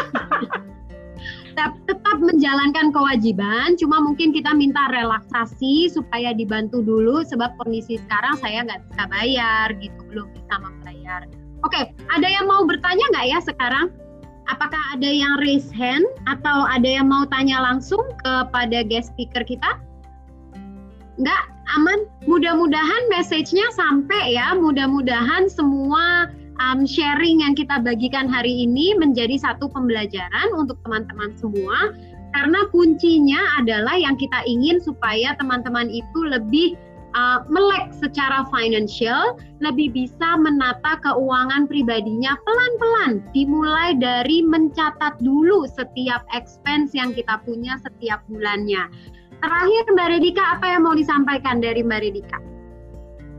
tetap 1.56 2.18
menjalankan 2.18 2.90
kewajiban 2.90 3.78
cuma 3.78 4.02
mungkin 4.02 4.34
kita 4.34 4.52
minta 4.52 4.90
relaksasi 4.90 5.88
supaya 5.88 6.34
dibantu 6.34 6.82
dulu 6.82 7.22
sebab 7.24 7.54
kondisi 7.62 7.98
sekarang 8.02 8.34
saya 8.38 8.66
nggak 8.66 8.82
bisa 8.90 9.02
bayar 9.10 9.66
gitu 9.78 10.00
belum 10.10 10.26
bisa 10.34 10.54
membayar 10.60 11.20
oke 11.62 11.80
ada 12.10 12.28
yang 12.28 12.46
mau 12.50 12.66
bertanya 12.66 13.04
nggak 13.14 13.26
ya 13.30 13.38
sekarang 13.42 13.88
Apakah 14.52 14.92
ada 14.92 15.08
yang 15.08 15.40
raise 15.40 15.72
hand 15.72 16.04
atau 16.28 16.68
ada 16.68 16.84
yang 16.84 17.08
mau 17.08 17.24
tanya 17.32 17.64
langsung 17.64 18.04
kepada 18.20 18.84
guest 18.84 19.16
speaker 19.16 19.40
kita? 19.40 19.80
Enggak, 21.16 21.48
aman. 21.72 22.04
Mudah-mudahan 22.28 23.08
message-nya 23.08 23.64
sampai 23.72 24.36
ya. 24.36 24.52
Mudah-mudahan 24.52 25.48
semua 25.48 26.28
um, 26.60 26.86
sharing 26.86 27.42
yang 27.42 27.54
kita 27.56 27.80
bagikan 27.82 28.26
hari 28.30 28.66
ini 28.66 28.94
menjadi 28.98 29.38
satu 29.40 29.70
pembelajaran 29.70 30.54
untuk 30.54 30.78
teman-teman 30.86 31.34
semua. 31.38 31.94
Karena 32.34 32.66
kuncinya 32.74 33.62
adalah 33.62 33.94
yang 33.94 34.18
kita 34.18 34.42
ingin 34.42 34.82
supaya 34.82 35.38
teman-teman 35.38 35.86
itu 35.86 36.18
lebih 36.26 36.74
uh, 37.14 37.46
melek 37.46 37.94
secara 37.94 38.42
financial, 38.50 39.38
lebih 39.62 39.94
bisa 39.94 40.34
menata 40.34 40.98
keuangan 41.06 41.70
pribadinya 41.70 42.34
pelan-pelan, 42.42 43.22
dimulai 43.30 43.94
dari 43.96 44.42
mencatat 44.42 45.22
dulu 45.22 45.70
setiap 45.70 46.26
expense 46.34 46.90
yang 46.92 47.14
kita 47.14 47.38
punya 47.46 47.78
setiap 47.80 48.20
bulannya. 48.26 48.90
Terakhir 49.38 49.82
Mbak 49.94 50.08
Redika, 50.18 50.44
apa 50.58 50.66
yang 50.74 50.82
mau 50.86 50.94
disampaikan 50.98 51.62
dari 51.62 51.86
Mbak 51.86 52.00
Redika? 52.02 52.53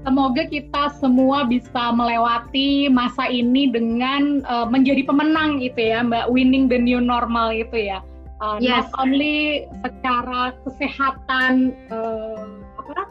Semoga 0.06 0.46
kita 0.46 0.94
semua 1.02 1.50
bisa 1.50 1.90
melewati 1.90 2.94
masa 2.94 3.26
ini 3.26 3.74
dengan 3.74 4.46
uh, 4.46 4.70
menjadi 4.70 5.02
pemenang 5.02 5.58
itu 5.66 5.82
ya, 5.82 6.06
Mbak, 6.06 6.30
winning 6.30 6.70
the 6.70 6.78
new 6.78 7.02
normal 7.02 7.50
itu 7.50 7.90
ya. 7.90 8.06
Uh, 8.38 8.62
yes. 8.62 8.86
Not 8.94 9.02
only 9.02 9.66
secara 9.82 10.54
kesehatan 10.62 11.74
uh, 11.90 12.46
apa 12.78 13.10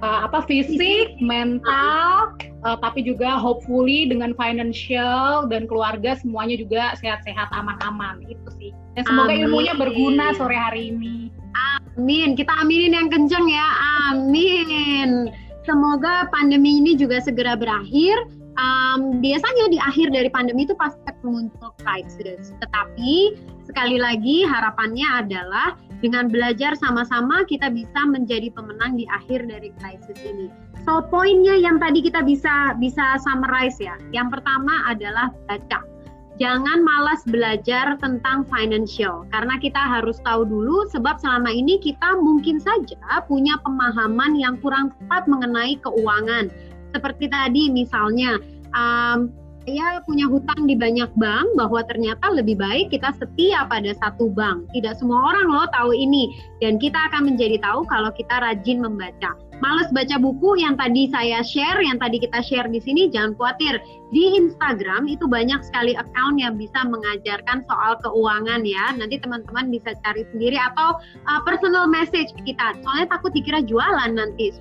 uh, 0.00 0.18
apa 0.24 0.48
fisik, 0.48 1.20
mental, 1.20 2.32
uh, 2.64 2.76
tapi 2.80 3.04
juga 3.04 3.36
hopefully 3.36 4.08
dengan 4.08 4.32
financial 4.32 5.44
dan 5.52 5.68
keluarga 5.68 6.16
semuanya 6.16 6.56
juga 6.56 6.96
sehat-sehat 7.04 7.52
aman-aman 7.52 8.24
itu 8.24 8.48
sih. 8.56 8.72
Dan 8.96 9.04
semoga 9.04 9.36
Amin. 9.36 9.44
ilmunya 9.44 9.74
berguna 9.76 10.32
sore 10.40 10.56
hari 10.56 10.88
ini. 10.88 11.28
Amin. 11.52 12.32
Kita 12.32 12.50
aminin 12.64 12.96
yang 12.96 13.12
kenceng 13.12 13.46
ya. 13.50 13.68
Amin. 14.08 15.28
Semoga 15.64 16.28
pandemi 16.28 16.76
ini 16.80 16.92
juga 16.94 17.20
segera 17.24 17.56
berakhir. 17.56 18.16
Um, 18.54 19.18
biasanya 19.18 19.66
di 19.72 19.82
akhir 19.82 20.14
dari 20.14 20.30
pandemi 20.30 20.62
itu 20.62 20.76
pasti 20.78 21.00
muncul 21.24 21.72
crisis. 21.80 22.52
Tetapi 22.60 23.34
sekali 23.64 23.96
lagi 23.98 24.44
harapannya 24.44 25.08
adalah 25.24 25.74
dengan 26.04 26.28
belajar 26.28 26.76
sama-sama 26.76 27.48
kita 27.48 27.72
bisa 27.72 28.04
menjadi 28.04 28.52
pemenang 28.52 29.00
di 29.00 29.08
akhir 29.08 29.48
dari 29.48 29.72
krisis 29.80 30.20
ini. 30.20 30.52
So 30.84 31.00
poinnya 31.08 31.56
yang 31.56 31.80
tadi 31.80 32.04
kita 32.04 32.20
bisa 32.20 32.76
bisa 32.76 33.16
summarize 33.24 33.80
ya. 33.80 33.96
Yang 34.12 34.38
pertama 34.38 34.84
adalah 34.84 35.32
baca. 35.48 35.93
Jangan 36.34 36.82
malas 36.82 37.22
belajar 37.30 37.94
tentang 38.02 38.42
financial 38.50 39.22
karena 39.30 39.54
kita 39.62 39.78
harus 39.78 40.18
tahu 40.26 40.42
dulu 40.42 40.82
sebab 40.90 41.22
selama 41.22 41.46
ini 41.46 41.78
kita 41.78 42.18
mungkin 42.18 42.58
saja 42.58 42.98
punya 43.30 43.54
pemahaman 43.62 44.34
yang 44.34 44.58
kurang 44.58 44.90
tepat 44.98 45.30
mengenai 45.30 45.78
keuangan. 45.78 46.50
Seperti 46.90 47.30
tadi 47.30 47.70
misalnya 47.70 48.42
um, 48.74 49.30
saya 49.64 50.02
punya 50.04 50.28
hutang 50.28 50.68
di 50.68 50.76
banyak 50.76 51.08
bank 51.16 51.54
bahwa 51.56 51.80
ternyata 51.86 52.28
lebih 52.34 52.58
baik 52.58 52.90
kita 52.90 53.14
setia 53.16 53.64
pada 53.70 53.94
satu 53.96 54.28
bank. 54.28 54.66
Tidak 54.74 54.98
semua 54.98 55.32
orang 55.32 55.48
loh 55.48 55.66
tahu 55.70 55.94
ini 55.94 56.34
dan 56.58 56.82
kita 56.82 56.98
akan 57.14 57.30
menjadi 57.30 57.62
tahu 57.62 57.86
kalau 57.86 58.10
kita 58.10 58.42
rajin 58.42 58.82
membaca. 58.82 59.32
Males 59.64 59.88
baca 59.96 60.20
buku 60.20 60.60
yang 60.60 60.76
tadi 60.76 61.08
saya 61.08 61.40
share, 61.40 61.80
yang 61.80 61.96
tadi 61.96 62.20
kita 62.20 62.44
share 62.44 62.68
di 62.68 62.84
sini, 62.84 63.08
jangan 63.08 63.32
khawatir. 63.40 63.80
Di 64.12 64.36
Instagram 64.36 65.08
itu 65.08 65.24
banyak 65.24 65.64
sekali 65.64 65.96
account 65.96 66.36
yang 66.36 66.60
bisa 66.60 66.84
mengajarkan 66.84 67.64
soal 67.64 67.96
keuangan 68.04 68.60
ya. 68.68 68.92
Nanti 68.92 69.16
teman-teman 69.24 69.72
bisa 69.72 69.96
cari 70.04 70.28
sendiri 70.36 70.60
atau 70.60 71.00
uh, 71.00 71.40
personal 71.48 71.88
message 71.88 72.28
kita. 72.44 72.76
Soalnya 72.84 73.08
takut 73.08 73.32
dikira 73.32 73.64
jualan 73.64 74.12
nanti. 74.12 74.52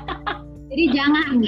Jadi 0.70 0.84
jangan. 0.94 1.42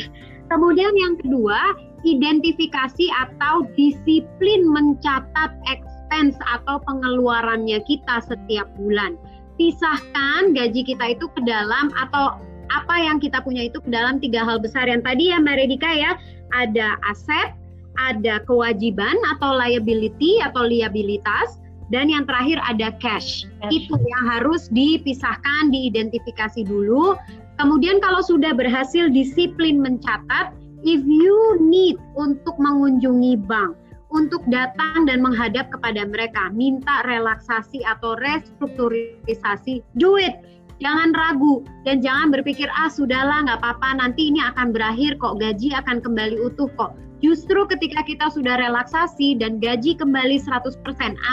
Kemudian 0.50 0.90
yang 0.98 1.14
kedua, 1.22 1.78
identifikasi 2.02 3.06
atau 3.14 3.62
disiplin 3.78 4.66
mencatat 4.74 5.54
expense 5.70 6.34
atau 6.50 6.82
pengeluarannya 6.82 7.78
kita 7.86 8.26
setiap 8.26 8.66
bulan. 8.74 9.14
Pisahkan 9.54 10.50
gaji 10.50 10.82
kita 10.82 11.14
itu 11.14 11.30
ke 11.30 11.40
dalam 11.46 11.94
atau 11.94 12.42
apa 12.72 12.94
yang 13.00 13.18
kita 13.18 13.40
punya 13.44 13.66
itu 13.66 13.80
ke 13.80 13.90
dalam 13.90 14.20
tiga 14.20 14.44
hal 14.44 14.60
besar 14.60 14.88
yang 14.88 15.00
tadi 15.00 15.32
ya 15.32 15.40
Mbak 15.40 15.56
Redika 15.56 15.90
ya. 15.92 16.12
Ada 16.56 16.96
aset, 17.08 17.52
ada 18.00 18.40
kewajiban 18.48 19.16
atau 19.36 19.52
liability 19.52 20.40
atau 20.40 20.64
liabilitas, 20.64 21.60
dan 21.92 22.08
yang 22.08 22.24
terakhir 22.28 22.60
ada 22.64 22.92
cash. 23.00 23.48
cash. 23.60 23.72
Itu 23.72 23.96
yang 23.96 24.24
harus 24.28 24.68
dipisahkan, 24.72 25.72
diidentifikasi 25.72 26.64
dulu. 26.68 27.16
Kemudian 27.60 27.98
kalau 28.00 28.22
sudah 28.22 28.54
berhasil 28.54 29.10
disiplin 29.10 29.82
mencatat, 29.82 30.54
if 30.86 31.02
you 31.04 31.58
need 31.60 31.98
untuk 32.14 32.54
mengunjungi 32.56 33.40
bank 33.44 33.74
untuk 34.08 34.40
datang 34.48 35.04
dan 35.04 35.20
menghadap 35.20 35.68
kepada 35.68 36.08
mereka, 36.08 36.48
minta 36.52 37.04
relaksasi 37.04 37.84
atau 37.84 38.16
restrukturisasi, 38.16 39.84
do 40.00 40.16
it. 40.16 40.40
Jangan 40.78 41.10
ragu 41.10 41.66
dan 41.82 41.98
jangan 41.98 42.30
berpikir 42.30 42.70
ah 42.70 42.86
sudahlah 42.86 43.50
nggak 43.50 43.58
apa-apa 43.58 43.98
nanti 43.98 44.30
ini 44.30 44.38
akan 44.54 44.70
berakhir 44.70 45.18
kok 45.18 45.42
gaji 45.42 45.74
akan 45.74 45.98
kembali 45.98 46.38
utuh 46.38 46.70
kok. 46.78 46.94
Justru 47.18 47.66
ketika 47.66 48.06
kita 48.06 48.30
sudah 48.30 48.62
relaksasi 48.62 49.42
dan 49.42 49.58
gaji 49.58 49.98
kembali 49.98 50.38
100%, 50.38 50.78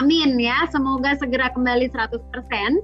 amin 0.02 0.34
ya, 0.42 0.66
semoga 0.74 1.14
segera 1.14 1.54
kembali 1.54 1.94
100%, 1.94 2.82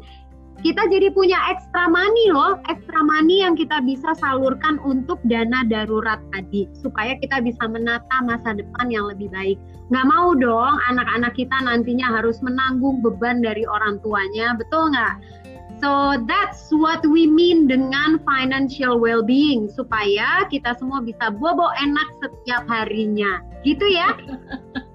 kita 0.62 0.86
jadi 0.94 1.10
punya 1.10 1.42
extra 1.50 1.90
money 1.90 2.30
loh, 2.30 2.62
extra 2.70 3.02
money 3.02 3.42
yang 3.42 3.58
kita 3.58 3.82
bisa 3.82 4.14
salurkan 4.22 4.78
untuk 4.86 5.18
dana 5.26 5.66
darurat 5.66 6.22
tadi, 6.30 6.70
supaya 6.78 7.18
kita 7.18 7.42
bisa 7.42 7.66
menata 7.66 8.22
masa 8.22 8.54
depan 8.54 8.94
yang 8.94 9.10
lebih 9.10 9.34
baik. 9.34 9.58
Nggak 9.90 10.06
mau 10.06 10.38
dong 10.38 10.78
anak-anak 10.94 11.34
kita 11.34 11.58
nantinya 11.66 12.22
harus 12.22 12.38
menanggung 12.46 13.02
beban 13.02 13.42
dari 13.42 13.66
orang 13.66 13.98
tuanya, 14.06 14.54
betul 14.54 14.94
nggak? 14.94 15.41
So 15.82 16.14
that's 16.30 16.70
what 16.70 17.02
we 17.02 17.26
mean 17.26 17.66
dengan 17.66 18.22
financial 18.22 19.02
well-being 19.02 19.66
supaya 19.74 20.45
kita 20.53 20.78
semua 20.78 21.02
bisa 21.02 21.34
bobo 21.34 21.74
enak 21.82 22.06
setiap 22.22 22.70
harinya. 22.70 23.41
Gitu 23.66 23.90
ya. 23.90 24.14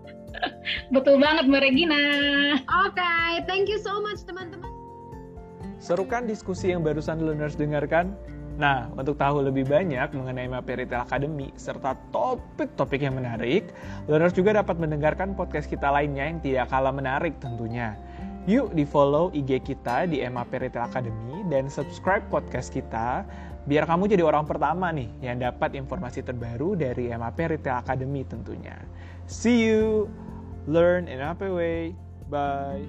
Betul 0.95 1.19
banget 1.19 1.51
Mbak 1.51 1.63
Regina. 1.67 2.03
Oke, 2.87 3.03
okay, 3.03 3.43
thank 3.51 3.67
you 3.67 3.83
so 3.83 3.99
much 3.99 4.23
teman-teman. 4.23 4.71
Serukan 5.83 6.31
diskusi 6.31 6.71
yang 6.71 6.87
barusan 6.87 7.19
learners 7.19 7.59
dengarkan? 7.59 8.15
Nah, 8.57 8.89
untuk 8.97 9.21
tahu 9.21 9.45
lebih 9.45 9.69
banyak 9.69 10.17
mengenai 10.17 10.49
Mapei 10.49 10.81
Retail 10.81 11.05
Academy 11.05 11.53
serta 11.61 11.93
topik-topik 12.09 13.05
yang 13.05 13.21
menarik, 13.21 13.69
learners 14.09 14.33
juga 14.33 14.57
dapat 14.57 14.81
mendengarkan 14.81 15.37
podcast 15.37 15.69
kita 15.69 15.93
lainnya 15.93 16.25
yang 16.25 16.41
tidak 16.41 16.73
kalah 16.73 16.95
menarik 16.95 17.37
tentunya. 17.37 18.01
Yuk 18.47 18.79
di 18.79 18.87
follow 18.87 19.35
IG 19.35 19.59
kita 19.67 20.07
di 20.07 20.23
MAP 20.23 20.55
Retail 20.55 20.87
Academy 20.87 21.43
dan 21.51 21.67
subscribe 21.67 22.23
podcast 22.31 22.71
kita 22.71 23.27
biar 23.67 23.83
kamu 23.91 24.07
jadi 24.07 24.23
orang 24.23 24.47
pertama 24.47 24.95
nih 24.95 25.11
yang 25.19 25.43
dapat 25.43 25.75
informasi 25.75 26.23
terbaru 26.23 26.79
dari 26.79 27.11
MAP 27.11 27.43
Retail 27.43 27.83
Academy 27.83 28.23
tentunya. 28.23 28.79
See 29.27 29.67
you, 29.67 30.07
learn 30.71 31.11
in 31.11 31.19
MAP 31.19 31.43
way. 31.43 31.91
Bye. 32.31 32.87